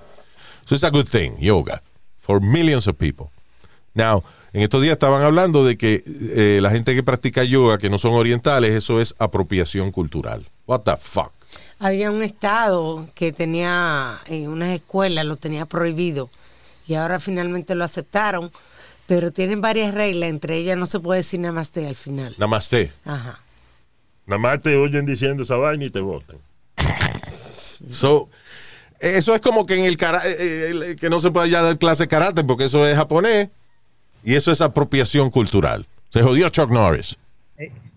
So 0.65 0.75
it's 0.75 0.83
a 0.83 0.89
good 0.89 1.07
thing, 1.07 1.37
yoga, 1.39 1.81
for 2.17 2.41
millions 2.41 2.87
of 2.87 2.97
people. 2.97 3.27
Now, 3.93 4.21
en 4.53 4.61
estos 4.61 4.81
días 4.81 4.93
estaban 4.93 5.23
hablando 5.23 5.65
de 5.65 5.77
que 5.77 6.03
eh, 6.05 6.59
la 6.61 6.71
gente 6.71 6.93
que 6.93 7.03
practica 7.03 7.43
yoga, 7.43 7.77
que 7.77 7.89
no 7.89 7.97
son 7.97 8.13
orientales, 8.13 8.73
eso 8.73 9.01
es 9.01 9.15
apropiación 9.19 9.91
cultural. 9.91 10.45
What 10.65 10.81
the 10.81 10.97
fuck? 10.97 11.31
Había 11.79 12.11
un 12.11 12.23
estado 12.23 13.07
que 13.13 13.31
tenía 13.31 14.19
en 14.25 14.49
unas 14.49 14.69
escuelas 14.69 15.25
lo 15.25 15.37
tenía 15.37 15.65
prohibido 15.65 16.29
y 16.87 16.95
ahora 16.95 17.19
finalmente 17.19 17.75
lo 17.75 17.83
aceptaron, 17.83 18.51
pero 19.05 19.31
tienen 19.31 19.61
varias 19.61 19.93
reglas, 19.93 20.29
entre 20.29 20.57
ellas 20.57 20.77
no 20.77 20.85
se 20.85 20.99
puede 20.99 21.19
decir 21.19 21.39
namaste 21.39 21.87
al 21.87 21.95
final. 21.95 22.35
Namaste. 22.37 22.91
Ajá. 23.05 23.39
Nada 24.25 24.39
más 24.39 24.61
te 24.61 24.75
oyen 24.75 25.05
diciendo 25.05 25.43
esa 25.43 25.55
vaina 25.55 25.85
y 25.85 25.89
te 25.89 26.01
votan. 26.01 26.37
So, 27.91 28.29
eso 28.99 29.35
es 29.35 29.41
como 29.41 29.65
que 29.65 29.75
en 29.75 29.85
el 29.85 29.93
eh, 29.93 30.19
eh, 30.25 30.95
que 30.99 31.09
no 31.09 31.19
se 31.19 31.31
puede 31.31 31.49
ya 31.49 31.61
dar 31.61 31.77
clase 31.77 32.03
de 32.03 32.07
karate 32.07 32.43
porque 32.43 32.65
eso 32.65 32.85
es 32.87 32.95
japonés 32.95 33.49
y 34.23 34.35
eso 34.35 34.51
es 34.51 34.61
apropiación 34.61 35.29
cultural. 35.29 35.85
Se 36.09 36.21
jodió 36.21 36.49
Chuck 36.49 36.71
Norris. 36.71 37.17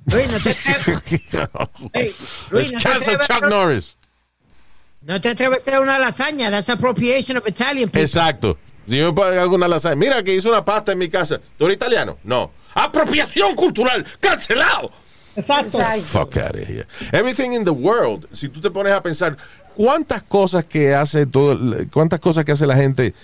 Luis, 0.06 0.28
no 0.28 0.40
te 0.40 0.50
atreves, 0.50 1.22
Hey, 1.92 2.14
Luis, 2.50 2.72
no 2.72 2.78
te 2.78 3.18
Chuck 3.18 3.48
Norris. 3.48 3.96
no 5.02 5.20
te 5.20 5.28
atreves 5.28 5.58
a 5.58 5.62
hacer 5.62 5.80
una 5.80 5.98
lasaña. 5.98 6.50
That's 6.50 6.68
appropriation 6.68 7.36
of 7.36 7.46
Italian 7.46 7.88
people. 7.88 8.02
Exacto. 8.02 8.58
Si 8.88 8.96
yo 8.96 9.06
me 9.06 9.12
pongo 9.12 9.40
alguna 9.40 9.68
lasaña, 9.68 9.96
mira 9.96 10.22
que 10.22 10.34
hice 10.34 10.48
una 10.48 10.64
pasta 10.64 10.92
en 10.92 10.98
mi 10.98 11.08
casa. 11.08 11.40
¿Tú 11.58 11.66
eres 11.66 11.76
italiano? 11.76 12.18
No. 12.24 12.50
Apropiación 12.74 13.54
cultural, 13.54 14.04
cancelado. 14.20 14.90
Exacto. 15.36 15.78
Fuck 16.02 16.36
out 16.38 16.56
of 16.56 16.68
here. 16.68 16.86
Everything 17.12 17.52
in 17.52 17.64
the 17.64 17.70
world, 17.70 18.26
si 18.32 18.48
tú 18.48 18.60
te 18.60 18.70
pones 18.70 18.92
a 18.92 19.00
pensar 19.02 19.36
cuántas 19.76 20.22
cosas 20.22 20.64
que 20.64 20.94
hace 20.94 21.26
todo, 21.26 21.58
cuántas 21.92 22.20
cosas 22.20 22.44
que 22.44 22.52
hace 22.52 22.66
la 22.66 22.76
gente 22.76 23.14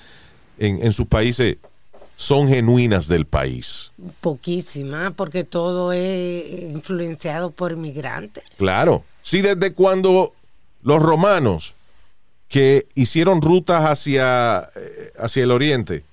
en, 0.59 0.83
en 0.85 0.93
sus 0.93 1.07
países 1.07 1.57
son 2.17 2.49
genuinas 2.49 3.09
del 3.09 3.27
país. 3.27 3.93
Poquísima, 4.21 5.11
porque 5.11 5.45
todo 5.45 5.93
es 5.93 6.63
influenciado 6.63 7.51
por 7.51 7.73
inmigrantes. 7.73 8.43
Claro. 8.57 9.05
Sí, 9.23 9.43
desde 9.43 9.73
cuando 9.75 10.33
los 10.83 11.03
romanos 11.03 11.75
que 12.49 12.87
hicieron 12.95 13.43
rutas 13.43 13.83
hacia, 13.85 14.61
eh, 14.77 15.13
hacia 15.19 15.43
el 15.43 15.51
oriente. 15.51 16.05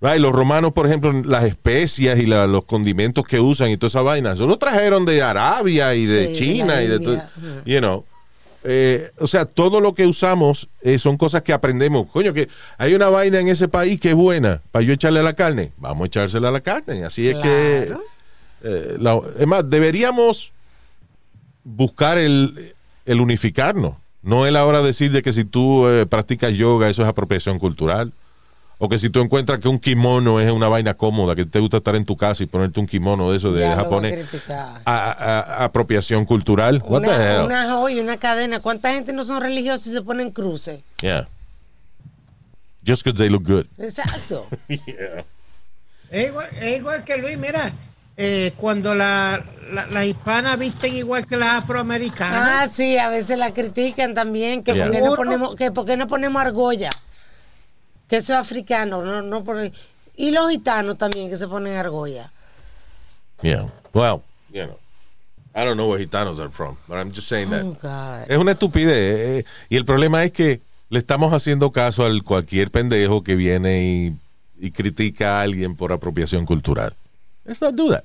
Right, 0.00 0.20
Los 0.20 0.32
romanos, 0.32 0.72
por 0.72 0.86
ejemplo, 0.86 1.12
las 1.12 1.44
especias 1.44 2.18
y 2.20 2.26
la- 2.26 2.46
los 2.46 2.64
condimentos 2.64 3.24
que 3.26 3.40
usan 3.40 3.70
y 3.70 3.76
toda 3.76 3.88
esa 3.88 4.00
vaina, 4.02 4.32
eso 4.32 4.46
lo 4.46 4.56
trajeron 4.56 5.04
de 5.04 5.22
Arabia 5.22 5.94
y 5.94 6.06
de 6.06 6.28
Sí, 6.28 6.32
China 6.34 6.80
y 6.82 6.86
de 6.86 7.00
todo. 7.00 7.22
You 7.66 7.78
know. 7.80 8.04
Eh, 8.70 9.10
o 9.18 9.26
sea, 9.26 9.46
todo 9.46 9.80
lo 9.80 9.94
que 9.94 10.06
usamos 10.06 10.68
eh, 10.82 10.98
son 10.98 11.16
cosas 11.16 11.40
que 11.42 11.54
aprendemos. 11.54 12.06
Coño, 12.08 12.34
que 12.34 12.48
hay 12.76 12.94
una 12.94 13.08
vaina 13.08 13.40
en 13.40 13.48
ese 13.48 13.66
país 13.66 13.98
que 13.98 14.10
es 14.10 14.14
buena 14.14 14.60
para 14.70 14.84
yo 14.84 14.92
echarle 14.92 15.20
a 15.20 15.22
la 15.22 15.32
carne. 15.32 15.72
Vamos 15.78 16.02
a 16.02 16.06
echársela 16.06 16.48
a 16.48 16.52
la 16.52 16.60
carne. 16.60 17.04
Así 17.04 17.28
es 17.28 17.36
que. 17.36 17.94
Eh, 18.64 18.96
la- 18.98 19.20
es 19.38 19.46
más, 19.46 19.68
deberíamos 19.70 20.52
buscar 21.64 22.18
el, 22.18 22.74
el 23.06 23.20
unificarnos. 23.20 23.94
No 24.22 24.46
es 24.46 24.52
la 24.52 24.66
hora 24.66 24.80
de 24.80 24.88
decir 24.88 25.12
de 25.12 25.22
que 25.22 25.32
si 25.32 25.44
tú 25.44 25.86
eh, 25.88 26.04
practicas 26.06 26.52
yoga, 26.54 26.88
eso 26.90 27.02
es 27.02 27.08
apropiación 27.08 27.58
cultural. 27.58 28.12
O 28.80 28.88
que 28.88 28.96
si 28.96 29.10
tú 29.10 29.20
encuentras 29.20 29.58
que 29.58 29.66
un 29.66 29.78
kimono 29.80 30.38
es 30.38 30.52
una 30.52 30.68
vaina 30.68 30.94
cómoda, 30.94 31.34
que 31.34 31.44
te 31.44 31.58
gusta 31.58 31.78
estar 31.78 31.96
en 31.96 32.04
tu 32.04 32.16
casa 32.16 32.44
y 32.44 32.46
ponerte 32.46 32.78
un 32.78 32.86
kimono 32.86 33.30
de 33.32 33.36
eso 33.36 33.50
de 33.52 33.62
Ya 33.62 33.74
japonés, 33.74 34.14
criticar. 34.28 34.80
a- 34.84 35.10
a- 35.10 35.12
a- 35.40 35.64
apropiación 35.64 36.24
cultural. 36.24 36.80
What 36.86 37.02
the 37.02 37.08
Una, 37.08 37.34
hell? 37.38 37.44
una 37.46 37.72
joya, 37.72 38.02
una 38.02 38.16
cadena. 38.18 38.60
¿Cuánta 38.60 38.92
gente 38.92 39.12
no 39.12 39.24
son 39.24 39.40
religiosos 39.42 39.88
y 39.88 39.92
se 39.92 40.02
ponen 40.02 40.30
cruces? 40.30 40.80
Yeah. 41.02 41.26
Just 42.86 43.02
because 43.04 43.18
they 43.20 43.28
look 43.28 43.42
good. 43.44 43.66
Exacto. 43.78 44.46
Es 46.10 46.28
igual, 46.28 46.46
es 46.58 46.78
igual 46.78 47.04
que 47.04 47.18
Luis, 47.18 47.36
mira, 47.36 47.70
eh, 48.16 48.52
cuando 48.56 48.94
la- 48.94 49.44
la- 49.72 49.86
las 49.88 50.04
hispanas 50.06 50.58
visten 50.58 50.94
igual 50.94 51.26
que 51.26 51.36
las 51.36 51.62
afroamericanas. 51.62 52.48
Ah, 52.50 52.66
sí, 52.74 52.96
a 52.96 53.10
veces 53.10 53.36
la 53.36 53.52
critican 53.52 54.14
también, 54.14 54.62
que 54.62 54.72
Yeah. 54.72 54.86
por 54.86 54.94
qué 54.94 55.00
no 55.02 55.14
ponemos, 55.16 55.54
que 55.56 55.70
por 55.70 55.84
qué 55.84 55.98
no 55.98 56.06
ponemos 56.06 56.40
argolla, 56.40 56.88
que 58.08 58.16
eso 58.16 58.32
es 58.32 58.38
africano, 58.38 59.04
no, 59.04 59.22
no 59.22 59.44
por- 59.44 59.70
y 60.16 60.30
los 60.30 60.50
gitanos 60.50 60.98
también 60.98 61.30
que 61.30 61.36
se 61.36 61.46
ponen 61.46 61.76
argolla. 61.76 62.30
Yeah. 63.42 63.68
Well, 63.92 64.22
you 64.52 64.64
know. 64.64 64.78
I 65.54 65.64
don't 65.64 65.76
know 65.76 65.88
where 65.88 65.98
gitanos 65.98 66.38
are 66.40 66.50
from, 66.50 66.76
but 66.88 66.96
I'm 66.98 67.10
just 67.12 67.28
saying 67.28 67.50
that. 67.50 67.62
Oh, 67.64 67.76
God. 67.80 68.30
Es 68.30 68.38
una 68.38 68.52
estupidez. 68.52 68.96
eh, 68.96 69.38
eh, 69.38 69.44
y 69.68 69.76
el 69.76 69.84
problema 69.84 70.24
es 70.24 70.32
que 70.32 70.60
le 70.88 70.98
estamos 70.98 71.32
haciendo 71.32 71.70
caso 71.70 72.04
al 72.04 72.22
cualquier 72.22 72.70
pendejo 72.70 73.22
que 73.22 73.34
viene 73.36 73.82
y, 73.84 74.16
y 74.66 74.70
critica 74.70 75.38
a 75.38 75.42
alguien 75.42 75.74
por 75.76 75.92
apropiación 75.92 76.44
cultural. 76.46 76.94
Let's 77.44 77.60
not 77.62 77.74
do 77.74 77.90
that. 77.90 78.04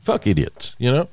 Fuck 0.00 0.26
idiots, 0.26 0.74
you 0.78 0.90
know? 0.92 1.08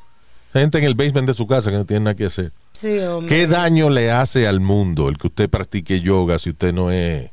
Gente 0.53 0.77
en 0.77 0.83
el 0.83 0.95
basement 0.95 1.27
de 1.27 1.33
su 1.33 1.47
casa 1.47 1.71
que 1.71 1.77
no 1.77 1.85
tiene 1.85 2.03
nada 2.05 2.15
que 2.15 2.25
hacer. 2.25 2.51
Sí, 2.73 2.99
hombre. 2.99 3.33
¿Qué 3.33 3.47
daño 3.47 3.89
le 3.89 4.11
hace 4.11 4.47
al 4.47 4.59
mundo 4.59 5.07
el 5.09 5.17
que 5.17 5.27
usted 5.27 5.49
practique 5.49 6.01
yoga 6.01 6.37
si 6.39 6.49
usted 6.49 6.73
no 6.73 6.91
es 6.91 7.29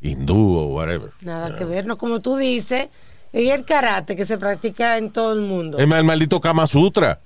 hindú 0.00 0.56
o 0.56 0.66
whatever? 0.66 1.10
Nada 1.22 1.56
que 1.56 1.64
ver, 1.64 1.86
no 1.86 1.96
como 1.96 2.20
tú 2.20 2.36
dices, 2.36 2.88
y 3.32 3.48
el 3.50 3.64
karate 3.64 4.16
que 4.16 4.24
se 4.24 4.36
practica 4.38 4.98
en 4.98 5.10
todo 5.10 5.32
el 5.32 5.40
mundo. 5.40 5.78
Es 5.78 5.86
más, 5.88 5.98
el 5.98 6.04
maldito 6.04 6.40
Kama 6.40 6.66
Sutra. 6.66 7.20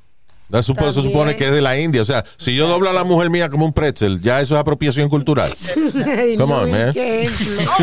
Da- 0.49 0.63
supo- 0.63 0.93
Se 0.93 1.01
supone 1.01 1.35
que 1.35 1.47
es 1.47 1.53
de 1.53 1.63
la 1.63 1.79
India. 1.79 2.03
O 2.03 2.05
sea, 2.05 2.25
si 2.37 2.55
yo 2.55 2.69
doblo 2.69 2.91
a 2.91 2.93
la 2.93 3.05
mujer 3.05 3.31
mía 3.31 3.49
como 3.49 3.65
un 3.65 3.73
pretzel, 3.73 4.21
ya 4.21 4.41
eso 4.43 4.55
es 4.55 4.61
apropiación 4.61 5.09
cultural. 5.09 5.51
Come 6.37 6.53
on, 6.55 6.71
man. 6.71 6.95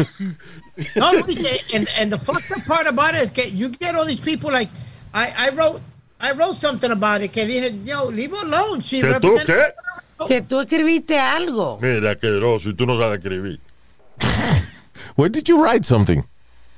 No, 0.95 1.11
eh, 1.11 1.59
and, 1.75 1.89
and 1.99 2.09
the 2.11 2.17
fucked 2.17 2.51
up 2.55 2.65
part 2.65 2.87
about 2.87 3.13
it 3.13 3.21
is 3.25 3.31
que 3.31 3.51
you 3.51 3.69
get 3.81 3.95
all 3.95 4.05
these 4.05 4.21
people 4.21 4.49
like, 4.49 4.69
I, 5.13 5.27
I 5.37 5.49
wrote, 5.53 5.81
I 6.21 6.33
wrote 6.33 6.57
something 6.57 6.91
about 6.91 7.21
it 7.21 7.31
que 7.31 7.45
dije, 7.45 7.85
yo, 7.85 8.05
leave 8.05 8.31
her 8.31 8.45
alone. 8.45 8.81
She 8.81 9.01
¿Que 9.01 9.19
tú 9.19 9.37
represents- 9.37 9.45
qué? 9.45 10.27
que 10.27 10.41
tú 10.41 10.59
escribiste 10.59 11.17
algo. 11.17 11.79
Mira, 11.81 12.11
asqueroso, 12.11 12.69
y 12.69 12.73
tú 12.73 12.85
no 12.85 12.97
sabes 12.99 13.19
escribir. 13.19 13.59
Where 15.15 15.29
did 15.29 15.47
you 15.47 15.61
write 15.63 15.85
something? 15.85 16.23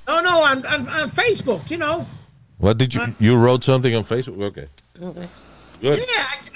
No, 0.08 0.22
no, 0.22 0.42
on, 0.44 0.66
on, 0.66 0.88
on 0.90 1.10
Facebook, 1.10 1.70
you 1.70 1.78
know. 1.78 2.06
What 2.60 2.78
did 2.78 2.94
you 2.94 3.02
you 3.20 3.36
wrote 3.38 3.64
something 3.64 3.96
on 3.96 4.04
Facebook? 4.04 4.42
Okay. 4.44 4.68
Okay. 5.02 5.28
Good. 5.82 5.98
Yeah, 5.98 6.04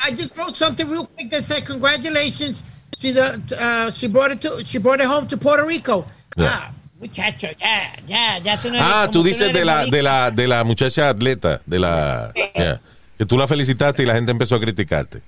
I, 0.04 0.10
I 0.10 0.12
just 0.12 0.38
wrote 0.38 0.56
something 0.56 0.88
real 0.88 1.08
quick 1.08 1.32
that 1.32 1.44
said 1.44 1.66
congratulations. 1.66 2.62
She 3.00 3.12
the 3.12 3.42
uh, 3.60 3.92
she 3.92 4.08
brought 4.08 4.32
it 4.32 4.42
to 4.42 4.64
she 4.66 4.78
brought 4.78 5.00
it 5.02 5.08
home 5.08 5.26
to 5.28 5.38
Puerto 5.38 5.66
Rico. 5.66 6.06
Yeah. 6.38 6.52
Ah, 6.52 6.72
muchacho, 7.00 7.48
ya, 7.60 7.96
ya, 8.08 8.38
ya 8.40 8.62
tú 8.62 8.70
no 8.70 8.76
eres 8.76 8.88
Ah, 8.90 9.10
tú 9.12 9.20
no 9.20 9.24
dices 9.26 9.42
eres 9.50 9.54
de 9.54 9.66
la 9.66 9.86
de 9.86 10.02
la 10.04 10.32
de 10.32 10.48
la 10.48 10.64
muchacha 10.64 11.10
atleta, 11.10 11.62
de 11.66 11.80
la 11.80 12.32
yeah, 12.56 12.82
que 13.18 13.26
tú 13.26 13.38
la 13.38 13.48
felicitaste 13.48 14.04
y 14.04 14.06
la 14.06 14.14
gente 14.16 14.32
empezó 14.32 14.56
a 14.56 14.60
criticarte. 14.62 15.22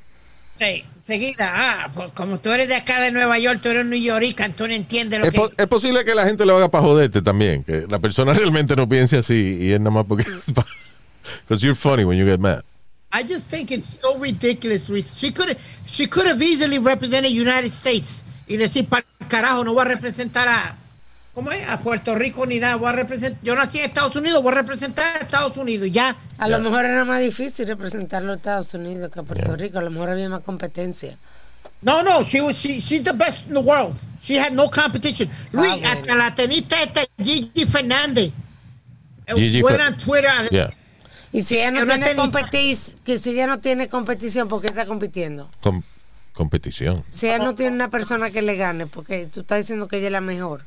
Sí, 0.60 0.84
seguida, 1.06 1.52
ah, 1.54 1.90
pues 1.94 2.12
como 2.14 2.40
tú 2.40 2.52
eres 2.52 2.68
de 2.68 2.76
acá 2.76 3.00
de 3.02 3.12
Nueva 3.12 3.38
York, 3.38 3.60
tú 3.62 3.70
eres 3.70 3.86
New 3.86 4.00
York, 4.02 4.26
tú 4.56 4.68
no 4.68 4.74
entiendes 4.74 5.20
lo 5.20 5.26
Es, 5.26 5.32
que 5.32 5.38
po- 5.38 5.52
es 5.56 5.68
posible 5.68 6.04
que 6.04 6.16
la 6.16 6.26
gente 6.26 6.46
lo 6.46 6.58
haga 6.58 6.70
para 6.72 6.84
joderte 6.84 7.22
también, 7.22 7.64
que 7.64 7.86
la 7.88 8.00
persona 8.00 8.34
realmente 8.34 8.76
no 8.76 8.88
piense 8.90 9.18
así 9.18 9.58
y 9.62 9.72
es 9.74 9.80
nada 9.80 9.92
más 9.92 10.06
porque 10.06 10.26
because 11.48 11.62
you're 11.62 11.76
funny 11.76 12.04
when 12.06 12.18
you 12.18 12.26
get 12.26 12.40
mad. 12.40 12.64
I 13.12 13.24
just 13.24 13.50
think 13.50 13.72
it's 13.72 13.88
so 14.02 14.18
ridiculous. 14.20 14.88
She 15.18 15.32
could 15.32 15.58
she 15.86 16.08
could 16.08 16.28
have 16.28 16.42
easily 16.42 16.78
represented 16.80 17.32
United 17.32 17.72
States 17.72 18.24
y 18.48 18.58
decir, 18.58 18.86
para 18.88 19.06
carajo, 19.30 19.64
no 19.64 19.74
voy 19.74 19.82
a 19.82 19.86
representar 19.86 20.48
a 20.48 20.76
¿cómo 21.38 21.52
es? 21.52 21.70
A 21.70 21.78
Puerto 21.80 22.16
Rico 22.16 22.48
ni 22.48 22.58
nada, 22.58 22.78
voy 22.78 22.90
a 22.90 22.94
representar, 22.94 23.40
yo 23.44 23.54
nací 23.56 23.78
en 23.78 23.86
Estados 23.86 24.16
Unidos, 24.16 24.42
voy 24.42 24.54
a 24.54 24.56
representar 24.56 25.18
a 25.18 25.20
Estados 25.20 25.56
Unidos 25.56 25.88
y 25.88 25.92
ya. 25.92 26.16
A 26.40 26.48
lo 26.48 26.60
mejor 26.60 26.84
era 26.84 27.06
más 27.06 27.22
difícil 27.22 27.68
representarlo 27.68 28.32
a 28.34 28.38
Estados 28.38 28.74
Unidos 28.74 29.12
que 29.14 29.20
a 29.20 29.24
Puerto 29.24 29.56
Rico. 29.56 29.78
A 29.78 29.84
lo 29.84 29.92
mejor 29.92 30.10
había 30.10 30.28
más 30.30 30.42
competencia. 30.42 31.16
No, 31.84 32.02
no, 32.02 32.24
she 32.24 32.42
was 32.42 32.56
she 32.56 32.82
she's 32.82 33.04
the 33.04 33.14
best 33.14 33.46
in 33.48 33.54
the 33.54 33.60
world. 33.60 33.96
She 34.20 34.40
had 34.40 34.52
no 34.54 34.68
competition. 34.68 35.30
Luis, 35.52 35.74
bueno. 35.80 35.90
hasta 35.90 36.16
la 36.16 36.34
tenista 36.34 36.82
esta 36.82 37.02
Gigi 37.24 37.68
Fernández. 37.68 38.32
eh, 39.28 39.36
Gigi 39.36 39.62
Twitter. 39.62 40.50
Yeah. 40.50 40.70
Y 41.32 41.44
si 41.44 41.58
ella 41.60 41.70
no 41.70 41.78
Es 41.78 41.84
una 41.84 41.94
tiene 41.98 42.16
tenista. 42.16 42.40
competis- 42.40 42.96
que 43.04 43.20
si 43.20 43.30
ella 43.30 43.46
no 43.46 43.60
tiene 43.60 43.90
competición, 43.90 44.48
¿por 44.48 44.60
qué 44.62 44.68
está 44.70 44.88
compitiendo? 44.88 45.52
Com- 45.62 45.84
competición. 46.34 47.04
Si 47.12 47.28
ella 47.28 47.38
no 47.38 47.54
tiene 47.54 47.76
una 47.76 47.92
persona 47.92 48.32
que 48.32 48.42
le 48.42 48.56
gane, 48.56 48.88
porque 48.88 49.28
tú 49.32 49.42
estás 49.42 49.60
diciendo 49.60 49.88
que 49.88 49.98
ella 49.98 50.08
es 50.08 50.14
la 50.14 50.22
mejor. 50.22 50.66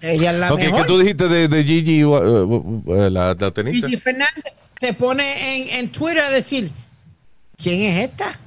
Ella 0.00 0.30
es 0.32 0.38
la 0.38 0.52
Ok, 0.52 0.58
mejor. 0.60 0.82
¿qué 0.82 0.86
tú 0.86 0.98
dijiste 0.98 1.28
de, 1.28 1.48
de 1.48 1.64
Gigi, 1.64 2.04
uh, 2.04 2.10
uh, 2.16 2.82
uh, 2.86 3.10
la, 3.10 3.34
la 3.38 3.50
tenista? 3.50 3.88
Gigi 3.88 4.00
Fernández 4.00 4.44
se 4.80 4.92
pone 4.94 5.56
en, 5.56 5.68
en 5.76 5.92
Twitter 5.92 6.20
a 6.20 6.30
decir, 6.30 6.70
¿quién 7.62 7.82
es 7.82 8.04
esta? 8.10 8.38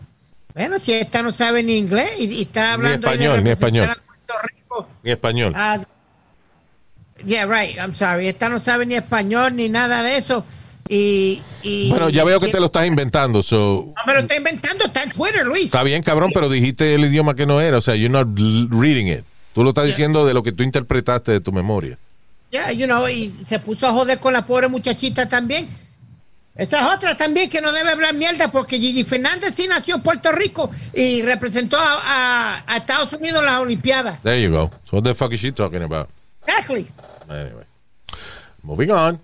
Bueno, 0.54 0.78
si 0.80 0.94
esta 0.94 1.22
no 1.24 1.32
sabe 1.32 1.64
ni 1.64 1.78
inglés 1.78 2.10
y, 2.20 2.26
y 2.26 2.42
está 2.44 2.74
hablando 2.74 3.08
ella 3.08 3.16
español, 3.16 3.44
ni 3.44 3.50
español. 3.50 3.90
a 3.90 3.96
Puerto 3.96 4.34
Rico. 4.48 4.90
En 5.04 5.12
español. 5.12 5.54
Ah, 5.56 5.80
yeah, 7.26 7.46
right, 7.46 7.78
I'm 7.78 7.96
sorry. 7.96 8.28
Esta 8.28 8.50
no 8.50 8.62
sabe 8.62 8.86
ni 8.86 8.96
español 8.96 9.56
ni 9.56 9.70
nada 9.70 10.04
de 10.04 10.18
eso. 10.18 10.46
Y, 10.88 11.42
y 11.64 11.90
Bueno, 11.90 12.10
ya 12.10 12.24
veo 12.24 12.40
que 12.40 12.48
te 12.48 12.60
lo 12.60 12.66
estás 12.68 12.88
inventando, 12.88 13.44
so 13.44 13.94
No 13.96 14.06
me 14.08 14.14
lo 14.16 14.20
está 14.22 14.36
inventando, 14.36 14.86
está 14.86 15.04
en 15.04 15.12
Twitter, 15.12 15.46
Luis. 15.46 15.66
está 15.66 15.84
bien, 15.84 16.02
cabrón, 16.02 16.32
pero 16.34 16.50
dijiste 16.50 16.96
el 16.96 17.06
idioma 17.06 17.36
que 17.36 17.46
no 17.46 17.62
era, 17.62 17.78
o 17.78 17.82
sea, 17.82 17.96
you're 17.96 18.10
not 18.10 18.28
reading 18.72 19.08
it. 19.08 19.24
Tú 19.60 19.64
lo 19.66 19.72
estás 19.72 19.88
diciendo 19.88 20.26
de 20.26 20.34
lo 20.34 20.42
que 20.42 20.54
tú 20.54 20.64
interpretaste 20.64 21.34
de 21.34 21.42
tu 21.42 21.52
memoria. 21.52 21.98
Ya, 22.50 22.72
you 22.72 22.86
know, 22.86 23.06
y 23.10 23.30
se 23.46 23.60
puso 23.60 23.88
a 23.88 23.92
joder 23.92 24.18
con 24.18 24.32
la 24.32 24.46
pobre 24.46 24.70
muchachita 24.70 25.28
también. 25.28 25.68
Esa 26.56 26.80
es 26.80 26.94
otra 26.96 27.18
también 27.18 27.50
que 27.50 27.60
no 27.60 27.74
debe 27.74 27.90
hablar 27.92 28.14
mierda 28.14 28.50
porque 28.50 28.80
Gigi 28.80 29.04
Fernández 29.04 29.54
sí 29.58 29.68
nació 29.68 29.96
en 29.96 30.02
Puerto 30.02 30.32
Rico 30.32 30.70
y 30.94 31.24
representó 31.24 31.76
a, 31.78 32.00
a- 32.56 32.64
a 32.68 32.78
Estados 32.78 33.12
Unidos 33.12 33.40
en 33.42 33.46
las 33.48 33.60
Olimpiadas. 33.60 34.22
There 34.24 34.42
you 34.42 34.50
go. 34.50 34.72
So 34.86 34.96
what 34.96 35.04
the 35.04 35.14
fuck 35.14 35.34
is 35.34 35.42
she 35.42 35.52
talking 35.52 35.84
about? 35.84 36.08
Exactly. 36.48 36.88
Anyway. 37.30 37.66
Moving 38.64 38.92
on. 38.92 39.20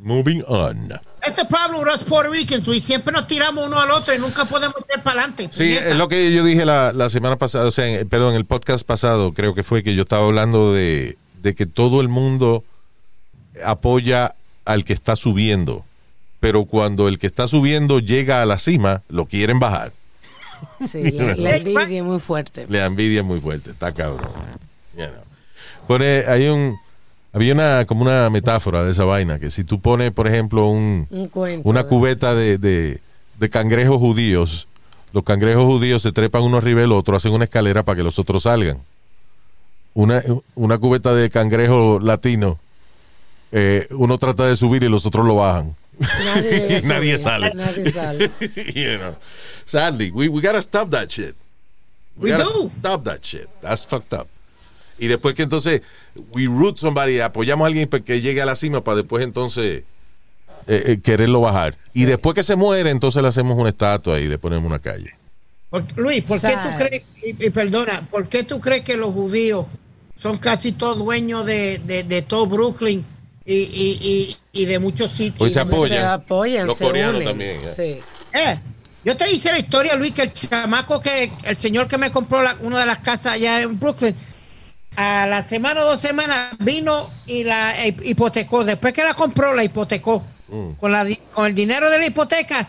Moving 0.00 0.42
on. 0.46 1.00
The 1.20 1.44
problem 1.44 1.80
with 1.84 1.88
us 1.94 2.02
Puerto 2.04 2.30
Ricans, 2.32 2.66
Luis. 2.66 2.82
Siempre 2.82 3.12
nos 3.12 3.26
tiramos 3.26 3.66
uno 3.66 3.78
al 3.78 3.90
otro 3.90 4.14
y 4.14 4.18
nunca 4.18 4.44
podemos 4.44 4.76
ir 4.94 5.02
para 5.02 5.20
adelante. 5.22 5.48
Sí, 5.52 5.72
es 5.72 5.94
lo 5.96 6.08
que 6.08 6.32
yo 6.32 6.42
dije 6.44 6.64
la, 6.64 6.92
la 6.92 7.08
semana 7.10 7.36
pasada, 7.36 7.66
o 7.66 7.70
sea, 7.70 7.86
en- 7.86 8.08
perdón, 8.08 8.34
el 8.34 8.44
podcast 8.44 8.84
pasado 8.86 9.32
creo 9.34 9.54
que 9.54 9.62
fue 9.62 9.82
que 9.82 9.94
yo 9.94 10.02
estaba 10.02 10.26
hablando 10.26 10.72
de, 10.72 11.16
de 11.42 11.54
que 11.54 11.66
todo 11.66 12.00
el 12.00 12.08
mundo 12.08 12.64
apoya 13.64 14.34
al 14.64 14.84
que 14.84 14.92
está 14.92 15.16
subiendo, 15.16 15.84
pero 16.40 16.64
cuando 16.64 17.08
el 17.08 17.18
que 17.18 17.26
está 17.26 17.46
subiendo 17.48 17.98
llega 18.00 18.42
a 18.42 18.46
la 18.46 18.58
cima, 18.58 19.02
lo 19.08 19.26
quieren 19.26 19.58
bajar. 19.58 19.92
Sí, 20.90 21.10
la, 21.12 21.34
la 21.36 21.56
envidia 21.56 21.98
es 21.98 22.04
muy 22.04 22.20
fuerte. 22.20 22.66
La 22.68 22.86
envidia 22.86 23.20
es 23.20 23.26
muy 23.26 23.40
fuerte, 23.40 23.70
está 23.70 23.92
cabrón. 23.92 24.28
You 24.96 25.04
know. 25.06 25.22
Pone, 25.86 26.24
hay 26.26 26.48
un, 26.48 26.76
había 27.38 27.54
una, 27.54 27.84
como 27.86 28.02
una 28.02 28.28
metáfora 28.30 28.84
de 28.84 28.90
esa 28.90 29.04
vaina, 29.04 29.38
que 29.38 29.50
si 29.50 29.64
tú 29.64 29.80
pones, 29.80 30.10
por 30.12 30.26
ejemplo, 30.26 30.68
un, 30.68 31.06
Un 31.10 31.28
cuento. 31.28 31.68
una 31.68 31.84
cubeta 31.84 32.34
de, 32.34 32.58
de, 32.58 33.00
de 33.38 33.50
cangrejos 33.50 33.98
judíos, 33.98 34.66
los 35.12 35.24
cangrejos 35.24 35.64
judíos 35.64 36.02
se 36.02 36.12
trepan 36.12 36.42
uno 36.42 36.58
arriba 36.58 36.80
del 36.80 36.92
otro, 36.92 37.16
hacen 37.16 37.32
una 37.32 37.44
escalera 37.44 37.82
para 37.84 37.96
que 37.96 38.02
los 38.02 38.18
otros 38.18 38.42
salgan. 38.42 38.78
Una, 39.94 40.22
una 40.54 40.78
cubeta 40.78 41.14
de 41.14 41.30
cangrejo 41.30 41.98
latino, 42.00 42.58
eh, 43.52 43.86
uno 43.90 44.18
trata 44.18 44.46
de 44.46 44.56
subir 44.56 44.82
y 44.82 44.88
los 44.88 45.06
otros 45.06 45.24
lo 45.26 45.36
bajan. 45.36 45.74
Nadie, 45.98 46.80
sale. 47.18 47.54
Nadie 47.54 47.90
sale. 47.90 48.30
you 48.74 48.98
know. 48.98 49.16
Sadly, 49.64 50.10
we, 50.10 50.28
we 50.28 50.40
gotta 50.40 50.62
stop 50.62 50.90
that 50.90 51.10
shit. 51.10 51.34
We 52.16 52.30
gotta 52.30 52.44
do. 52.44 52.70
Stop 52.80 53.04
that 53.04 53.24
shit. 53.24 53.48
That's 53.62 53.84
fucked 53.84 54.12
up. 54.12 54.28
Y 54.98 55.06
después 55.06 55.34
que 55.34 55.42
entonces 55.42 55.82
we 56.32 56.46
root 56.46 56.76
somebody, 56.78 57.20
apoyamos 57.20 57.64
a 57.64 57.68
alguien 57.68 57.88
para 57.88 58.02
que 58.04 58.20
llegue 58.20 58.42
a 58.42 58.46
la 58.46 58.56
cima 58.56 58.82
para 58.82 58.96
después 58.96 59.22
entonces 59.24 59.84
eh, 60.66 60.82
eh, 60.86 60.98
quererlo 61.02 61.40
bajar. 61.40 61.76
Y 61.94 62.04
después 62.04 62.34
que 62.34 62.42
se 62.42 62.56
muere, 62.56 62.90
entonces 62.90 63.22
le 63.22 63.28
hacemos 63.28 63.56
una 63.56 63.68
estatua 63.70 64.18
y 64.20 64.26
le 64.28 64.38
ponemos 64.38 64.66
una 64.66 64.78
calle. 64.80 65.14
Por- 65.70 65.84
Luis, 65.96 66.22
¿por 66.22 66.40
qué 66.40 66.54
tú 66.62 66.68
crees, 66.78 67.02
y, 67.22 67.46
y 67.46 67.50
perdona, 67.50 68.02
¿por 68.10 68.28
qué 68.28 68.42
tú 68.42 68.58
crees 68.58 68.82
que 68.82 68.96
los 68.96 69.12
judíos 69.12 69.66
son 70.20 70.38
casi 70.38 70.72
todos 70.72 70.98
dueños 70.98 71.46
de, 71.46 71.78
de, 71.84 72.02
de 72.04 72.22
todo 72.22 72.46
Brooklyn 72.46 73.04
y, 73.44 73.54
y, 73.54 74.36
y, 74.52 74.62
y 74.62 74.64
de 74.64 74.78
muchos 74.78 75.12
sitios? 75.12 75.38
Pues 75.38 75.52
se 75.52 75.60
apoyan. 75.60 75.98
Se 76.00 76.04
apoyan, 76.06 76.66
Los 76.66 76.78
se 76.78 76.84
coreanos 76.86 77.14
unen. 77.16 77.28
también, 77.28 77.60
eh. 77.62 77.72
Sí. 77.76 78.00
Eh, 78.36 78.58
yo 79.04 79.16
te 79.16 79.30
hice 79.30 79.52
la 79.52 79.58
historia, 79.58 79.94
Luis, 79.94 80.12
que 80.12 80.22
el 80.22 80.32
chamaco 80.32 81.00
que, 81.00 81.30
el 81.44 81.56
señor 81.56 81.86
que 81.86 81.98
me 81.98 82.10
compró 82.10 82.42
la- 82.42 82.56
una 82.62 82.80
de 82.80 82.86
las 82.86 82.98
casas 82.98 83.34
allá 83.34 83.60
en 83.62 83.78
Brooklyn, 83.78 84.14
a 85.00 85.26
la 85.26 85.44
semana 85.44 85.82
o 85.82 85.84
dos 85.84 86.00
semanas 86.00 86.56
vino 86.58 87.08
y 87.24 87.44
la 87.44 87.72
hipotecó. 87.86 88.64
Después 88.64 88.92
que 88.92 89.04
la 89.04 89.14
compró, 89.14 89.54
la 89.54 89.62
hipotecó. 89.62 90.24
Mm. 90.48 90.72
Con, 90.72 90.90
la, 90.90 91.06
con 91.32 91.46
el 91.46 91.54
dinero 91.54 91.88
de 91.88 92.00
la 92.00 92.06
hipoteca, 92.06 92.68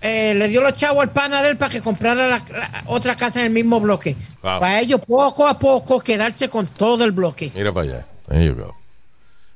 eh, 0.00 0.34
le 0.34 0.48
dio 0.48 0.60
los 0.60 0.74
chavos 0.74 1.04
al 1.04 1.12
pana 1.12 1.40
de 1.40 1.50
él 1.50 1.56
para 1.56 1.70
que 1.70 1.80
comprara 1.80 2.26
la, 2.26 2.44
la 2.50 2.82
otra 2.86 3.14
casa 3.14 3.38
en 3.38 3.46
el 3.46 3.52
mismo 3.52 3.78
bloque. 3.78 4.16
Wow. 4.42 4.58
Para 4.58 4.80
ellos, 4.80 5.00
poco 5.06 5.46
a 5.46 5.56
poco, 5.56 6.00
quedarse 6.00 6.48
con 6.48 6.66
todo 6.66 7.04
el 7.04 7.12
bloque. 7.12 7.52
Mira 7.54 7.72
para 7.72 7.88
allá. 7.88 8.06
There 8.26 8.44
you 8.44 8.56
go. 8.56 8.74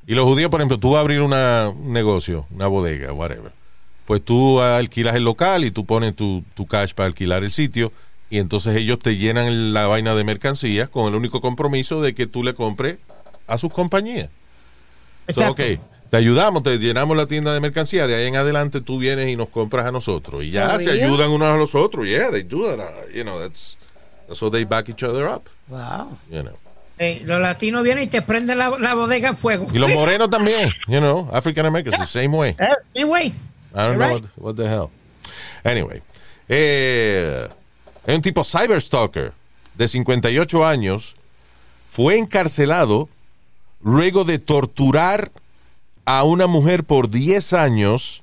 Y 0.07 0.15
los 0.15 0.25
judíos, 0.25 0.49
por 0.49 0.61
ejemplo, 0.61 0.79
tú 0.79 0.91
vas 0.91 0.99
a 0.99 1.01
abrir 1.01 1.23
una, 1.23 1.71
un 1.71 1.93
negocio, 1.93 2.47
una 2.53 2.69
bodega, 2.69 3.13
whatever. 3.13 3.51
Pues 4.07 4.25
tú 4.25 4.61
alquilas 4.61 5.17
el 5.17 5.25
local 5.25 5.65
y 5.65 5.73
tú 5.73 5.85
pones 5.85 6.15
tu, 6.15 6.45
tu 6.55 6.67
cash 6.67 6.95
para 6.95 7.09
alquilar 7.09 7.43
el 7.43 7.51
sitio 7.51 7.91
y 8.33 8.39
entonces 8.39 8.75
ellos 8.77 8.99
te 8.99 9.19
llenan 9.19 9.75
la 9.75 9.87
vaina 9.87 10.15
de 10.15 10.25
mercancías 10.25 10.89
con 10.89 11.07
el 11.07 11.15
único 11.15 11.43
compromiso 11.43 12.01
de 12.01 12.15
que 12.15 12.27
tú 12.27 12.43
le 12.43 12.55
compres 12.55 12.97
a 13.47 13.59
sus 13.59 13.71
compañías. 13.71 14.31
So, 15.29 15.43
Exacto. 15.43 15.63
ok, 15.63 15.81
te 16.09 16.17
ayudamos, 16.17 16.63
te 16.63 16.79
llenamos 16.79 17.15
la 17.15 17.27
tienda 17.27 17.53
de 17.53 17.61
mercancía, 17.61 18.07
de 18.07 18.15
ahí 18.15 18.29
en 18.29 18.37
adelante 18.37 18.81
tú 18.81 18.99
vienes 18.99 19.29
y 19.29 19.37
nos 19.37 19.51
compras 19.51 19.85
a 19.85 19.93
nosotros. 19.93 20.45
Y 20.45 20.51
ya 20.51 20.81
se 20.81 20.93
real? 20.95 21.11
ayudan 21.11 21.29
unos 21.29 21.49
a 21.49 21.59
los 21.59 21.75
otros. 21.75 22.07
Yeah, 22.07 22.31
they 22.31 22.43
do 22.43 22.63
that. 22.75 22.79
uh, 22.81 23.15
you 23.15 23.23
know, 23.23 23.39
that's, 23.39 23.77
that's 24.27 24.41
how 24.41 24.49
they 24.49 24.65
back 24.65 24.89
each 24.89 25.03
other 25.03 25.29
up. 25.29 25.51
Wow. 25.69 26.17
You 26.31 26.43
know. 26.43 26.57
Eh, 26.99 27.21
los 27.27 27.39
latinos 27.39 27.83
vienen 27.83 28.05
y 28.05 28.07
te 28.07 28.23
prenden 28.23 28.57
la, 28.57 28.71
la 28.79 28.95
bodega 28.95 29.29
en 29.29 29.37
fuego. 29.37 29.67
Y 29.75 29.79
los 29.79 29.91
morenos 29.95 30.31
también, 30.31 30.71
you 30.89 31.01
know, 31.01 31.29
African 31.35 31.67
Americans, 31.67 31.99
the 31.99 32.07
same 32.07 32.35
way. 32.35 32.57
Eh, 32.59 32.67
anyway, 32.95 33.27
I 33.27 33.33
don't 33.75 33.75
you're 33.75 33.97
know 33.99 34.09
right. 34.09 34.23
what, 34.37 34.43
what 34.43 34.57
the 34.57 34.67
hell. 34.67 34.91
Anyway, 35.65 36.01
eh, 36.49 37.47
un 38.07 38.23
tipo 38.23 38.45
cyberstalker 38.45 39.33
de 39.75 39.89
58 39.89 40.67
años 40.67 41.17
fue 41.91 42.19
encarcelado 42.19 43.09
luego 43.83 44.25
de 44.25 44.39
torturar 44.39 45.31
a 46.05 46.25
una 46.25 46.47
mujer 46.47 46.85
por 46.85 47.11
10 47.11 47.53
años 47.53 48.23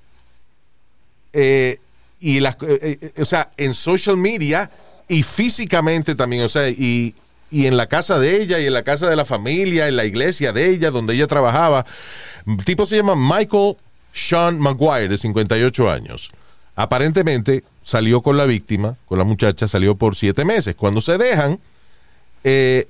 eh, 1.33 1.79
y 2.19 2.43
eh, 2.43 2.55
eh, 2.61 3.13
o 3.21 3.25
sea, 3.25 3.49
en 3.57 3.73
social 3.73 4.17
media 4.17 4.69
y 5.07 5.23
físicamente 5.23 6.15
también, 6.15 6.43
o 6.43 6.49
sea, 6.49 6.69
y, 6.69 7.15
y 7.49 7.65
en 7.65 7.77
la 7.77 7.87
casa 7.87 8.19
de 8.19 8.41
ella 8.41 8.59
y 8.59 8.65
en 8.65 8.73
la 8.73 8.83
casa 8.83 9.09
de 9.09 9.15
la 9.15 9.25
familia, 9.25 9.87
en 9.87 9.95
la 9.95 10.05
iglesia 10.05 10.51
de 10.51 10.69
ella, 10.69 10.91
donde 10.91 11.15
ella 11.15 11.27
trabajaba. 11.27 11.85
El 12.45 12.63
tipo 12.65 12.85
se 12.85 12.97
llama 12.97 13.15
Michael 13.15 13.77
Sean 14.13 14.59
Maguire, 14.59 15.07
de 15.07 15.17
58 15.17 15.89
años. 15.89 16.29
Aparentemente 16.75 17.63
salió 17.89 18.21
con 18.21 18.37
la 18.37 18.45
víctima, 18.45 18.95
con 19.05 19.17
la 19.17 19.23
muchacha, 19.23 19.67
salió 19.67 19.95
por 19.95 20.15
siete 20.15 20.45
meses. 20.45 20.75
Cuando 20.75 21.01
se 21.01 21.17
dejan, 21.17 21.59
eh, 22.43 22.87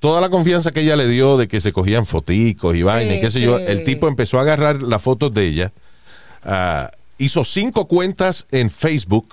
toda 0.00 0.20
la 0.20 0.30
confianza 0.30 0.72
que 0.72 0.80
ella 0.80 0.96
le 0.96 1.08
dio 1.08 1.36
de 1.36 1.48
que 1.48 1.60
se 1.60 1.72
cogían 1.72 2.06
foticos 2.06 2.76
y 2.76 2.82
vaina 2.82 3.16
y 3.16 3.20
qué 3.20 3.30
sé 3.30 3.40
yo, 3.40 3.58
sí. 3.58 3.64
el 3.66 3.84
tipo 3.84 4.08
empezó 4.08 4.38
a 4.38 4.42
agarrar 4.42 4.82
las 4.82 5.02
fotos 5.02 5.34
de 5.34 5.46
ella, 5.46 5.72
ah, 6.44 6.90
hizo 7.18 7.44
cinco 7.44 7.88
cuentas 7.88 8.46
en 8.50 8.70
Facebook 8.70 9.28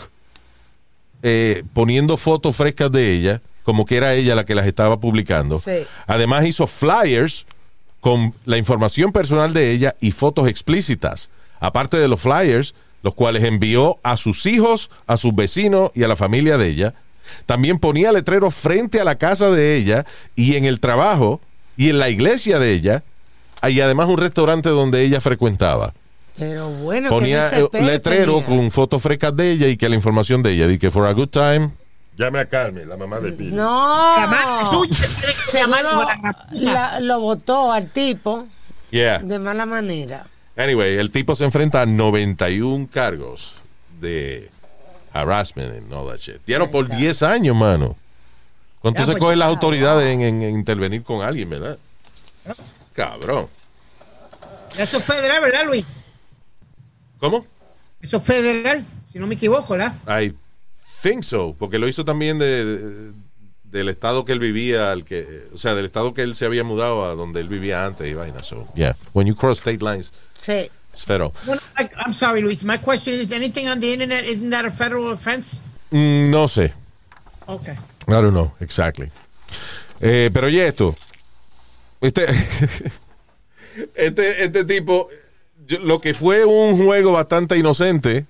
eh, 1.22 1.64
poniendo 1.74 2.18
fotos 2.18 2.56
frescas 2.56 2.92
de 2.92 3.14
ella, 3.14 3.42
como 3.64 3.86
que 3.86 3.98
era 3.98 4.14
ella 4.14 4.36
la 4.36 4.46
que 4.46 4.56
las 4.56 4.68
estaba 4.68 5.00
publicando. 5.00 5.60
Sí. 5.60 5.86
Además 6.08 6.46
hizo 6.46 6.68
flyers 6.68 7.46
con 8.00 8.34
la 8.46 8.58
información 8.58 9.12
personal 9.12 9.54
de 9.54 9.72
ella 9.72 9.96
y 10.00 10.12
fotos 10.12 10.48
explícitas. 10.48 11.30
Aparte 11.60 11.98
de 11.98 12.08
los 12.08 12.22
flyers, 12.22 12.76
los 13.06 13.14
cuales 13.14 13.44
envió 13.44 14.00
a 14.02 14.18
sus 14.18 14.48
hijos, 14.48 14.90
a 15.06 15.16
sus 15.18 15.34
vecinos 15.36 15.92
y 15.94 16.02
a 16.04 16.08
la 16.08 16.16
familia 16.16 16.58
de 16.58 16.68
ella. 16.68 16.94
También 17.46 17.78
ponía 17.78 18.12
letreros 18.12 18.56
frente 18.56 19.00
a 19.00 19.04
la 19.04 19.16
casa 19.16 19.52
de 19.52 19.76
ella 19.76 20.06
y 20.36 20.56
en 20.56 20.66
el 20.66 20.80
trabajo 20.80 21.40
y 21.78 21.90
en 21.92 22.00
la 22.00 22.10
iglesia 22.10 22.58
de 22.58 22.72
ella. 22.72 23.04
Y 23.68 23.80
además 23.80 24.08
un 24.08 24.18
restaurante 24.18 24.70
donde 24.70 25.04
ella 25.04 25.22
frecuentaba. 25.22 25.94
Pero 26.38 26.70
bueno, 26.70 27.10
Ponía 27.10 27.48
que 27.52 27.60
no 27.62 27.70
se 27.72 27.78
eh, 27.78 27.82
letrero 27.84 28.42
tenía. 28.42 28.46
con 28.58 28.72
fotos 28.72 29.02
frescas 29.04 29.36
de 29.36 29.52
ella 29.52 29.68
y 29.68 29.78
que 29.78 29.88
la 29.88 29.96
información 29.96 30.42
de 30.42 30.52
ella. 30.54 30.68
Dice 30.68 30.80
que 30.80 30.92
for 30.92 31.06
a 31.06 31.12
good 31.14 31.30
time. 31.30 31.70
Llame 32.18 32.40
a 32.40 32.46
Carmen, 32.50 32.90
la 32.90 32.98
mamá 32.98 33.20
de 33.20 33.34
Pili. 33.34 33.52
No. 33.52 34.16
Además, 34.18 34.70
suya, 34.72 34.96
tiene 34.96 35.08
que 35.08 35.52
Seguro 35.52 35.78
llamarlo 35.78 36.02
a 36.02 36.16
la 36.16 36.34
puta. 36.34 36.50
la- 36.74 37.00
lo 37.02 37.20
votó 37.20 37.72
al 37.72 37.88
tipo 37.92 38.48
Yeah. 38.90 39.20
de 39.20 39.38
mala 39.40 39.66
manera. 39.66 40.26
Anyway, 40.58 40.98
el 40.98 41.12
tipo 41.12 41.36
se 41.36 41.44
enfrenta 41.46 41.82
a 41.82 41.86
91 41.86 42.88
cargos 42.92 43.56
de 44.00 44.50
harassment 45.14 45.72
and 45.78 45.94
all 45.94 46.08
that 46.10 46.18
shit. 46.18 46.40
Por 46.72 46.88
10 46.88 47.24
años, 47.24 47.56
mano. 47.56 47.98
¿Cuánto 48.80 49.00
Ya, 49.02 49.06
se 49.06 49.12
pues, 49.14 49.22
cogen 49.22 49.40
las 49.40 49.48
autoridades 49.50 50.14
en, 50.14 50.22
en- 50.22 50.42
en 50.44 50.56
intervenir 50.56 51.04
con 51.04 51.22
alguien, 51.26 51.50
verdad? 51.50 51.78
Cabrón. 52.94 53.48
Eso 54.78 54.98
es 54.98 55.04
federal, 55.04 55.42
¿verdad, 55.42 55.66
Luis? 55.66 55.86
¿Cómo? 57.20 57.46
Eso 58.02 58.18
es 58.18 58.24
federal, 58.24 58.86
si 59.12 59.20
no 59.20 59.26
me 59.28 59.36
equivoco, 59.36 59.74
¿verdad? 59.76 59.96
I 60.24 60.34
think 61.02 61.24
so, 61.24 61.56
porque 61.58 61.80
lo 61.80 61.88
hizo 61.88 62.06
también 62.06 62.38
de, 62.38 62.66
de- 62.66 63.12
del 63.76 63.90
estado 63.90 64.24
que 64.24 64.32
él 64.32 64.40
vivía, 64.40 64.92
al 64.92 65.04
que, 65.04 65.44
o 65.54 65.58
sea, 65.58 65.76
del 65.76 65.86
estado 65.86 66.14
que 66.14 66.22
él 66.22 66.34
se 66.34 66.46
había 66.46 66.64
mudado 66.64 67.06
a 67.06 67.14
donde 67.14 67.42
él 67.42 67.48
vivía 67.50 67.86
antes 67.86 68.08
y 68.10 68.14
vaina. 68.14 68.42
So, 68.42 68.68
yeah, 68.74 68.96
when 69.14 69.28
you 69.28 69.36
cross 69.36 69.58
state 69.60 69.82
lines, 69.84 70.14
Sí. 70.40 70.70
it's 70.94 71.04
federal. 71.04 71.32
Bueno, 71.46 71.62
I- 71.78 71.90
I'm 72.06 72.14
sorry, 72.14 72.42
Luis. 72.42 72.64
My 72.64 72.78
question 72.78 73.14
is, 73.16 73.32
anything 73.34 73.68
on 73.68 73.80
the 73.82 73.92
internet, 73.94 74.24
isn't 74.26 74.50
that 74.52 74.66
a 74.66 74.72
federal 74.72 75.12
offense? 75.12 75.60
Mm, 75.92 76.30
no 76.32 76.48
sé. 76.48 76.72
Okay. 77.48 77.74
I 78.08 78.12
don't 78.22 78.32
know, 78.32 78.54
exactly. 78.62 79.12
Eh, 80.00 80.30
pero 80.34 80.48
oye 80.48 80.68
esto. 80.68 80.96
Este, 82.02 82.26
este, 83.96 84.44
este 84.44 84.64
tipo, 84.66 85.10
yo- 85.68 85.80
lo 85.80 86.00
que 86.00 86.14
fue 86.14 86.46
un 86.46 86.78
juego 86.84 87.12
bastante 87.12 87.58
inocente, 87.58 88.26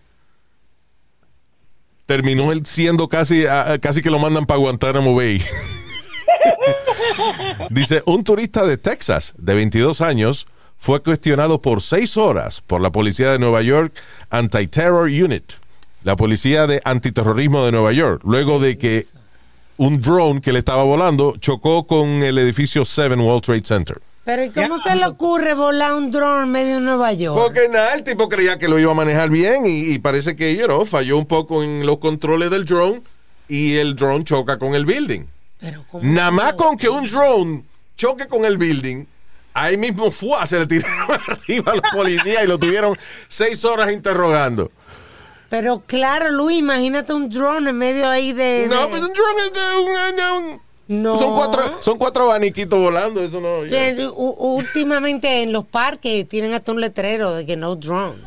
terminó 2.05 2.51
él 2.51 2.65
siendo 2.65 3.07
casi, 3.07 3.45
a- 3.45 3.77
casi 3.79 4.01
que 4.01 4.11
lo 4.11 4.19
mandan 4.19 4.45
para 4.45 4.59
Guantánamo 4.59 5.15
Bay. 5.15 5.41
Dice, 7.69 8.03
un 8.05 8.23
turista 8.23 8.65
de 8.65 8.77
Texas 8.77 9.33
de 9.37 9.53
22 9.55 10.01
años 10.01 10.47
fue 10.77 11.01
cuestionado 11.01 11.61
por 11.61 11.81
seis 11.81 12.17
horas 12.17 12.61
por 12.61 12.81
la 12.81 12.91
policía 12.91 13.31
de 13.31 13.39
Nueva 13.39 13.61
York 13.61 13.93
Anti-Terror 14.29 15.09
Unit, 15.09 15.53
la 16.03 16.15
policía 16.15 16.67
de 16.67 16.81
antiterrorismo 16.83 17.65
de 17.65 17.71
Nueva 17.71 17.91
York, 17.93 18.21
luego 18.25 18.59
de 18.59 18.77
que 18.77 19.05
un 19.77 19.99
drone 19.99 20.41
que 20.41 20.53
le 20.53 20.59
estaba 20.59 20.83
volando 20.83 21.35
chocó 21.39 21.85
con 21.85 22.07
el 22.23 22.37
edificio 22.37 22.85
7 22.85 23.15
World 23.15 23.43
Trade 23.43 23.63
Center. 23.63 23.97
Pero 24.25 24.43
¿y 24.43 24.49
cómo 24.49 24.77
se 24.79 24.95
le 24.95 25.05
ocurre 25.05 25.53
volar 25.53 25.93
un 25.93 26.09
drone 26.11 26.43
en 26.45 26.51
medio 26.51 26.75
de 26.75 26.81
Nueva 26.81 27.13
York? 27.13 27.39
Porque 27.39 27.69
nada, 27.69 27.93
el 27.93 28.03
tipo 28.03 28.27
creía 28.27 28.57
que 28.57 28.67
lo 28.67 28.79
iba 28.79 28.91
a 28.91 28.95
manejar 28.95 29.29
bien 29.29 29.67
y, 29.67 29.93
y 29.93 29.99
parece 29.99 30.35
que, 30.35 30.55
you 30.55 30.65
know, 30.65 30.83
falló 30.83 31.17
un 31.17 31.27
poco 31.27 31.63
en 31.63 31.85
los 31.85 31.99
controles 31.99 32.49
del 32.49 32.65
drone 32.65 33.01
y 33.47 33.75
el 33.75 33.95
drone 33.95 34.23
choca 34.23 34.57
con 34.57 34.73
el 34.73 34.85
building. 34.85 35.25
Pero 35.59 35.85
¿cómo 35.91 36.03
Nada 36.03 36.31
más 36.31 36.53
con 36.53 36.75
que 36.75 36.89
un 36.89 37.07
drone 37.07 37.63
choque 37.95 38.27
con 38.27 38.45
el 38.45 38.57
building, 38.57 39.05
ahí 39.53 39.77
mismo 39.77 40.09
fue, 40.11 40.35
se 40.47 40.57
le 40.59 40.65
tiraron 40.65 41.19
arriba 41.27 41.71
a 41.71 41.75
los 41.75 41.91
policías 41.91 42.43
y 42.43 42.47
lo 42.47 42.57
tuvieron 42.57 42.97
seis 43.27 43.63
horas 43.63 43.91
interrogando. 43.93 44.71
Pero 45.49 45.83
claro, 45.85 46.31
Luis, 46.31 46.57
imagínate 46.57 47.13
un 47.13 47.29
drone 47.29 47.69
en 47.69 47.77
medio 47.77 48.09
ahí 48.09 48.33
de... 48.33 48.65
No, 48.67 48.89
pero 48.89 49.05
un 49.05 49.13
drone 49.13 49.41
es 49.45 49.53
de 49.53 49.77
un- 49.79 50.15
de 50.15 50.31
un- 50.55 50.64
No. 50.87 51.17
Son 51.17 51.33
cuatro, 51.33 51.77
son 51.81 51.97
cuatro 51.97 52.25
abaniquitos 52.25 52.79
volando, 52.79 53.23
eso 53.23 53.41
no. 53.41 53.61
Últimamente 54.15 55.41
en 55.41 55.51
los 55.51 55.65
parques 55.65 56.27
tienen 56.27 56.53
hasta 56.53 56.71
un 56.71 56.79
letrero 56.81 57.33
de 57.33 57.45
que 57.45 57.55
no 57.55 57.75
drones. 57.75 58.23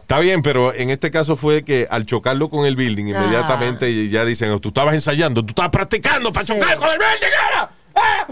Está 0.00 0.18
bien, 0.18 0.42
pero 0.42 0.74
en 0.74 0.90
este 0.90 1.10
caso 1.10 1.34
fue 1.34 1.64
que 1.64 1.86
al 1.90 2.04
chocarlo 2.04 2.50
con 2.50 2.66
el 2.66 2.76
building, 2.76 3.06
inmediatamente 3.06 4.10
ya 4.10 4.26
dicen, 4.26 4.50
"Oh, 4.50 4.60
tú 4.60 4.68
estabas 4.68 4.94
ensayando, 4.94 5.42
tú 5.42 5.48
estabas 5.52 5.70
practicando 5.70 6.30
para 6.30 6.44
chocar 6.44 6.76
con 6.76 6.88
el 6.90 6.98
building. 6.98 7.34
ahora". 7.42 7.70
¡Ah! 7.96 8.26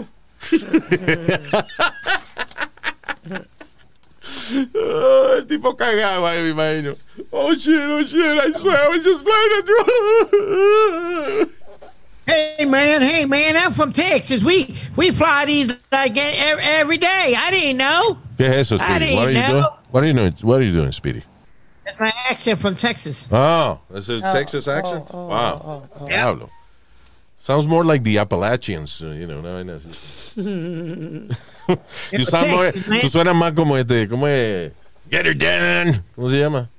Ah, 4.75 5.33
el 5.37 5.47
tipo 5.47 5.75
cagaba, 5.75 6.33
me 6.33 6.49
imagino. 6.49 6.93
Oh 7.31 7.53
shit, 7.53 7.79
oh 7.79 8.01
shit, 8.03 8.19
I 8.21 8.51
swear 8.53 8.77
I 8.77 8.87
was 8.89 9.03
just 9.03 9.23
flying 9.25 9.51
a 9.57 9.61
drone. 9.65 11.49
Hey 12.25 12.65
man, 12.65 13.01
hey 13.01 13.25
man, 13.25 13.57
I'm 13.57 13.71
from 13.73 13.91
Texas. 13.91 14.43
We 14.43 14.75
we 14.95 15.11
fly 15.11 15.45
these 15.45 15.75
like 15.91 16.17
every, 16.17 16.63
every 16.63 16.97
day. 16.97 17.35
I 17.37 17.51
didn't 17.51 17.77
know. 17.77 18.17
¿Qué 18.37 18.47
es 18.47 18.71
eso, 18.71 18.77
I 18.79 18.95
Speedy? 18.95 19.15
What 19.15 19.27
are 19.27 19.31
you 19.31 19.37
didn't 19.37 19.51
doing? 19.51 19.63
What 19.91 20.03
are 20.03 20.07
you 20.07 20.13
doing? 20.13 20.33
What 20.41 20.61
are 20.61 20.63
you 20.63 20.73
doing, 20.73 20.91
Speedy? 20.91 21.23
That's 21.85 21.99
my 21.99 22.13
accent 22.29 22.59
from 22.59 22.75
Texas. 22.75 23.27
Oh, 23.31 23.81
that's 23.89 24.09
a 24.09 24.15
Oh, 24.25 24.31
Texas 24.31 24.67
oh, 24.67 24.71
accent. 24.71 25.05
oh, 25.13 25.27
wow. 25.27 25.61
oh, 25.63 25.89
oh. 25.99 26.07
Diablo. 26.07 26.49
Sounds 27.39 27.67
more 27.67 27.83
like 27.83 28.03
the 28.03 28.19
Appalachians, 28.19 29.03
uh, 29.03 29.07
you 29.07 29.27
know. 29.27 29.41
No, 29.41 29.61
no, 29.63 29.73
you 32.11 32.23
sound 32.23 32.49
more, 32.51 32.71
tú 32.71 33.09
suenas 33.09 33.35
más 33.35 33.53
como 33.53 33.75
este, 33.75 34.07
como 34.07 34.27
es? 34.27 34.71
Get 35.09 35.25
her 35.25 35.33
done. 35.33 36.01
¿Cómo 36.15 36.29
se 36.29 36.39
llama? 36.39 36.69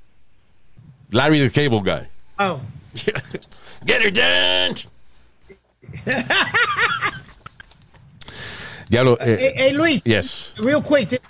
Larry 1.13 1.41
the 1.41 1.51
Cable 1.51 1.83
Guy. 1.83 2.09
Oh. 2.39 2.61
Get 3.85 4.03
her 4.03 4.11
done. 4.11 4.77
Diablo. 8.89 9.17
Hey, 9.21 9.37
Eh, 9.41 9.55
hey, 9.57 9.73
Luis. 9.73 10.03
yes. 10.05 10.53
Real 10.57 10.83
quick. 10.83 11.21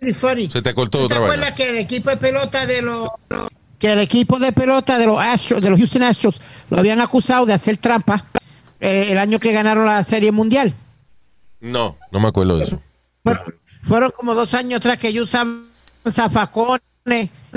is 0.00 0.16
funny. 0.18 0.48
Se 0.48 0.62
te 0.62 0.72
cortó 0.74 0.98
¿Tú 0.98 1.04
otra 1.04 1.16
¿Te 1.16 1.22
vez. 1.22 1.30
acuerdas 1.32 1.52
que 1.54 1.68
el 1.68 1.78
equipo 1.78 2.10
de 2.10 2.16
pelota 2.16 2.66
de 2.66 2.82
los 2.82 3.08
que 3.78 3.92
el 3.92 4.00
equipo 4.00 4.38
de 4.40 4.50
pelota 4.52 4.98
de 4.98 5.06
los 5.06 5.18
Astros, 5.20 5.60
de 5.62 5.70
los 5.70 5.78
Houston 5.78 6.02
Astros, 6.02 6.40
lo 6.68 6.78
habían 6.78 7.00
acusado 7.00 7.46
de 7.46 7.52
hacer 7.52 7.76
trampa 7.76 8.24
eh, 8.80 9.08
el 9.10 9.18
año 9.18 9.38
que 9.38 9.52
ganaron 9.52 9.86
la 9.86 10.02
Serie 10.02 10.32
Mundial? 10.32 10.74
No, 11.60 11.96
no 12.10 12.18
me 12.20 12.26
acuerdo 12.28 12.58
de 12.58 12.64
eso. 12.64 12.80
Fueron 13.84 14.10
como 14.16 14.34
dos 14.34 14.54
años 14.54 14.78
atrás 14.78 14.98
que 14.98 15.08
ellos 15.08 15.24
usaban 15.28 15.64
zafacones 16.10 16.80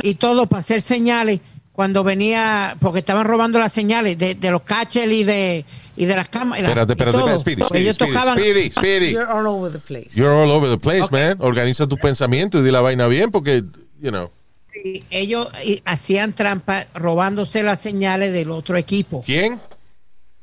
y 0.04 0.16
todo 0.16 0.46
para 0.46 0.60
hacer 0.62 0.82
señales 0.84 1.40
cuando 1.82 2.04
venía, 2.04 2.78
porque 2.80 3.00
estaban 3.00 3.26
robando 3.26 3.58
las 3.58 3.74
señales 3.74 4.16
de, 4.16 4.36
de 4.36 4.52
los 4.52 4.62
catchers 4.62 5.12
y 5.12 5.24
de, 5.24 5.66
y 5.96 6.06
de 6.06 6.16
las 6.16 6.30
cámaras. 6.30 6.62
Espérate, 6.62 6.94
espérate, 6.94 7.18
espérate, 7.18 7.40
Speedy, 7.40 7.64
Speedy, 7.64 7.84
ellos 7.84 7.96
Speedy, 7.96 8.14
tocaban. 8.14 8.38
Speedy, 8.38 8.72
Speedy. 8.72 9.12
You're 9.14 9.28
all 9.28 9.48
over 9.48 9.72
the 9.72 9.80
place. 9.80 10.16
You're 10.16 10.32
all 10.32 10.52
over 10.52 10.70
the 10.70 10.78
place, 10.78 11.10
man. 11.10 11.38
Organiza 11.40 11.88
tu 11.88 11.98
pensamiento 11.98 12.60
y 12.60 12.62
di 12.62 12.70
la 12.70 12.82
vaina 12.82 13.08
bien 13.08 13.32
porque, 13.32 13.64
you 14.00 14.12
know. 14.12 14.30
y 14.76 15.04
ellos 15.10 15.50
hacían 15.86 16.34
trampa 16.34 16.86
robándose 16.94 17.64
las 17.64 17.82
señales 17.82 18.32
del 18.32 18.52
otro 18.52 18.78
equipo. 18.78 19.24
¿Quién? 19.26 19.60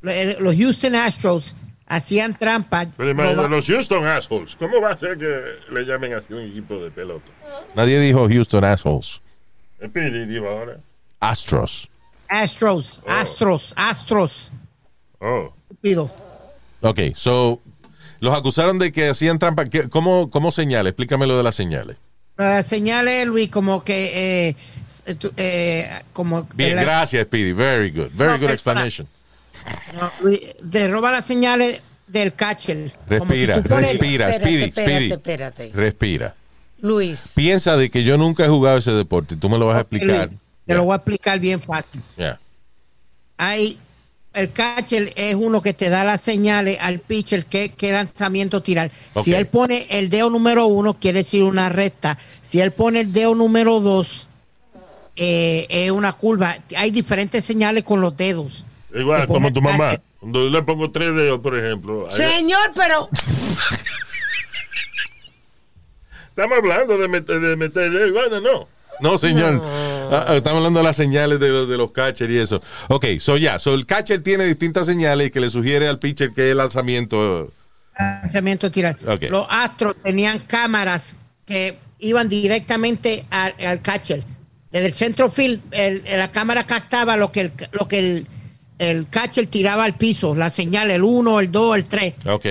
Los, 0.01 0.57
Houston 0.57 0.95
Astros 0.95 1.55
hacían 1.85 2.37
trampa. 2.37 2.85
Pero 2.97 3.11
imagina, 3.11 3.47
los 3.47 3.65
Houston 3.65 4.05
Assholes. 4.05 4.57
¿Cómo 4.57 4.81
va 4.81 4.91
a 4.91 4.97
ser 4.97 5.17
que 5.17 5.73
le 5.73 5.85
llamen 5.85 6.15
así 6.15 6.33
a 6.33 6.35
un 6.35 6.41
equipo 6.41 6.75
de 6.79 6.91
pelota? 6.91 7.31
Nadie 7.75 7.97
dijo 8.01 8.27
Houston 8.27 8.65
Assholes. 8.65 9.21
Speedy 9.81 10.25
dijo 10.25 10.49
ahora. 10.49 10.79
Astros. 11.19 11.89
Astros, 12.27 13.01
Astros, 13.07 13.73
Astros. 13.75 14.51
Oh. 15.19 15.51
Estúpido. 15.69 16.11
Ok, 16.81 16.99
so, 17.15 17.59
los 18.19 18.33
acusaron 18.35 18.79
de 18.79 18.91
que 18.91 19.09
hacían 19.09 19.39
trampa. 19.39 19.65
¿Qué- 19.65 19.89
¿Cómo, 19.89 20.29
cómo 20.29 20.51
señales? 20.51 20.91
Explícame 20.91 21.27
lo 21.27 21.37
de 21.37 21.43
las 21.43 21.55
señales. 21.55 21.97
Las 22.37 22.67
señales, 22.67 23.27
Luis, 23.27 23.49
como 23.49 23.83
que. 23.83 24.49
eh, 24.49 24.55
eh, 25.37 25.89
como 26.13 26.47
Bien, 26.53 26.77
gracias, 26.77 27.25
Speedy. 27.25 27.51
Very 27.51 27.89
good. 27.91 28.09
Very 28.13 28.33
No, 28.33 28.39
good 28.39 28.51
explanation. 28.51 29.07
no, 29.99 30.09
Luis, 30.23 30.39
te 30.71 30.87
roba 30.87 31.11
las 31.11 31.25
señales 31.25 31.81
del 32.07 32.33
catcher. 32.33 32.89
Si 32.91 32.95
Respira, 33.09 33.55
pones- 33.63 33.91
respira, 33.91 34.31
Speedy, 34.33 34.63
espérate, 34.65 34.71
Speedy. 34.95 35.11
espérate. 35.11 35.71
Respira. 35.73 36.35
Luis, 36.81 37.27
Piensa 37.35 37.75
de 37.75 37.89
que 37.89 38.03
yo 38.05 38.17
nunca 38.17 38.45
he 38.45 38.47
jugado 38.47 38.77
ese 38.77 38.91
deporte. 38.91 39.35
Tú 39.35 39.49
me 39.49 39.57
lo 39.57 39.65
vas 39.67 39.77
a 39.77 39.81
explicar. 39.81 40.27
Luis, 40.29 40.39
te 40.69 40.75
lo 40.75 40.83
voy 40.83 40.93
a 40.93 40.97
explicar 40.97 41.39
bien 41.39 41.59
fácil. 41.59 41.99
Yeah. 42.15 42.39
Hay 43.37 43.79
el 44.33 44.51
catcher 44.51 45.11
es 45.15 45.33
uno 45.33 45.63
que 45.63 45.73
te 45.73 45.89
da 45.89 46.03
las 46.03 46.21
señales 46.21 46.77
al 46.79 46.99
pitcher 46.99 47.45
qué, 47.45 47.69
qué 47.69 47.91
lanzamiento 47.91 48.61
tirar. 48.61 48.91
Si 49.23 49.33
él 49.33 49.47
pone 49.47 49.87
el 49.89 50.11
dedo 50.11 50.29
número 50.29 50.67
uno, 50.67 50.93
quiere 50.93 51.23
decir 51.23 51.41
una 51.41 51.69
recta. 51.69 52.19
Si 52.47 52.61
él 52.61 52.71
pone 52.71 53.01
el 53.01 53.11
dedo 53.11 53.33
número 53.33 53.79
dos, 53.79 54.29
eh, 55.15 55.65
es 55.69 55.89
una 55.89 56.13
curva. 56.13 56.55
Hay 56.77 56.91
diferentes 56.91 57.43
señales 57.43 57.83
con 57.83 57.99
los 58.01 58.15
dedos. 58.15 58.63
Igual, 58.93 59.25
como 59.25 59.51
tu 59.51 59.63
mamá. 59.63 59.77
catcher. 59.77 60.01
Cuando 60.19 60.43
yo 60.43 60.49
le 60.51 60.61
pongo 60.61 60.91
tres 60.91 61.15
dedos, 61.15 61.39
por 61.39 61.57
ejemplo. 61.57 62.11
señor, 62.11 62.73
pero 62.75 63.09
Estamos 66.29 66.59
hablando 66.59 66.95
de 66.95 67.07
meter, 67.07 67.39
de 67.39 67.55
meter 67.55 67.89
dedos. 67.89 68.11
Bueno, 68.13 68.39
no. 68.39 68.67
No, 68.99 69.17
señor. 69.17 69.61
Ah, 70.11 70.35
estamos 70.35 70.57
hablando 70.57 70.79
de 70.79 70.83
las 70.85 70.95
señales 70.95 71.39
de, 71.39 71.49
los- 71.49 71.69
de 71.69 71.77
los 71.77 71.91
catchers 71.91 72.31
y 72.31 72.37
eso. 72.37 72.61
Ok, 72.87 73.05
so 73.19 73.37
ya. 73.37 73.59
So 73.59 73.73
el 73.73 73.85
catcher 73.85 74.21
tiene 74.23 74.45
distintas 74.45 74.85
señales 74.85 75.31
que 75.31 75.39
le 75.39 75.49
sugiere 75.49 75.87
al 75.87 75.99
pitcher 75.99 76.33
que 76.33 76.47
es 76.47 76.51
el 76.51 76.57
lanzamiento. 76.57 77.51
lanzamiento 77.97 78.71
tirar. 78.71 78.97
Ok. 79.07 79.23
Los 79.29 79.45
Astros 79.49 79.95
tenían 80.03 80.39
cámaras 80.39 81.15
que 81.45 81.77
iban 81.99 82.29
directamente 82.29 83.25
al, 83.29 83.53
al 83.65 83.81
catcher. 83.81 84.23
Desde 84.71 84.85
el 84.87 84.93
centro 84.93 85.29
field, 85.31 85.61
el- 85.71 86.03
la 86.05 86.31
cámara 86.31 86.65
captaba 86.65 87.17
lo 87.17 87.31
que 87.31 87.41
el, 87.41 87.51
lo 87.71 87.87
que 87.87 87.99
el, 87.99 88.27
el 88.77 89.07
catcher 89.09 89.47
tiraba 89.47 89.83
al 89.83 89.95
piso, 89.95 90.35
la 90.35 90.49
señal, 90.51 90.91
el 90.91 91.03
1, 91.03 91.39
el 91.39 91.51
2, 91.51 91.75
el 91.75 91.85
3. 91.85 92.13
Ok. 92.27 92.45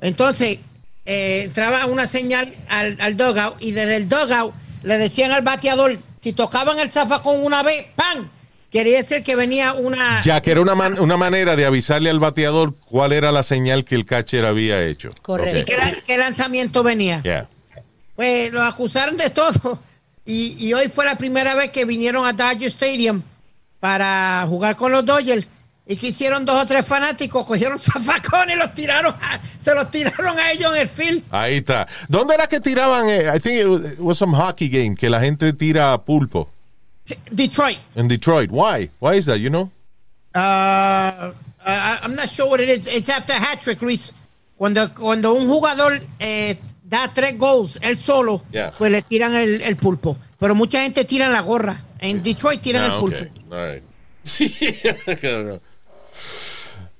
Entonces, 0.00 0.58
eh, 1.04 1.42
entraba 1.46 1.86
una 1.86 2.06
señal 2.06 2.52
al, 2.68 2.96
al 3.00 3.16
dugout 3.16 3.56
y 3.60 3.72
desde 3.72 3.96
el 3.96 4.08
dugout 4.08 4.54
le 4.82 4.98
decían 4.98 5.32
al 5.32 5.42
bateador, 5.42 5.98
si 6.22 6.32
tocaban 6.32 6.78
el 6.78 6.90
zafacón 6.90 7.44
una 7.44 7.62
vez, 7.62 7.86
¡pam! 7.96 8.28
Quería 8.70 8.98
decir 8.98 9.22
que 9.22 9.36
venía 9.36 9.74
una... 9.74 10.22
Ya 10.22 10.40
que 10.40 10.50
era 10.52 10.62
una, 10.62 10.74
man- 10.74 10.98
una 10.98 11.18
manera 11.18 11.56
de 11.56 11.66
avisarle 11.66 12.08
al 12.08 12.20
bateador 12.20 12.74
cuál 12.76 13.12
era 13.12 13.30
la 13.30 13.42
señal 13.42 13.84
que 13.84 13.94
el 13.94 14.06
catcher 14.06 14.46
había 14.46 14.82
hecho. 14.82 15.10
Correcto. 15.20 15.58
¿Y 15.58 16.02
qué 16.06 16.16
lanzamiento 16.16 16.82
venía? 16.82 17.22
Yeah. 17.22 17.48
Pues 18.16 18.50
lo 18.50 18.62
acusaron 18.62 19.18
de 19.18 19.28
todo. 19.28 19.78
Y, 20.24 20.56
y 20.64 20.72
hoy 20.72 20.88
fue 20.88 21.04
la 21.04 21.16
primera 21.16 21.54
vez 21.54 21.70
que 21.70 21.84
vinieron 21.84 22.24
a 22.24 22.32
Dodger 22.32 22.68
Stadium 22.68 23.22
para 23.80 24.44
jugar 24.48 24.76
con 24.76 24.92
los 24.92 25.04
Dodgers. 25.04 25.46
Y 25.84 25.96
que 25.96 26.08
hicieron 26.08 26.44
dos 26.44 26.62
o 26.62 26.66
tres 26.66 26.86
fanáticos, 26.86 27.44
cogieron 27.44 27.78
zafacones 27.80 28.54
y 28.56 28.58
los 28.58 28.72
tiraron, 28.72 29.14
a- 29.20 29.40
se 29.64 29.74
los 29.74 29.90
tiraron 29.90 30.38
a 30.38 30.52
ellos 30.52 30.74
en 30.74 30.82
el 30.82 30.88
field. 30.88 31.24
Ahí 31.30 31.56
está. 31.56 31.88
¿Dónde 32.08 32.34
era 32.34 32.46
que 32.46 32.60
tiraban? 32.60 33.08
eh, 33.08 33.24
I 33.34 33.40
think 33.40 33.58
it 33.60 33.98
was, 33.98 34.16
some 34.16 34.36
hockey 34.36 34.68
game 34.68 34.94
que 34.94 35.10
la 35.10 35.20
gente 35.20 35.52
tira 35.52 35.98
pulpo. 36.04 36.48
Detroit. 37.32 37.78
En 37.96 38.06
Detroit. 38.06 38.48
Why? 38.52 38.88
Why 39.00 39.16
is 39.18 39.26
that? 39.26 39.38
You 39.38 39.50
know? 39.50 39.70
Uh, 40.34 41.32
I- 41.66 41.98
I'm 42.02 42.14
not 42.14 42.28
sure 42.28 42.46
what 42.48 42.60
it 42.60 42.68
is. 42.68 42.86
It's 42.96 43.08
after 43.08 43.32
hat 43.34 43.60
trick, 43.60 43.82
Luis. 43.82 44.14
Cuando, 44.56 44.88
cuando 44.94 45.32
un 45.34 45.48
jugador 45.48 46.00
eh, 46.20 46.56
da 46.84 47.12
tres 47.12 47.36
goals, 47.36 47.78
él 47.82 47.98
solo, 47.98 48.44
Yeah. 48.52 48.70
pues 48.78 48.92
le 48.92 49.02
tiran 49.02 49.34
el, 49.34 49.60
el 49.62 49.74
pulpo. 49.76 50.16
Pero 50.38 50.54
mucha 50.54 50.82
gente 50.82 51.04
tira 51.04 51.28
la 51.28 51.40
gorra. 51.40 51.82
En 51.98 52.22
Detroit 52.22 52.60
tiran 52.62 52.84
Ah, 52.84 52.94
el 52.94 53.00
pulpo. 53.00 53.16
okay. 53.18 53.32
All 53.50 53.74
right. 53.74 53.82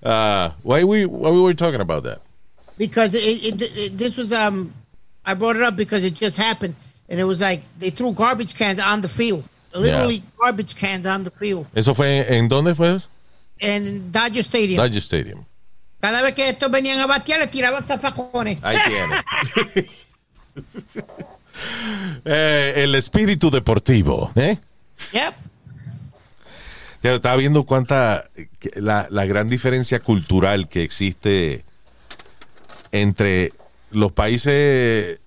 Uh, 0.03 0.51
why 0.63 0.83
we 0.85 1.07
why 1.07 1.31
we 1.31 1.41
were 1.41 1.55
talking 1.55 1.81
about 1.81 2.03
that? 2.05 2.21
because 2.79 3.15
it, 3.15 3.21
it, 3.45 3.63
it, 3.77 3.99
this 3.99 4.17
was 4.17 4.33
um 4.33 4.73
I 5.25 5.35
brought 5.35 5.57
it 5.57 5.63
up 5.63 5.77
because 5.77 6.05
it 6.05 6.15
just 6.15 6.37
happened 6.37 6.75
and 7.09 7.21
it 7.21 7.25
was 7.25 7.41
like 7.41 7.63
they 7.79 7.91
threw 7.91 8.13
garbage 8.13 8.55
cans 8.57 8.81
on 8.81 9.03
the 9.03 9.09
field, 9.09 9.45
literally 9.75 10.23
garbage 10.39 10.75
cans 10.75 11.07
on 11.07 11.23
the 11.25 11.31
field, 11.31 11.67
¿Eso 11.77 11.95
fue 11.95 12.25
en 12.29 12.49
dónde 12.49 12.75
fue? 12.75 12.97
eso? 12.97 13.09
en 13.61 14.11
Dodger 14.11 14.43
Stadium. 14.43 14.79
Dodger 14.79 15.01
Stadium. 15.01 15.45
Cada 16.01 16.21
vez 16.23 16.35
que 16.35 16.49
estos 16.49 16.69
venían 16.71 16.99
a 16.99 17.07
batear 17.07 17.39
le 17.39 17.47
tiraban 17.47 17.87
zafacones. 17.87 18.59
Ahí 18.63 18.77
tiene. 18.87 19.89
Eh, 22.25 22.73
el 22.77 22.95
espíritu 22.95 23.51
deportivo, 23.51 24.33
¿eh? 24.35 24.57
Yep. 25.13 25.35
Ya 27.03 27.15
estaba 27.15 27.37
viendo 27.37 27.65
cuánta 27.65 28.25
que 28.59 28.71
la, 28.81 29.07
la 29.11 29.25
gran 29.27 29.49
diferencia 29.49 29.99
cultural 30.01 30.69
que 30.69 30.83
existe 30.83 31.65
entre 32.93 33.53
los 33.91 34.13
países 34.13 35.19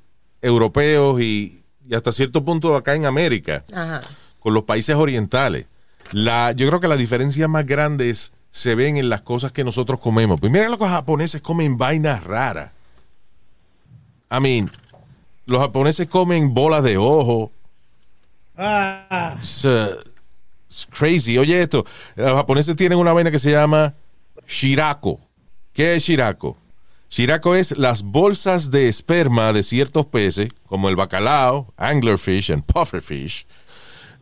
europeos 0.41 1.19
y, 1.21 1.63
y 1.87 1.95
hasta 1.95 2.11
cierto 2.11 2.45
punto 2.45 2.75
acá 2.75 2.95
en 2.95 3.05
América 3.05 3.65
Ajá. 3.73 4.01
con 4.39 4.53
los 4.53 4.63
países 4.63 4.95
orientales. 4.95 5.65
La, 6.11 6.51
yo 6.53 6.67
creo 6.67 6.79
que 6.79 6.87
las 6.87 6.97
diferencias 6.97 7.49
más 7.49 7.65
grandes 7.65 8.31
se 8.51 8.73
ven 8.75 8.95
en 8.97 9.09
las 9.09 9.21
cosas 9.21 9.51
que 9.51 9.63
nosotros 9.63 9.99
comemos. 9.99 10.39
Pues 10.39 10.51
mira, 10.51 10.69
los 10.69 10.79
japoneses 10.79 11.41
comen 11.41 11.77
vainas 11.77 12.23
raras. 12.23 12.71
I 14.31 14.39
mean, 14.39 14.71
los 15.45 15.59
japoneses 15.59 16.07
comen 16.07 16.53
bolas 16.53 16.83
de 16.83 16.97
ojo. 16.97 17.51
Ah, 18.55 19.35
it's 20.67 20.87
crazy. 20.91 21.37
Oye, 21.37 21.61
esto, 21.61 21.85
los 22.15 22.33
japoneses 22.33 22.75
tienen 22.75 22.97
una 22.97 23.13
vaina 23.13 23.31
que 23.31 23.39
se 23.39 23.51
llama 23.51 23.93
shirako. 24.47 25.19
¿Qué 25.73 25.95
es 25.95 26.03
shirako? 26.03 26.57
Shirako 27.09 27.55
es 27.55 27.77
las 27.77 28.01
bolsas 28.03 28.71
de 28.71 28.87
esperma 28.89 29.53
de 29.53 29.63
ciertos 29.63 30.05
peces, 30.07 30.49
como 30.67 30.89
el 30.89 30.95
bacalao, 30.95 31.71
anglerfish 31.77 32.51
and 32.51 32.63
pufferfish, 32.65 33.45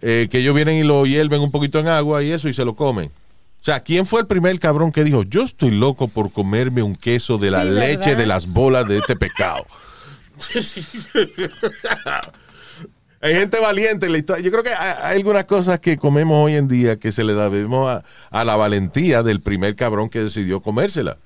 eh, 0.01 0.27
que 0.29 0.39
ellos 0.39 0.53
vienen 0.53 0.75
y 0.75 0.83
lo 0.83 1.05
hierven 1.05 1.41
un 1.41 1.51
poquito 1.51 1.79
en 1.79 1.87
agua 1.87 2.21
y 2.23 2.31
eso 2.31 2.49
y 2.49 2.53
se 2.53 2.65
lo 2.65 2.75
comen. 2.75 3.07
O 3.07 3.63
sea, 3.65 3.79
¿quién 3.81 4.05
fue 4.05 4.19
el 4.21 4.27
primer 4.27 4.59
cabrón 4.59 4.91
que 4.91 5.05
dijo, 5.05 5.23
yo 5.23 5.43
estoy 5.43 5.71
loco 5.71 6.09
por 6.09 6.31
comerme 6.33 6.83
un 6.83 6.95
queso 6.95 7.37
de 7.37 7.49
la 7.51 7.63
Sí, 7.63 7.69
leche 7.69 8.09
¿verdad? 8.09 8.17
de 8.17 8.25
las 8.27 8.47
bolas 8.47 8.87
de 8.87 8.97
este 8.97 9.15
pecado? 9.15 9.65
Hay 13.23 13.35
gente 13.35 13.57
valiente 13.57 14.07
en 14.07 14.11
la 14.11 14.17
historia. 14.17 14.43
Yo 14.43 14.51
creo 14.51 14.63
que 14.63 14.73
hay, 14.73 15.15
algunas 15.15 15.45
cosas 15.45 15.79
que 15.79 15.97
comemos 15.97 16.43
hoy 16.43 16.55
en 16.55 16.67
día 16.67 16.99
que 16.99 17.13
se 17.13 17.23
le 17.23 17.33
debemos 17.33 17.89
a, 17.89 18.03
a 18.29 18.43
la 18.43 18.57
valentía 18.57 19.23
del 19.23 19.39
primer 19.39 19.77
cabrón 19.77 20.09
que 20.09 20.19
decidió 20.19 20.61
comérsela. 20.61 21.17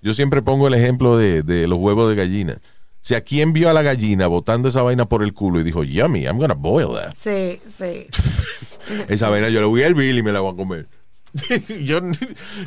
Yo 0.00 0.14
siempre 0.14 0.42
pongo 0.42 0.68
el 0.68 0.74
ejemplo 0.74 1.18
de, 1.18 1.42
de 1.42 1.66
los 1.66 1.80
huevos 1.80 2.08
de 2.08 2.14
gallina. 2.14 2.52
O 2.54 3.02
sea, 3.02 3.22
¿quién 3.22 3.52
vio 3.52 3.68
a 3.68 3.72
la 3.72 3.82
gallina 3.82 4.28
botando 4.28 4.68
esa 4.68 4.82
vaina 4.82 5.06
por 5.06 5.24
el 5.24 5.34
culo 5.34 5.58
y 5.58 5.64
dijo, 5.64 5.82
yummy, 5.82 6.22
I'm 6.22 6.38
gonna 6.38 6.54
boil 6.54 6.94
that? 6.94 7.14
Sí, 7.14 7.60
sí. 7.66 8.06
Esa 9.08 9.28
vaina 9.28 9.48
yo 9.48 9.60
la 9.60 9.66
voy 9.66 9.82
a 9.82 9.88
hervir 9.88 10.14
y 10.14 10.22
me 10.22 10.30
la 10.30 10.38
voy 10.38 10.52
a 10.52 10.56
comer. 10.56 10.86
yo, 11.82 12.00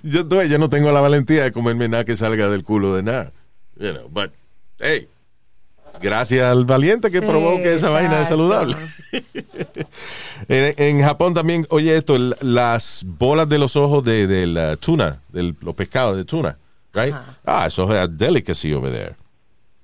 yo, 0.03 0.43
yo 0.43 0.57
no 0.57 0.69
tengo 0.69 0.91
la 0.91 0.99
valentía 0.99 1.45
de 1.45 1.53
comerme 1.53 1.87
nada 1.87 2.03
que 2.03 2.17
salga 2.17 2.49
del 2.49 2.63
culo 2.63 2.93
de 2.95 3.03
nada. 3.03 3.31
You 3.79 3.93
know, 3.93 4.09
but, 4.09 4.31
hey, 4.79 5.07
gracias 6.01 6.43
al 6.43 6.65
valiente 6.65 7.09
que 7.11 7.19
Sí, 7.21 7.25
probó 7.27 7.57
que 7.57 7.73
esa 7.75 7.89
vaina 7.89 8.21
es 8.21 8.29
saludable. 8.29 8.75
en, 10.47 10.73
en 10.77 11.01
Japón 11.03 11.33
también, 11.33 11.65
oye 11.69 11.95
esto, 11.95 12.15
el- 12.15 12.35
las 12.41 13.03
bolas 13.05 13.47
de 13.49 13.57
los 13.59 13.75
ojos 13.75 14.03
de, 14.03 14.27
de 14.27 14.47
la 14.47 14.75
tuna, 14.77 15.21
de 15.29 15.53
los 15.61 15.75
pescados 15.75 16.17
de 16.17 16.25
tuna, 16.25 16.57
right? 16.93 17.13
Ajá. 17.13 17.37
Ah, 17.45 17.65
eso 17.67 17.83
es 17.93 17.99
a 17.99 18.07
delicacy 18.07 18.73
over 18.73 18.91
there. 18.91 19.15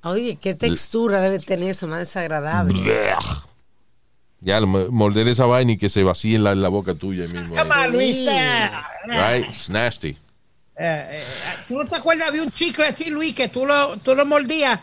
Oye, 0.04 0.38
qué 0.42 0.56
textura 0.56 1.20
debe 1.22 1.40
tener 1.40 1.72
eso, 1.72 1.88
más 1.88 2.00
desagradable. 2.00 2.80
Blech. 2.80 3.18
Ya, 4.42 4.62
mo- 4.62 4.88
morder 4.90 5.28
esa 5.28 5.46
vaina 5.46 5.74
y 5.74 5.78
que 5.78 5.90
se 5.90 6.02
vacíe 6.04 6.36
en 6.38 6.46
la, 6.46 6.54
en 6.54 6.62
la 6.62 6.70
boca 6.70 6.94
tuya 6.96 7.28
mismo. 7.28 7.54
come 7.56 7.72
on, 7.76 7.92
Luis. 7.92 8.16
eh, 8.30 8.70
Right? 9.08 9.46
It's 9.50 9.70
nasty. 9.70 10.10
eh, 10.78 11.06
eh, 11.12 11.24
¿Tú 11.68 11.78
no 11.78 11.86
te 11.86 11.98
acuerdas? 11.98 12.30
Había 12.30 12.44
un 12.44 12.52
chicle 12.52 12.86
así, 12.86 13.10
Luis, 13.10 13.36
que 13.36 13.50
tú 13.50 13.66
lo, 13.66 13.98
tú 13.98 14.16
lo 14.16 14.26
mordías 14.26 14.80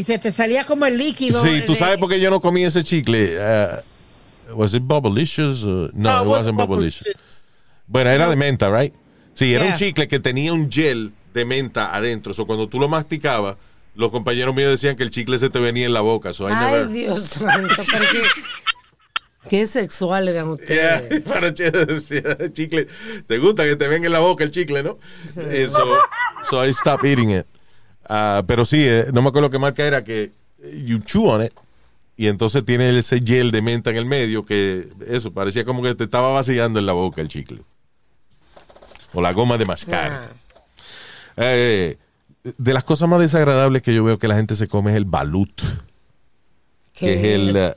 y 0.00 0.04
se 0.04 0.18
te 0.18 0.32
salía 0.32 0.64
como 0.64 0.86
el 0.86 0.96
líquido. 0.98 1.42
Sí, 1.42 1.62
tú 1.66 1.72
de- 1.74 1.78
sabes 1.78 1.98
por 1.98 2.08
qué 2.08 2.18
yo 2.20 2.30
no 2.30 2.40
comí 2.40 2.64
ese 2.64 2.82
chicle. 2.82 3.36
Uh, 3.38 4.54
was 4.54 4.74
it 4.74 4.82
Bubblicious? 4.82 5.62
Uh, 5.64 5.90
no, 5.94 6.10
No, 6.10 6.18
it 6.18 6.24
it 6.24 6.28
wasn't 6.28 6.56
Bubblicious. 6.58 7.08
Bueno, 7.86 8.10
era 8.10 8.28
de 8.28 8.36
menta, 8.36 8.70
right? 8.70 8.94
Sí, 9.34 9.54
era 9.54 9.66
un 9.66 9.74
chicle 9.74 10.06
que 10.08 10.18
tenía 10.20 10.52
un 10.52 10.70
gel 10.70 11.12
de 11.34 11.44
menta 11.44 11.94
adentro. 11.94 12.34
So, 12.34 12.46
cuando 12.46 12.68
tú 12.68 12.78
lo 12.80 12.88
masticabas, 12.88 13.56
los 13.94 14.10
compañeros 14.10 14.54
míos 14.54 14.70
decían 14.70 14.96
que 14.96 15.02
el 15.02 15.10
chicle 15.10 15.38
se 15.38 15.50
te 15.50 15.58
venía 15.60 15.86
en 15.86 15.92
la 15.92 16.00
boca. 16.00 16.32
So, 16.32 16.48
I 16.48 16.52
Ay, 16.54 16.72
never- 16.84 16.88
Dios 16.88 17.20
santo, 17.22 17.82
qué, 19.48 19.66
sexual 19.66 20.28
eran 20.28 20.48
ustedes. 20.48 21.08
Yeah, 21.10 21.20
para 21.32 21.52
chicle. 21.54 22.86
Te 23.26 23.38
gusta 23.38 23.64
que 23.64 23.76
te 23.76 23.88
venga 23.88 24.06
en 24.06 24.12
la 24.12 24.20
boca 24.20 24.44
el 24.44 24.50
chicle, 24.50 24.82
¿no? 24.82 24.98
Eso. 25.50 25.96
So 26.48 26.64
I 26.64 26.72
stopped 26.72 27.04
eating 27.08 27.30
it. 27.30 27.46
Ah, 28.12 28.42
pero 28.44 28.64
sí, 28.64 28.78
eh, 28.80 29.06
no 29.12 29.22
me 29.22 29.28
acuerdo 29.28 29.50
qué 29.50 29.58
marca 29.60 29.84
era 29.84 30.02
que 30.02 30.32
you 30.84 30.98
chew 30.98 31.26
on 31.28 31.44
it 31.44 31.52
y 32.16 32.26
entonces 32.26 32.64
tiene 32.64 32.98
ese 32.98 33.20
gel 33.20 33.52
de 33.52 33.62
menta 33.62 33.90
en 33.90 33.96
el 33.96 34.04
medio 34.04 34.44
que 34.44 34.88
eso 35.06 35.32
parecía 35.32 35.64
como 35.64 35.80
que 35.80 35.94
te 35.94 36.04
estaba 36.04 36.32
vaciando 36.32 36.80
en 36.80 36.86
la 36.86 36.92
boca 36.92 37.20
el 37.20 37.28
chicle. 37.28 37.62
O 39.14 39.22
la 39.22 39.32
goma 39.32 39.56
de 39.58 39.64
mascar. 39.64 40.10
Ah, 40.12 40.28
Eh, 41.36 41.96
de 42.42 42.74
las 42.74 42.82
cosas 42.82 43.08
más 43.08 43.20
desagradables 43.20 43.80
que 43.82 43.94
yo 43.94 44.02
veo 44.02 44.18
que 44.18 44.26
la 44.28 44.34
gente 44.34 44.56
se 44.56 44.66
come 44.66 44.90
es 44.90 44.96
el 44.96 45.04
balut 45.04 45.62
que 46.92 47.14
es 47.14 47.24
el 47.24 47.56
eh, 47.56 47.74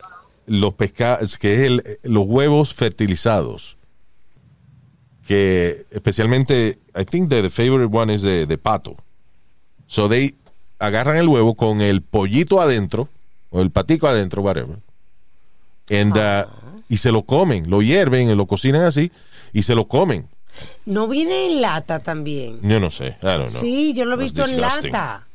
los 0.47 0.73
pescados 0.73 1.37
que 1.37 1.53
es 1.53 1.59
el, 1.59 1.83
eh, 1.85 1.99
los 2.03 2.25
huevos 2.25 2.73
fertilizados 2.73 3.77
que 5.27 5.85
especialmente 5.91 6.79
I 6.95 7.05
think 7.05 7.29
the 7.29 7.49
favorite 7.49 7.95
one 7.95 8.13
is 8.13 8.21
de, 8.23 8.45
de 8.45 8.57
pato 8.57 8.97
so 9.87 10.07
they 10.09 10.35
agarran 10.79 11.17
el 11.17 11.27
huevo 11.27 11.55
con 11.55 11.81
el 11.81 12.01
pollito 12.01 12.61
adentro 12.61 13.09
o 13.49 13.61
el 13.61 13.71
patico 13.71 14.07
adentro 14.07 14.41
whatever 14.41 14.77
and, 15.89 16.17
uh, 16.17 16.49
y 16.89 16.97
se 16.97 17.11
lo 17.11 17.23
comen 17.23 17.69
lo 17.69 17.81
hierven 17.81 18.35
lo 18.35 18.45
cocinan 18.45 18.83
así 18.83 19.11
y 19.53 19.63
se 19.63 19.75
lo 19.75 19.87
comen 19.87 20.27
No 20.85 21.07
viene 21.07 21.47
en 21.47 21.61
lata 21.61 21.99
también. 21.99 22.59
yo 22.61 22.79
no 22.79 22.91
sé 22.91 23.17
I 23.21 23.25
don't 23.25 23.49
know 23.49 23.61
Sí, 23.61 23.93
yo 23.93 24.05
lo 24.05 24.15
he 24.15 24.17
That's 24.17 24.33
visto 24.33 24.45
en 24.45 24.61
lata. 24.61 25.27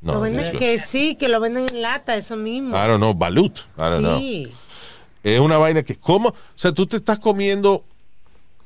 No, 0.00 0.14
lo 0.14 0.20
venden 0.20 0.56
que 0.56 0.78
sí, 0.78 1.16
que 1.16 1.28
lo 1.28 1.40
venden 1.40 1.68
en 1.68 1.82
lata, 1.82 2.14
eso 2.16 2.36
mismo. 2.36 2.76
I 2.76 2.86
don't 2.86 2.98
know 2.98 3.14
balut 3.14 3.58
I 3.76 3.80
don't 3.80 3.98
know 3.98 4.18
sí. 4.18 4.52
Es 5.24 5.40
una 5.40 5.58
vaina 5.58 5.82
que, 5.82 5.96
¿cómo? 5.96 6.28
O 6.28 6.34
sea, 6.54 6.72
tú 6.72 6.86
te 6.86 6.96
estás 6.96 7.18
comiendo 7.18 7.84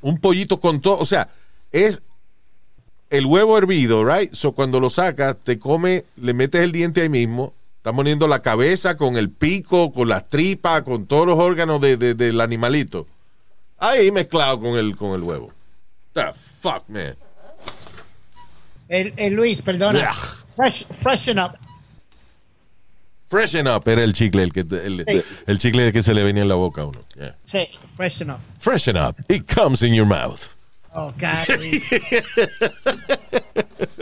un 0.01 0.19
pollito 0.19 0.59
con 0.59 0.79
todo. 0.79 0.99
O 0.99 1.05
sea, 1.05 1.27
es 1.71 2.01
el 3.09 3.25
huevo 3.25 3.57
hervido, 3.57 4.03
right? 4.05 4.33
So, 4.33 4.53
cuando 4.53 4.79
lo 4.79 4.89
sacas, 4.89 5.37
te 5.43 5.59
come, 5.59 6.05
le 6.17 6.33
metes 6.33 6.61
el 6.61 6.71
diente 6.71 7.01
ahí 7.01 7.09
mismo. 7.09 7.53
Estás 7.77 7.93
poniendo 7.93 8.27
la 8.27 8.41
cabeza 8.41 8.95
con 8.97 9.17
el 9.17 9.29
pico, 9.29 9.91
con 9.91 10.07
las 10.09 10.27
tripas, 10.29 10.83
con 10.83 11.05
todos 11.05 11.27
los 11.27 11.37
órganos 11.37 11.81
de- 11.81 11.97
de- 11.97 12.13
del 12.13 12.39
animalito. 12.41 13.05
Ahí 13.77 14.09
mezclado 14.11 14.59
con 14.61 14.77
el, 14.77 14.95
con 14.95 15.11
el 15.13 15.21
huevo. 15.21 15.51
The 16.13 16.31
fuck, 16.33 16.83
man. 16.87 17.15
El, 18.87 19.13
el 19.17 19.33
Luis, 19.33 19.61
perdona. 19.61 20.13
Fresh, 20.55 20.85
freshen 20.87 21.39
up. 21.39 21.57
Freshen 23.27 23.67
up 23.67 23.81
era 23.87 24.03
el 24.03 24.13
chicle, 24.13 24.43
el, 24.43 24.53
que, 24.53 24.59
el, 24.61 25.03
Sí. 25.07 25.21
el 25.47 25.57
chicle 25.57 25.91
que 25.91 26.03
se 26.03 26.13
le 26.13 26.23
venía 26.23 26.43
en 26.43 26.49
la 26.49 26.55
boca 26.55 26.83
a 26.83 26.85
uno. 26.85 27.03
Yeah. 27.15 27.35
Sí, 27.43 27.67
freshen 27.95 28.29
up. 28.29 28.37
Freshen 28.59 28.95
up. 28.95 29.15
It 29.27 29.51
comes 29.51 29.81
in 29.81 29.93
your 29.93 30.05
mouth. 30.05 30.39
Oh, 30.95 31.11
God. 31.17 31.47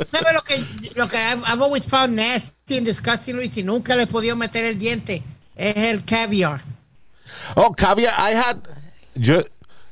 ¿Sabes 0.09 0.33
lo 0.33 0.41
que, 0.43 0.63
lo 0.95 1.07
que 1.07 1.17
I've, 1.17 1.43
I've 1.45 1.61
always 1.61 1.85
found 1.85 2.15
nasty 2.15 2.77
and 2.77 2.85
disgusting, 2.85 3.35
Luis, 3.35 3.55
y 3.57 3.63
nunca 3.63 3.95
le 3.95 4.03
he 4.03 4.07
podido 4.07 4.35
meter 4.35 4.65
el 4.65 4.77
diente? 4.77 5.23
Es 5.55 5.77
el 5.77 6.03
caviar. 6.03 6.61
Oh, 7.55 7.71
caviar. 7.71 8.13
I 8.17 8.33
had. 8.33 8.57
Yo, 9.15 9.43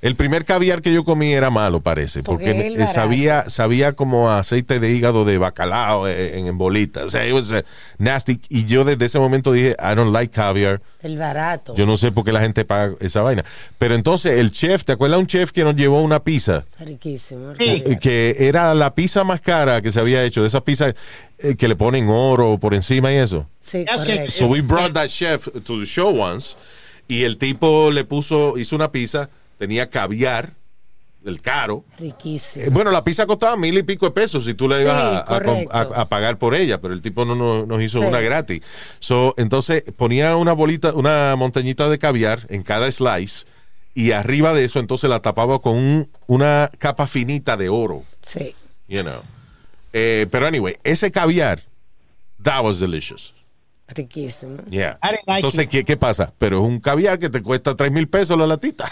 el 0.01 0.15
primer 0.15 0.45
caviar 0.45 0.81
que 0.81 0.93
yo 0.93 1.03
comí 1.03 1.33
era 1.33 1.49
malo, 1.49 1.81
parece. 1.81 2.23
Porque 2.23 2.45
Porque, 2.53 2.83
eh, 2.83 2.87
sabía, 2.87 3.49
sabía 3.49 3.93
como 3.93 4.31
aceite 4.31 4.79
de 4.79 4.91
hígado 4.91 5.25
de 5.25 5.37
bacalao 5.37 6.07
eh, 6.07 6.37
en, 6.39 6.47
en 6.47 6.57
bolita. 6.57 7.03
O 7.03 7.09
sea, 7.09 7.27
it 7.27 7.33
was, 7.33 7.51
eh, 7.51 7.65
nasty. 7.97 8.39
Y 8.49 8.65
yo 8.65 8.85
desde 8.85 9.05
ese 9.05 9.19
momento 9.19 9.51
dije, 9.51 9.75
I 9.79 9.95
don't 9.95 10.13
like 10.13 10.31
caviar. 10.33 10.81
El 11.01 11.17
barato. 11.17 11.75
Yo 11.75 11.85
no 11.85 11.97
sé 11.97 12.11
por 12.11 12.23
qué 12.23 12.31
la 12.31 12.41
gente 12.41 12.63
paga 12.65 12.95
esa 13.01 13.21
vaina. 13.21 13.43
Pero 13.77 13.95
entonces 13.95 14.39
el 14.39 14.51
chef, 14.51 14.83
¿te 14.85 14.93
acuerdas 14.93 15.19
un 15.19 15.27
chef 15.27 15.51
que 15.51 15.63
nos 15.63 15.75
llevó 15.75 16.01
una 16.01 16.23
pizza? 16.23 16.63
Riquísimo. 16.79 17.53
Sí. 17.59 17.83
Eh, 17.85 17.97
Que 17.99 18.35
era 18.39 18.73
la 18.75 18.95
pizza 18.95 19.23
más 19.23 19.41
cara 19.41 19.81
que 19.81 19.91
se 19.91 19.99
había 19.99 20.23
hecho. 20.23 20.41
De 20.41 20.47
esa 20.47 20.61
pizza 20.61 20.93
eh, 21.39 21.55
que 21.57 21.67
le 21.67 21.75
ponen 21.75 22.07
oro 22.09 22.57
por 22.57 22.73
encima 22.73 23.11
y 23.11 23.15
eso. 23.17 23.45
Sí, 23.59 23.81
Ok. 23.81 23.97
correcto. 23.97 24.31
So 24.31 24.47
we 24.47 24.61
brought 24.61 24.93
that 24.93 25.07
chef 25.07 25.47
to 25.65 25.79
the 25.79 25.85
show 25.85 26.09
once 26.21 26.55
y 27.07 27.23
el 27.23 27.37
tipo 27.37 27.91
le 27.91 28.03
puso, 28.05 28.57
hizo 28.57 28.75
una 28.75 28.91
pizza, 28.91 29.29
tenía 29.59 29.89
caviar 29.89 30.53
el 31.25 31.41
caro. 31.41 31.83
Riquísimo. 31.99 32.65
Eh, 32.65 32.69
Bueno, 32.69 32.91
la 32.91 33.03
pizza 33.03 33.25
costaba 33.25 33.57
mil 33.57 33.77
y 33.77 33.83
pico 33.83 34.05
de 34.05 34.11
pesos 34.11 34.45
si 34.45 34.53
tú 34.53 34.69
le 34.69 34.81
ibas 34.81 34.95
a, 34.95 35.19
a 35.19 35.25
com- 35.43 35.65
correcto. 35.65 35.75
a- 35.77 36.01
a 36.01 36.05
pagar 36.05 36.37
por 36.39 36.55
ella, 36.55 36.79
pero 36.79 36.93
el 36.93 37.01
tipo 37.01 37.25
no, 37.25 37.35
no- 37.35 37.65
nos 37.65 37.81
hizo 37.83 37.99
Sí. 37.99 38.05
una 38.05 38.21
gratis. 38.21 38.61
So, 38.99 39.35
entonces 39.37 39.83
ponía 39.97 40.37
una 40.37 40.53
bolita, 40.53 40.93
una 40.93 41.35
montañita 41.35 41.89
de 41.89 41.99
caviar 41.99 42.45
en 42.49 42.63
cada 42.63 42.89
slice 42.91 43.45
y 43.93 44.11
arriba 44.11 44.53
de 44.53 44.63
eso 44.63 44.79
entonces 44.79 45.09
la 45.09 45.19
tapaba 45.21 45.59
con 45.59 45.73
un- 45.75 46.09
una 46.27 46.69
capa 46.77 47.05
finita 47.05 47.57
de 47.57 47.67
oro, 47.67 48.03
Sí. 48.21 48.55
you 48.87 49.01
know. 49.01 49.19
Eh, 49.91 50.25
pero 50.31 50.47
anyway, 50.47 50.77
ese 50.85 51.11
caviar, 51.11 51.63
that 52.41 52.63
was 52.63 52.79
delicious. 52.79 53.35
Riquísimo. 53.93 54.57
Yeah. 54.69 54.97
I 55.03 55.07
didn't 55.11 55.27
like 55.27 55.37
Entonces. 55.39 55.67
¿qué, 55.67 55.83
qué 55.83 55.97
pasa? 55.97 56.31
Pero 56.37 56.59
es 56.59 56.63
un 56.65 56.79
caviar 56.79 57.19
que 57.19 57.29
te 57.29 57.41
cuesta 57.41 57.75
tres 57.75 57.91
mil 57.91 58.07
pesos 58.07 58.37
la 58.37 58.45
latita. 58.47 58.89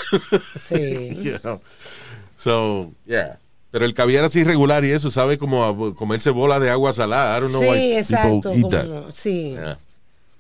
Sí. 0.60 1.10
You 1.24 1.40
know. 1.40 1.62
So, 2.38 2.92
yeah. 3.06 3.40
Pero 3.72 3.86
el 3.86 3.94
caviar 3.94 4.24
así 4.26 4.44
regular 4.44 4.84
y 4.86 4.92
eso, 4.92 5.12
sabe 5.12 5.38
como 5.38 5.66
a 5.66 5.96
comerse 5.96 6.30
bola 6.30 6.60
de 6.60 6.70
agua 6.70 6.94
salada. 6.94 7.38
I 7.38 7.42
don't 7.42 7.52
know 7.54 7.62
why 7.62 7.78
Sí, 7.78 7.94
exacto. 7.98 8.52
como- 8.52 9.12
sí. 9.12 9.52
Yeah. 9.52 9.78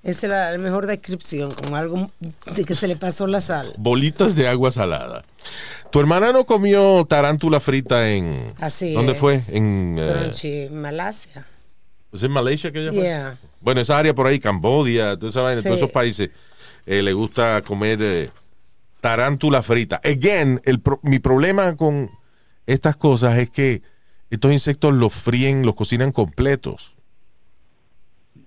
Esa 0.03 0.28
es 0.28 0.30
la, 0.32 0.51
la 0.51 0.58
mejor 0.58 0.88
descripción, 0.88 1.51
como 1.51 1.76
algo 1.76 2.10
de 2.55 2.64
que 2.64 2.76
se 2.76 2.88
le 2.88 2.95
pasó 2.95 3.28
la 3.28 3.41
sal. 3.41 3.74
Bolitas 3.78 4.36
de 4.36 4.47
agua 4.47 4.72
salada. 4.72 5.24
Tu 5.91 5.99
hermana 5.99 6.32
no 6.32 6.45
comió 6.45 7.03
tarántula 7.10 7.60
frita 7.60 8.10
en. 8.10 8.53
Así 8.60 8.93
¿Dónde 8.93 9.12
es. 9.14 9.18
fue? 9.18 9.43
En. 9.49 9.99
Chi- 10.32 10.70
Malasia. 10.70 11.45
¿Es 12.18 12.24
en 12.24 12.32
Malaysia 12.32 12.72
que 12.72 12.82
ella 12.82 12.91
fue? 12.91 13.01
Yeah. 13.01 13.38
Bueno, 13.61 13.82
esa 13.82 13.97
área 13.97 14.13
por 14.13 14.28
ahí, 14.28 14.39
Cambodia, 14.39 15.15
toda 15.18 15.30
esa 15.30 15.41
vaina, 15.41 15.61
todos 15.61 15.78
esos 15.78 15.91
países 15.91 16.30
eh, 16.86 17.01
le 17.01 17.13
gusta 17.13 17.61
comer 17.65 17.99
eh, 18.01 18.30
tarántula 19.01 19.61
frita. 19.63 20.01
Again, 20.03 20.61
el 20.65 20.80
pro- 20.80 20.99
mi 21.03 21.20
problema 21.20 21.76
con 21.76 22.09
estas 22.65 22.97
cosas 22.97 23.38
es 23.38 23.49
que 23.49 23.82
estos 24.30 24.51
insectos 24.51 24.93
los 24.93 25.13
fríen, 25.13 25.65
los 25.65 25.76
cocinan 25.76 26.11
completos. 26.11 26.95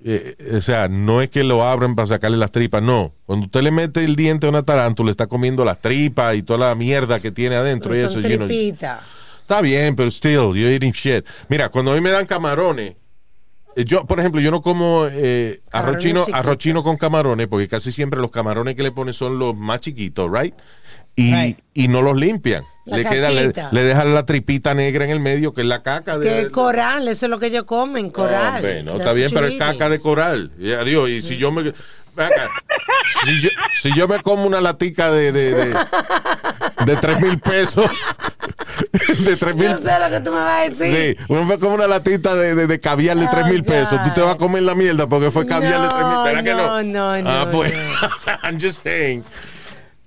Eh, 0.03 0.35
o 0.57 0.61
sea, 0.63 0.89
no 0.89 1.21
es 1.21 1.29
que 1.29 1.45
lo 1.45 1.63
abren 1.65 1.95
para 1.95 2.07
sacarle 2.07 2.39
las 2.39 2.51
tripas, 2.53 2.83
no. 2.83 3.13
Cuando 3.27 3.47
usted 3.47 3.61
le 3.63 3.71
mete 3.71 4.03
el 4.05 4.17
diente 4.17 4.47
a 4.47 4.49
una 4.49 4.63
tarántula, 4.63 5.11
está 5.11 5.27
comiendo 5.27 5.65
las 5.65 5.79
tripas 5.81 6.37
y 6.37 6.43
toda 6.43 6.69
la 6.69 6.75
mierda 6.75 7.21
que 7.21 7.31
tiene 7.31 7.57
adentro. 7.57 7.91
Pero 7.91 8.03
y 8.03 8.07
eso, 8.07 8.21
tripitas. 8.21 9.01
Está 9.43 9.61
bien, 9.61 9.97
pero 9.97 10.11
still, 10.11 10.55
you're 10.55 10.73
eating 10.75 10.93
shit. 10.93 11.27
Mira, 11.49 11.69
cuando 11.69 11.93
a 11.93 11.95
mí 11.95 12.01
me 12.01 12.11
dan 12.11 12.25
camarones, 12.25 12.95
yo, 13.77 14.05
por 14.07 14.19
ejemplo, 14.21 14.41
yo 14.41 14.51
no 14.51 14.63
como 14.63 15.07
eh, 15.11 15.61
arroz, 15.71 15.99
chino, 15.99 16.25
arroz 16.33 16.59
chino 16.59 16.83
con 16.83 16.97
camarones, 16.97 17.47
porque 17.49 17.69
casi 17.69 17.93
siempre 17.93 18.21
los 18.21 18.31
camarones 18.31 18.75
que 18.75 18.83
le 18.83 18.93
ponen 18.93 19.15
son 19.15 19.39
los 19.39 19.57
más 19.57 19.81
chiquitos, 19.81 20.31
right? 20.33 20.55
Y, 21.17 21.33
Right. 21.35 21.59
y 21.75 21.89
no 21.89 22.03
los 22.03 22.17
limpian. 22.17 22.65
La 22.87 22.97
le, 22.97 23.05
queda, 23.05 23.31
le, 23.31 23.85
dejan 23.85 24.15
la 24.15 24.25
tripita 24.25 24.75
negra 24.75 25.05
en 25.05 25.11
el 25.11 25.21
medio, 25.21 25.53
que 25.53 25.61
es 25.61 25.67
la 25.67 25.83
caca 25.83 26.19
de. 26.19 26.45
Que 26.45 26.51
coral, 26.51 27.07
eso 27.09 27.27
es 27.27 27.31
lo 27.31 27.39
que 27.39 27.47
ellos 27.47 27.65
comen, 27.65 28.07
No, 28.07 28.13
coral. 28.13 28.57
hombre, 28.57 28.83
no, 28.83 28.97
está 28.97 29.13
bien, 29.13 29.31
pero 29.33 29.47
es 29.47 29.59
caca 29.59 29.89
de 29.89 30.01
coral. 30.01 30.51
Y 30.59 30.73
adiós, 30.73 31.09
y 31.11 31.23
si 31.23 31.37
yo 31.37 31.53
me. 31.53 31.73
Si, 33.25 33.41
yo, 33.41 33.49
si 33.81 33.95
yo 33.95 34.09
me 34.09 34.21
como 34.21 34.45
una 34.45 34.61
latica 34.61 35.11
de, 35.11 35.33
de, 35.33 35.55
de, 35.55 35.75
de 36.87 36.97
3 36.97 37.21
mil 37.21 37.39
pesos. 37.39 37.91
De 39.25 39.37
3 39.37 39.55
mil 39.57 39.69
Yo 39.69 39.77
sé 39.77 39.91
lo 40.01 40.09
que 40.11 40.21
tú 40.21 40.31
me 40.31 40.39
vas 40.39 40.61
a 40.67 40.71
decir. 40.71 41.17
Sí, 41.19 41.25
uno 41.29 41.45
fue 41.47 41.59
como 41.59 41.75
una 41.75 41.87
latita 41.87 42.35
de, 42.35 42.55
de, 42.55 42.67
de 42.67 42.81
caviar 42.81 43.17
de 43.19 43.27
3 43.29 43.47
mil 43.47 43.61
Oh, 43.61 43.65
pesos. 43.67 44.03
Tú 44.03 44.11
te 44.15 44.21
vas 44.23 44.35
a 44.35 44.39
comer 44.39 44.63
la 44.63 44.75
mierda 44.75 45.07
porque 45.07 45.31
fue 45.31 45.47
caviar 45.47 45.83
de 45.83 45.89
3 45.89 46.01
mil 46.01 46.11
No, 46.13 46.25
¿Verdad 46.25 46.45
que 46.45 46.55
no? 46.55 46.83
no, 46.83 47.23
no, 47.23 47.29
Ah, 47.31 47.49
pues. 47.51 47.73
no. 47.75 48.33
I'm 48.49 48.59
just 48.61 48.83
saying. 48.83 49.23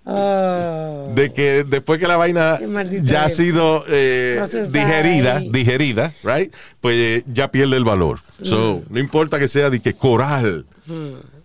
Oh. 0.06 1.12
De 1.16 1.32
que 1.32 1.64
después 1.64 1.99
que 1.99 2.08
la 2.08 2.18
vaina 2.18 2.60
ya 3.04 3.26
ha 3.26 3.30
sido 3.30 3.86
eh, 3.88 4.43
digerida, 4.70 5.38
ahí. 5.38 5.49
digerida, 5.49 6.14
right? 6.24 6.54
Pues 6.82 6.95
eh, 6.97 7.24
ya 7.28 7.49
pierde 7.51 7.78
el 7.78 7.86
valor. 7.86 8.20
So, 8.41 8.82
Mm. 8.89 8.93
no 8.93 8.99
importa 8.99 9.39
que 9.39 9.47
sea 9.47 9.70
de 9.70 9.80
que 9.80 9.93
coral. 9.93 10.66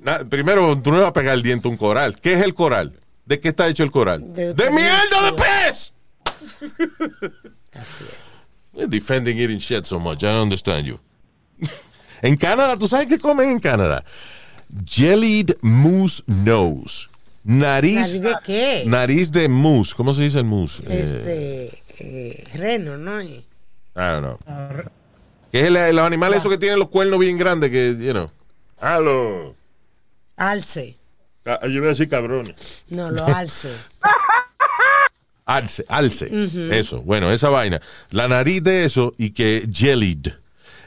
Na- 0.01 0.25
primero, 0.25 0.81
tú 0.81 0.91
no 0.91 0.97
le 0.97 1.03
vas 1.03 1.11
a 1.11 1.13
pegar 1.13 1.35
el 1.35 1.43
diente 1.43 1.69
a 1.69 1.71
un 1.71 1.77
coral. 1.77 2.19
¿Qué 2.21 2.35
es 2.35 2.43
el 2.43 2.55
coral? 2.55 2.93
¿De 3.27 3.41
qué 3.41 3.49
está 3.49 3.69
hecho 3.69 3.83
el 3.83 3.91
coral? 3.91 4.33
De 4.33 4.55
¡De, 4.55 4.71
mierda 4.71 5.23
de 5.25 5.33
pez! 5.33 5.93
Así 7.73 8.05
es. 8.75 8.91
Defending 8.91 9.39
eating 9.39 9.59
shit 9.59 9.85
so 9.87 9.99
much. 9.99 10.23
I 10.23 10.27
don't 10.27 10.45
understand 10.45 10.87
you. 10.87 10.99
en 12.23 12.37
Canadá, 12.37 12.77
¿tú 12.79 12.87
sabes 12.89 13.07
qué 13.09 13.19
comen 13.19 13.51
en 13.51 13.61
Canadá? 13.61 14.05
Jellied 14.87 15.57
moose 15.63 16.23
nose. 16.27 17.09
Nariz. 17.45 17.95
¿Nariz 17.97 18.21
de 18.23 18.35
qué? 18.45 18.83
Nariz 18.87 19.31
de 19.33 19.49
moose. 19.49 19.95
¿Cómo 19.97 20.13
se 20.15 20.23
dice 20.25 20.39
el 20.39 20.45
moose? 20.45 20.83
Eh, 20.87 21.01
Este, 21.03 21.83
eh, 21.99 22.45
reno, 22.55 22.97
¿no? 22.99 23.21
I 23.23 23.45
don't 23.95 24.21
know. 24.21 24.39
Que 25.51 25.61
es 25.63 25.67
el- 25.67 25.97
los 25.97 26.05
animales 26.05 26.39
esos 26.39 26.51
que 26.53 26.59
tienen 26.59 26.79
los 26.79 26.89
cuernos 26.89 27.19
bien 27.19 27.37
grandes 27.39 27.71
que, 27.71 27.97
you 27.99 28.13
know. 28.13 28.31
Halo. 28.81 29.57
Alce. 30.39 30.97
Ah, 31.45 31.59
Yo 31.63 31.69
iba 31.69 31.87
a 31.87 31.89
decir 31.91 32.09
cabrones. 32.09 32.85
No, 32.89 33.11
lo 33.11 33.25
alce. 33.27 33.71
Alce, 35.47 35.85
alce. 35.89 36.29
Eso, 36.79 37.01
bueno, 37.03 37.33
esa 37.33 37.49
vaina. 37.49 37.81
La 38.11 38.29
nariz 38.29 38.63
de 38.63 38.85
eso 38.85 39.15
y 39.17 39.31
que 39.31 39.67
jellied. 39.73 40.29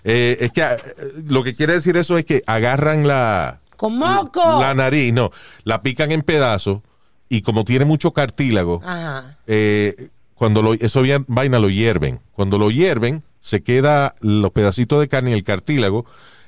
Eh, 0.04 0.38
es 0.40 0.52
que 0.52 0.62
eh, 0.62 0.78
lo 1.28 1.44
que 1.44 1.56
quiere 1.56 1.74
decir 1.74 1.98
eso 1.98 2.18
es 2.18 2.26
que 2.26 2.44
agarran 2.46 3.08
la, 3.08 3.60
¡Con 3.76 3.98
moco! 3.98 4.60
la 4.60 4.74
nariz, 4.74 5.14
no, 5.14 5.32
la 5.64 5.82
pican 5.84 6.12
en 6.12 6.22
pedazos 6.24 6.82
y 7.30 7.42
como 7.44 7.66
tiene 7.66 7.86
mucho 7.86 8.12
cartílago, 8.12 8.82
Ajá. 8.84 9.38
eh, 9.48 10.10
cuando 10.36 10.62
lo, 10.64 10.74
eso 10.74 11.02
bien- 11.04 11.26
vaina 11.28 11.60
lo 11.60 11.70
hierven. 11.70 12.20
Cuando 12.34 12.58
lo 12.58 12.70
hierven, 12.72 13.24
se 13.40 13.62
queda 13.64 14.14
los 14.22 14.52
pedacitos 14.52 15.00
de 15.00 15.08
carne 15.08 15.32
y 15.32 15.34
el 15.34 15.44
cartílago, 15.44 16.06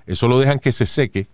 eso 0.07 0.27
lo 0.27 0.39
dejan 0.39 0.59
que 0.59 0.71
se 0.71 0.85
seque, 0.85 1.27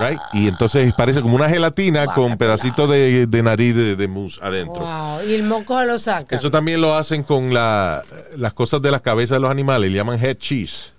right? 0.00 0.18
Y 0.32 0.48
entonces 0.48 0.92
parece 0.94 1.22
como 1.22 1.36
una 1.36 1.48
gelatina 1.48 2.06
con 2.06 2.36
pedacitos 2.36 2.88
de, 2.90 3.26
de 3.26 3.42
nariz 3.42 3.74
de, 3.74 3.96
de 3.96 4.08
mousse 4.08 4.38
adentro. 4.42 4.80
Wow. 4.84 5.22
Y 5.28 5.34
el 5.34 5.42
moco 5.44 5.82
lo 5.84 5.98
saca. 5.98 6.34
Eso 6.34 6.50
también 6.50 6.80
lo 6.80 6.94
hacen 6.94 7.22
con 7.22 7.52
la- 7.54 8.02
las 8.36 8.52
cosas 8.54 8.82
de 8.82 8.90
las 8.90 9.00
cabezas 9.02 9.36
de 9.36 9.40
los 9.40 9.50
animales, 9.50 9.90
le 9.90 9.96
llaman 9.96 10.22
head 10.24 10.36
cheese. 10.38 10.92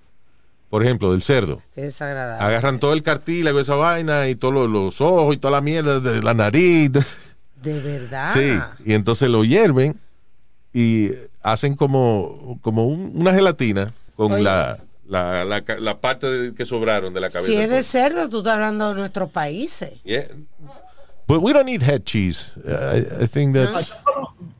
Por 0.70 0.84
ejemplo, 0.84 1.14
del 1.14 1.22
cerdo. 1.22 1.62
Qué 1.74 1.84
desagradable. 1.84 2.46
Agarran 2.46 2.78
todo 2.80 2.92
el 2.92 3.02
cartílago, 3.02 3.60
esa 3.62 3.76
vaina, 3.76 4.28
y 4.28 4.36
todos 4.36 4.54
los, 4.54 4.70
los 4.70 5.00
ojos 5.00 5.34
y 5.34 5.38
toda 5.38 5.52
la 5.52 5.62
mierda 5.62 6.02
de 6.02 6.22
la 6.22 6.34
nariz. 6.34 6.92
De 6.92 7.80
verdad. 7.82 8.34
Sí, 8.34 8.60
y 8.86 8.94
entonces 8.94 9.30
lo 9.30 9.46
hierven 9.46 9.98
y 10.74 11.12
hacen 11.42 11.76
como, 11.76 12.60
como 12.62 12.86
un- 12.86 13.12
una 13.16 13.34
gelatina 13.34 13.94
con 14.18 14.34
Oye. 14.34 14.44
la, 14.44 14.78
la, 15.08 15.46
la 15.80 16.00
parte 16.02 16.28
de- 16.28 16.54
que 16.56 16.66
sobraron 16.66 17.14
de 17.14 17.20
la 17.22 17.30
cabeza. 17.30 17.52
Si 17.52 17.58
es 17.58 17.70
de 17.70 17.84
cerdo, 17.84 18.30
tú 18.30 18.40
estás 18.40 18.54
hablando 18.54 18.90
de 18.90 18.96
nuestros 19.00 19.30
países. 19.32 19.92
Yeah. 20.04 20.26
But 21.28 21.42
we 21.42 21.54
don't 21.54 21.68
eat 21.70 21.82
head 21.82 22.04
cheese. 22.04 22.54
I, 22.66 23.24
I 23.24 23.28
think 23.28 23.56
that's... 23.56 23.96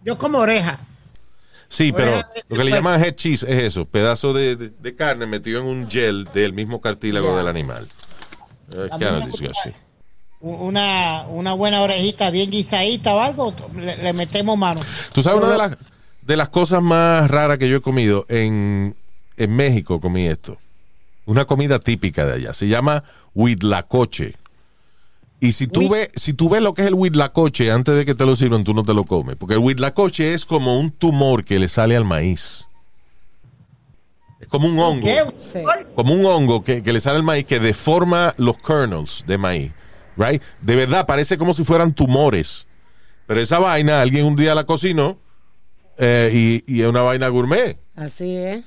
Yo 0.04 0.18
como 0.18 0.40
oreja. 0.40 0.80
Sí, 1.70 1.92
pero 1.92 2.12
lo 2.48 2.58
que 2.58 2.64
le 2.64 2.72
llaman 2.72 3.04
head 3.04 3.16
cheese 3.16 3.44
es 3.44 3.64
eso, 3.64 3.86
pedazo 3.86 4.32
de, 4.32 4.56
de- 4.56 4.70
de 4.70 4.96
carne 4.96 5.26
metido 5.26 5.60
en 5.60 5.66
un 5.68 5.90
gel 5.90 6.30
del 6.34 6.54
mismo 6.54 6.80
cartílago 6.80 7.38
del 7.38 7.48
animal. 7.48 7.88
Uh, 8.70 10.50
Una, 10.50 11.26
una 11.30 11.54
buena 11.54 11.82
orejita 11.82 12.30
bien 12.30 12.52
guisadita 12.52 13.16
o 13.16 13.20
algo, 13.22 13.54
le, 13.76 13.98
le 13.98 14.14
metemos 14.14 14.58
mano. 14.58 14.80
Tú 15.12 15.24
sabes 15.24 15.40
una 15.42 15.52
de 15.52 15.58
las, 15.58 15.78
de 16.22 16.38
las 16.38 16.50
cosas 16.50 16.82
más 16.82 17.30
raras 17.30 17.58
que 17.58 17.68
yo 17.70 17.78
he 17.78 17.82
comido 17.82 18.26
en, 18.30 18.96
en 19.38 19.56
México 19.56 20.00
comí 20.00 20.28
esto. 20.28 20.58
Una 21.26 21.46
comida 21.46 21.80
típica 21.80 22.26
de 22.26 22.34
allá. 22.34 22.54
Se 22.54 22.68
llama 22.68 23.04
huitlacoche. 23.34 24.36
Y 25.40 25.52
si 25.52 25.68
tú, 25.68 25.90
ves, 25.90 26.10
si 26.16 26.34
tú 26.34 26.50
ves 26.50 26.62
lo 26.62 26.74
que 26.74 26.82
es 26.82 26.88
el 26.88 26.96
huitlacoche 26.96 27.72
antes 27.72 27.96
de 27.96 28.06
que 28.06 28.16
te 28.16 28.26
lo 28.26 28.36
sirvan, 28.36 28.64
tú 28.64 28.74
no 28.74 28.84
te 28.84 28.94
lo 28.94 29.04
comes. 29.04 29.36
Porque 29.36 29.54
el 29.54 29.60
huitlacoche 29.60 30.34
es 30.34 30.46
como 30.46 30.80
un 30.80 30.90
tumor 30.90 31.44
que 31.44 31.60
le 31.60 31.68
sale 31.68 31.96
al 31.96 32.06
maíz. 32.06 32.66
Es 34.40 34.48
como 34.48 34.68
un 34.68 34.80
hongo. 34.80 35.08
Como 35.96 36.14
un 36.14 36.26
hongo 36.26 36.64
que, 36.64 36.82
que 36.82 36.94
le 36.94 37.00
sale 37.00 37.18
al 37.18 37.24
maíz 37.24 37.46
que 37.46 37.60
deforma 37.60 38.34
los 38.38 38.58
kernels 38.58 39.24
de 39.28 39.38
maíz. 39.38 39.72
Right? 40.16 40.42
De 40.62 40.76
verdad, 40.76 41.06
parece 41.06 41.38
como 41.38 41.54
si 41.54 41.64
fueran 41.64 41.94
tumores. 41.94 42.66
Pero 43.28 43.42
esa 43.42 43.60
vaina, 43.60 44.02
alguien 44.02 44.26
un 44.26 44.36
día 44.36 44.56
la 44.56 44.66
cocinó 44.66 45.20
eh, 45.98 46.64
y, 46.66 46.74
y 46.74 46.82
es 46.82 46.88
una 46.88 47.02
vaina 47.02 47.28
gourmet. 47.28 47.78
Así 47.96 48.36
es. 48.36 48.66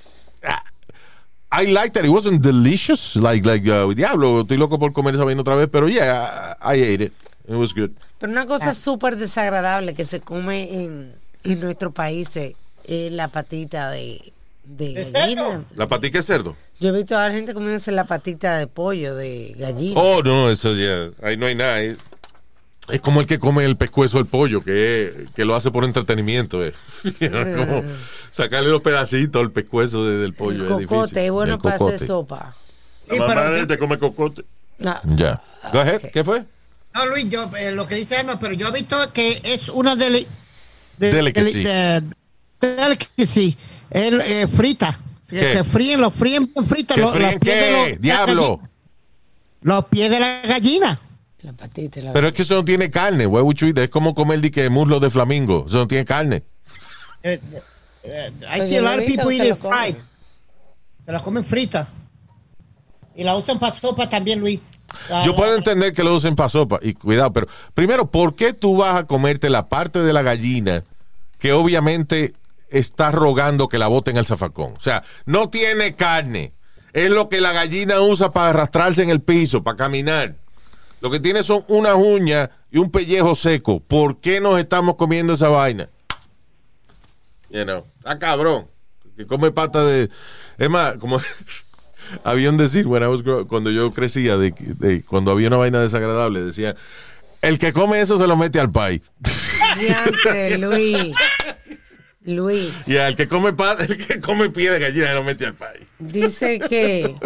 I 1.52 1.66
liked 1.66 1.96
it. 1.96 2.04
It 2.04 2.10
wasn't 2.10 2.42
delicious. 2.42 3.16
Like, 3.16 3.44
like, 3.44 3.68
uh, 3.68 3.92
diablo, 3.92 4.42
estoy 4.42 4.56
loco 4.56 4.78
por 4.78 4.92
comer 4.92 5.14
esa 5.14 5.24
vaina 5.24 5.40
otra 5.40 5.56
vez. 5.56 5.68
Pero 5.70 5.88
yeah, 5.88 6.56
I, 6.62 6.76
I 6.76 6.94
ate 6.94 7.04
it. 7.04 7.12
It 7.48 7.56
was 7.56 7.74
good. 7.74 7.90
Pero 8.18 8.30
una 8.32 8.46
cosa 8.46 8.74
súper 8.74 9.16
desagradable 9.16 9.94
que 9.94 10.04
se 10.04 10.20
come 10.20 10.72
en, 10.72 11.14
en 11.42 11.60
nuestros 11.60 11.92
países 11.92 12.54
es 12.84 13.12
la 13.12 13.28
patita 13.28 13.90
de, 13.90 14.32
de 14.64 14.94
¿De 14.94 15.10
gallina. 15.10 15.64
¿La 15.74 15.88
patica 15.88 16.18
de 16.18 16.22
cerdo? 16.22 16.56
Yo 16.78 16.90
he 16.90 16.92
visto 16.92 17.18
a 17.18 17.28
la 17.28 17.34
gente 17.34 17.52
comiéndose 17.52 17.90
la 17.90 18.04
patita 18.04 18.56
de 18.56 18.66
pollo, 18.66 19.16
de 19.16 19.54
gallina. 19.58 20.00
Oh, 20.00 20.22
no, 20.22 20.50
eso 20.50 20.72
ya. 20.72 21.10
Ahí 21.22 21.36
no 21.36 21.46
hay 21.46 21.54
nada. 21.56 21.80
Es 22.92 23.00
como 23.00 23.20
el 23.20 23.26
que 23.26 23.38
come 23.38 23.64
el 23.64 23.76
pescuezo 23.76 24.18
del 24.18 24.26
pollo, 24.26 24.62
que, 24.62 25.26
que 25.34 25.44
lo 25.44 25.54
hace 25.54 25.70
por 25.70 25.84
entretenimiento. 25.84 26.64
eh. 26.64 26.72
como 27.20 27.82
sacarle 28.30 28.70
los 28.70 28.80
pedacitos 28.82 29.40
al 29.42 29.50
pescuezo 29.50 30.06
de- 30.06 30.18
del 30.18 30.34
pollo. 30.34 30.64
es 30.64 30.86
Cocote, 30.86 31.10
difícil. 31.10 31.30
bueno 31.32 31.54
El 31.54 31.60
para 31.60 31.78
cocote. 31.78 31.96
hacer 31.96 32.06
sopa. 32.06 32.54
La 33.08 33.16
mamá 33.26 33.42
de 33.50 33.60
él 33.60 33.66
te 33.66 33.76
come 33.78 33.98
cocote. 33.98 34.44
No. 34.78 34.96
Ya. 35.04 35.42
Go 35.72 35.80
ahead. 35.80 36.00
¿Qué 36.12 36.22
fue? 36.24 36.44
No, 36.94 37.06
Luis, 37.06 37.26
yo, 37.28 37.50
eh, 37.58 37.70
lo 37.72 37.86
que 37.86 37.94
dice 37.96 38.16
Emma, 38.20 38.38
pero 38.38 38.54
yo 38.54 38.68
he 38.68 38.72
visto 38.72 38.96
que 39.12 39.40
es 39.44 39.68
una 39.68 39.94
deli 39.96 40.26
de, 40.98 41.12
Delicacy. 41.12 41.62
de- 41.64 42.02
de- 42.60 42.76
delicacy. 42.76 43.56
El, 43.90 44.20
eh, 44.20 44.48
frita. 44.48 44.98
Que 45.28 45.38
¿Qué? 45.40 45.56
se 45.58 45.64
fríen, 45.64 46.00
los 46.00 46.12
fríen 46.14 46.50
bien 46.52 46.66
fritos. 46.66 46.94
¿Qué 46.96 47.00
los, 47.00 47.12
fríen 47.12 47.30
los 47.32 47.40
pies 47.40 47.54
de 47.54 47.60
qué? 47.60 47.90
los- 47.92 48.00
Diablo. 48.00 48.60
Los 49.62 49.84
pies 49.86 50.10
de 50.10 50.20
la 50.20 50.40
gallina. 50.46 50.98
La 51.42 51.52
patita 51.54 51.98
y 52.00 52.02
la 52.02 52.12
Pero 52.12 52.28
es 52.28 52.34
que 52.34 52.42
eso 52.42 52.54
no 52.54 52.64
tiene 52.64 52.90
carne, 52.90 53.26
why 53.26 53.40
would 53.40 53.56
you 53.56 53.68
eat? 53.68 53.78
Es 53.78 53.90
como 53.90 54.14
comer 54.14 54.40
que 54.50 54.68
muslo 54.68 55.00
de 55.00 55.08
flamingo. 55.10 55.64
Eso 55.66 55.78
no 55.78 55.88
tiene 55.88 56.04
carne. 56.04 56.42
Eh, 57.22 57.40
eh, 58.02 58.32
I 58.40 58.58
Pues 58.58 58.68
see 58.68 58.76
a 58.76 58.82
lot 58.82 58.90
lo 58.90 58.96
of 58.96 59.02
he 59.02 59.06
visto, 59.06 59.22
people 59.22 59.36
se 59.36 59.48
eat 59.48 59.56
it 59.56 59.62
comen. 59.62 59.78
fried. 59.94 59.96
Se 61.06 61.12
la 61.12 61.20
comen 61.22 61.44
frita. 61.44 61.88
Y 63.16 63.24
la 63.24 63.36
usan 63.36 63.58
para 63.58 63.74
sopa 63.74 64.08
también, 64.08 64.40
Luis. 64.40 64.60
La- 65.08 65.24
Yo 65.24 65.34
puedo 65.34 65.54
entender 65.54 65.92
que 65.92 66.02
lo 66.04 66.14
usen 66.14 66.34
para 66.34 66.48
sopa, 66.48 66.78
y 66.82 66.94
cuidado, 66.94 67.32
pero 67.32 67.46
primero, 67.74 68.10
¿por 68.10 68.34
qué 68.34 68.52
tú 68.52 68.76
vas 68.76 68.96
a 68.96 69.06
comerte 69.06 69.48
la 69.50 69.68
parte 69.68 70.00
de 70.00 70.12
la 70.12 70.22
gallina 70.22 70.84
que 71.38 71.52
obviamente 71.52 72.34
está 72.70 73.10
rogando 73.12 73.68
que 73.68 73.78
la 73.78 73.88
boten 73.88 74.18
al 74.18 74.26
zafacón? 74.26 74.74
O 74.76 74.80
sea, 74.80 75.02
no 75.26 75.48
tiene 75.48 75.94
carne. 75.94 76.52
Es 76.92 77.08
lo 77.10 77.28
que 77.28 77.40
la 77.40 77.52
gallina 77.52 78.00
usa 78.00 78.32
para 78.32 78.50
arrastrarse 78.50 79.02
en 79.02 79.10
el 79.10 79.20
piso, 79.22 79.62
para 79.62 79.76
caminar. 79.76 80.34
Lo 81.00 81.10
que 81.10 81.20
tiene 81.20 81.42
son 81.42 81.64
unas 81.68 81.94
uñas 81.94 82.50
y 82.70 82.78
un 82.78 82.90
pellejo 82.90 83.34
seco. 83.34 83.80
¿Por 83.80 84.20
qué 84.20 84.40
nos 84.40 84.58
estamos 84.58 84.96
comiendo 84.96 85.32
esa 85.32 85.48
vaina? 85.48 85.88
You 87.50 87.64
know, 87.64 87.86
está 87.98 88.18
cabrón. 88.18 88.68
Que 89.16 89.26
come 89.26 89.50
pata 89.50 89.84
de. 89.84 90.08
Es 90.58 90.70
más, 90.70 90.96
como 90.98 91.20
había 92.24 92.50
un 92.50 92.56
decir 92.56 92.86
when 92.86 93.02
I 93.02 93.06
was 93.06 93.22
grow- 93.24 93.46
cuando 93.46 93.70
yo 93.70 93.92
crecía, 93.92 94.36
de, 94.36 94.52
de- 94.56 95.02
cuando 95.02 95.30
había 95.30 95.48
una 95.48 95.56
vaina 95.56 95.80
desagradable, 95.80 96.40
decía: 96.42 96.76
el 97.42 97.58
que 97.58 97.72
come 97.72 98.00
eso 98.00 98.18
se 98.18 98.26
lo 98.26 98.36
mete 98.36 98.60
al 98.60 98.70
pay. 98.70 99.02
Luis. 100.58 101.12
Luis. 102.22 102.72
Y 102.86 102.96
el 102.96 103.16
que 103.16 103.26
come 103.28 103.52
pata, 103.54 103.84
el 103.88 104.06
que 104.06 104.20
come 104.20 104.50
pie 104.50 104.70
de 104.70 104.78
gallina 104.78 105.08
se 105.08 105.14
lo 105.14 105.24
mete 105.24 105.46
al 105.46 105.54
pay. 105.54 105.80
Dice 105.98 106.58
que, 106.60 107.16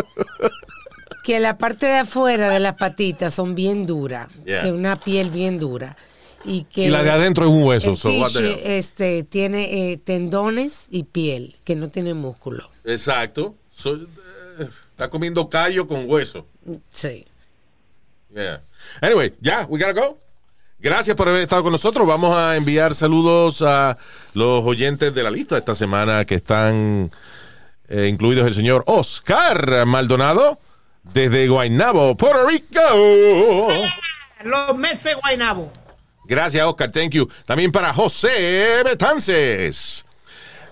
que 1.25 1.41
la 1.41 1.57
parte 1.59 1.87
de 1.87 1.99
afuera 1.99 2.51
de 2.51 2.61
las 2.61 2.75
patitas 2.75 3.35
son 3.35 3.55
bien 3.55 3.87
duras, 3.87 4.29
Yeah. 4.45 4.63
que 4.63 4.73
una 4.73 4.95
piel 4.97 5.31
bien 5.31 5.59
dura. 5.59 5.97
Y, 6.45 6.65
que 6.65 6.85
Y 6.85 6.89
la 6.89 7.03
de 7.03 7.11
adentro 7.11 7.45
es 7.47 7.51
un 7.51 7.63
hueso, 7.65 7.91
el 7.93 7.97
so 7.97 8.11
este, 8.11 9.25
tiene 9.25 9.93
eh, 9.93 9.97
tendones 9.97 10.87
y 10.91 11.05
piel, 11.05 11.57
que 11.65 11.75
no 11.75 11.89
tiene 11.89 12.13
músculo. 12.13 12.69
Exacto. 12.85 13.55
So- 13.71 13.97
eh, 13.97 14.69
está 14.69 15.09
comiendo 15.09 15.49
callo 15.49 15.87
con 15.87 16.09
hueso. 16.09 16.47
Sí. 16.91 17.25
Yeah. 18.35 18.61
Anyway, 19.01 19.33
ya, 19.41 19.65
we 19.71 19.79
gotta 19.81 19.95
go. 19.99 20.19
Gracias 20.79 21.17
por 21.17 21.27
haber 21.31 21.41
estado 21.41 21.63
con 21.63 21.73
nosotros. 21.73 22.07
Vamos 22.07 22.37
a 22.37 22.57
enviar 22.57 22.95
saludos 22.95 23.63
a 23.63 23.97
los 24.35 24.63
oyentes 24.67 25.15
de 25.15 25.23
la 25.23 25.31
lista 25.31 25.57
esta 25.57 25.75
semana 25.75 26.27
que 26.27 26.35
están 26.35 27.11
eh, 27.89 28.09
incluidos 28.09 28.47
el 28.47 28.53
señor 28.55 28.85
Oscar 28.87 29.87
Maldonado 29.87 30.59
desde 31.05 31.49
Guaynabo, 31.49 32.17
Puerto 32.17 32.47
Rico. 32.49 33.69
Los 34.45 34.77
meses 34.77 35.17
guaynabo. 35.23 35.71
Gracias, 36.25 36.65
Oscar. 36.65 36.91
Thank 36.91 37.13
you. 37.13 37.29
También 37.45 37.71
para 37.71 37.93
José 37.93 38.83
Betances. 38.85 40.05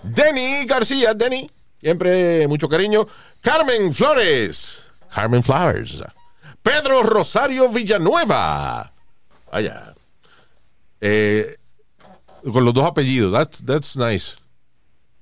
Denny 0.01 0.65
García. 0.65 1.13
Denny, 1.13 1.49
siempre 1.79 2.47
mucho 2.47 2.67
cariño. 2.67 3.07
Carmen 3.41 3.93
Flores. 3.93 4.83
Carmen 5.13 5.43
Flowers. 5.43 6.03
Pedro 6.61 7.03
Rosario 7.03 7.69
Villanueva. 7.69 8.91
Vaya. 9.51 9.93
Eh, 11.01 11.57
con 12.51 12.65
los 12.65 12.73
dos 12.73 12.85
apellidos. 12.85 13.31
That's, 13.31 13.63
that's 13.63 13.95
nice. 13.95 14.37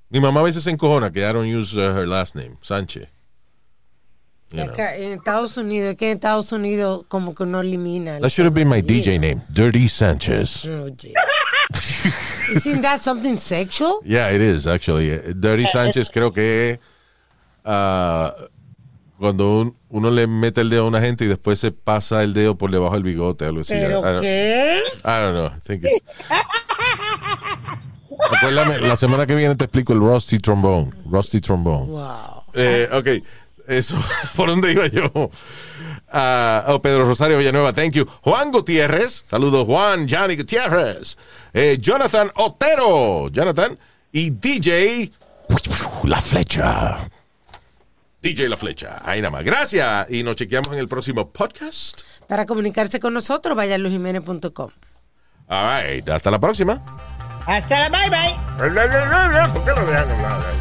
Mi 0.09 0.19
mamá 0.19 0.41
a 0.41 0.43
veces 0.43 0.63
se 0.63 0.71
encojona 0.71 1.11
que 1.11 1.21
I 1.21 1.33
don't 1.33 1.47
use 1.47 1.77
uh, 1.77 1.93
her 1.93 2.07
last 2.07 2.35
name. 2.35 2.57
Sánchez. 2.61 3.07
You 4.51 4.63
know. 4.63 4.73
Acá 4.73 4.97
en 4.97 5.13
Estados 5.13 5.55
Unidos, 5.57 5.95
que 5.97 6.11
en 6.11 6.17
Estados 6.17 6.51
Unidos 6.51 7.05
como 7.07 7.33
que 7.33 7.45
no 7.45 7.61
elimina. 7.61 8.17
el 8.17 8.21
That 8.21 8.29
should 8.29 8.47
have 8.47 8.53
been 8.55 8.67
my. 8.69 8.81
DJ 8.81 9.17
name. 9.19 9.41
Dirty 9.49 9.87
Sanchez. 9.87 10.65
Oh. 10.65 10.87
Isn't 12.53 12.81
that 12.81 12.99
something 12.99 13.37
sexual? 13.37 14.01
Yeah, 14.03 14.29
it 14.33 14.41
is, 14.41 14.67
actually. 14.67 15.09
Dirty 15.35 15.65
Sánchez 15.67 16.09
creo 16.11 16.33
que 16.33 16.79
ah, 17.63 18.35
cuando 19.17 19.59
un- 19.61 19.77
uno 19.89 20.09
le 20.11 20.27
mete 20.27 20.61
el 20.61 20.69
dedo 20.69 20.83
a 20.83 20.87
una 20.87 20.99
gente 20.99 21.23
y 21.23 21.27
después 21.27 21.59
se 21.59 21.71
pasa 21.71 22.23
el 22.23 22.33
dedo 22.33 22.57
por 22.57 22.71
debajo 22.71 22.95
del 22.95 23.03
bigote, 23.03 23.45
algo 23.45 23.61
así. 23.61 23.73
I- 23.73 23.77
I 23.77 23.79
¿Pero 23.81 24.01
don't- 24.01 24.21
qué? 24.21 24.79
I 25.03 25.07
don't 25.21 25.33
know. 25.33 25.47
I 25.47 25.59
think 25.65 25.83
it- 25.85 26.03
Acuérdame, 28.37 28.79
la 28.79 28.95
semana 28.95 29.25
que 29.25 29.35
viene 29.35 29.55
te 29.55 29.63
explico 29.65 29.93
el 29.93 29.99
Rusty 29.99 30.37
Trombone. 30.39 30.91
Rusty 31.09 31.39
Trombone. 31.39 31.87
Wow. 31.91 32.43
Eh, 32.53 32.87
ok, 32.91 33.23
eso, 33.77 33.97
¿por 34.35 34.49
dónde 34.49 34.71
iba 34.71 34.87
yo? 34.87 35.09
Oh, 35.13 36.79
Pedro 36.81 37.05
Rosario 37.05 37.37
Villanueva, 37.37 37.73
thank 37.73 37.93
you. 37.93 38.05
Juan 38.21 38.51
Gutiérrez, 38.51 39.25
saludos 39.29 39.65
Juan, 39.65 40.07
Johnny 40.09 40.35
Gutiérrez. 40.35 41.17
Eh, 41.53 41.77
Jonathan 41.79 42.31
Otero, 42.35 43.29
Jonathan. 43.29 43.77
Y 44.11 44.31
DJ 44.31 45.11
La 46.03 46.19
Flecha. 46.19 46.97
DJ 48.21 48.49
La 48.49 48.57
Flecha, 48.57 49.01
ahí 49.05 49.21
nada 49.21 49.31
más. 49.31 49.43
Gracias 49.43 50.07
y 50.09 50.23
nos 50.23 50.35
chequeamos 50.35 50.73
en 50.73 50.79
el 50.79 50.87
próximo 50.87 51.29
podcast. 51.29 52.01
Para 52.27 52.45
comunicarse 52.45 52.99
con 52.99 53.13
nosotros, 53.13 53.55
vaya 53.55 53.75
a 53.75 53.77
luisjiménez.com. 53.77 54.69
All 55.47 55.83
right, 55.83 56.07
hasta 56.09 56.29
la 56.29 56.39
próxima. 56.39 56.81
Hasta 57.45 57.89
la 57.89 57.89
bye 57.89 58.09
bye. 60.51 60.60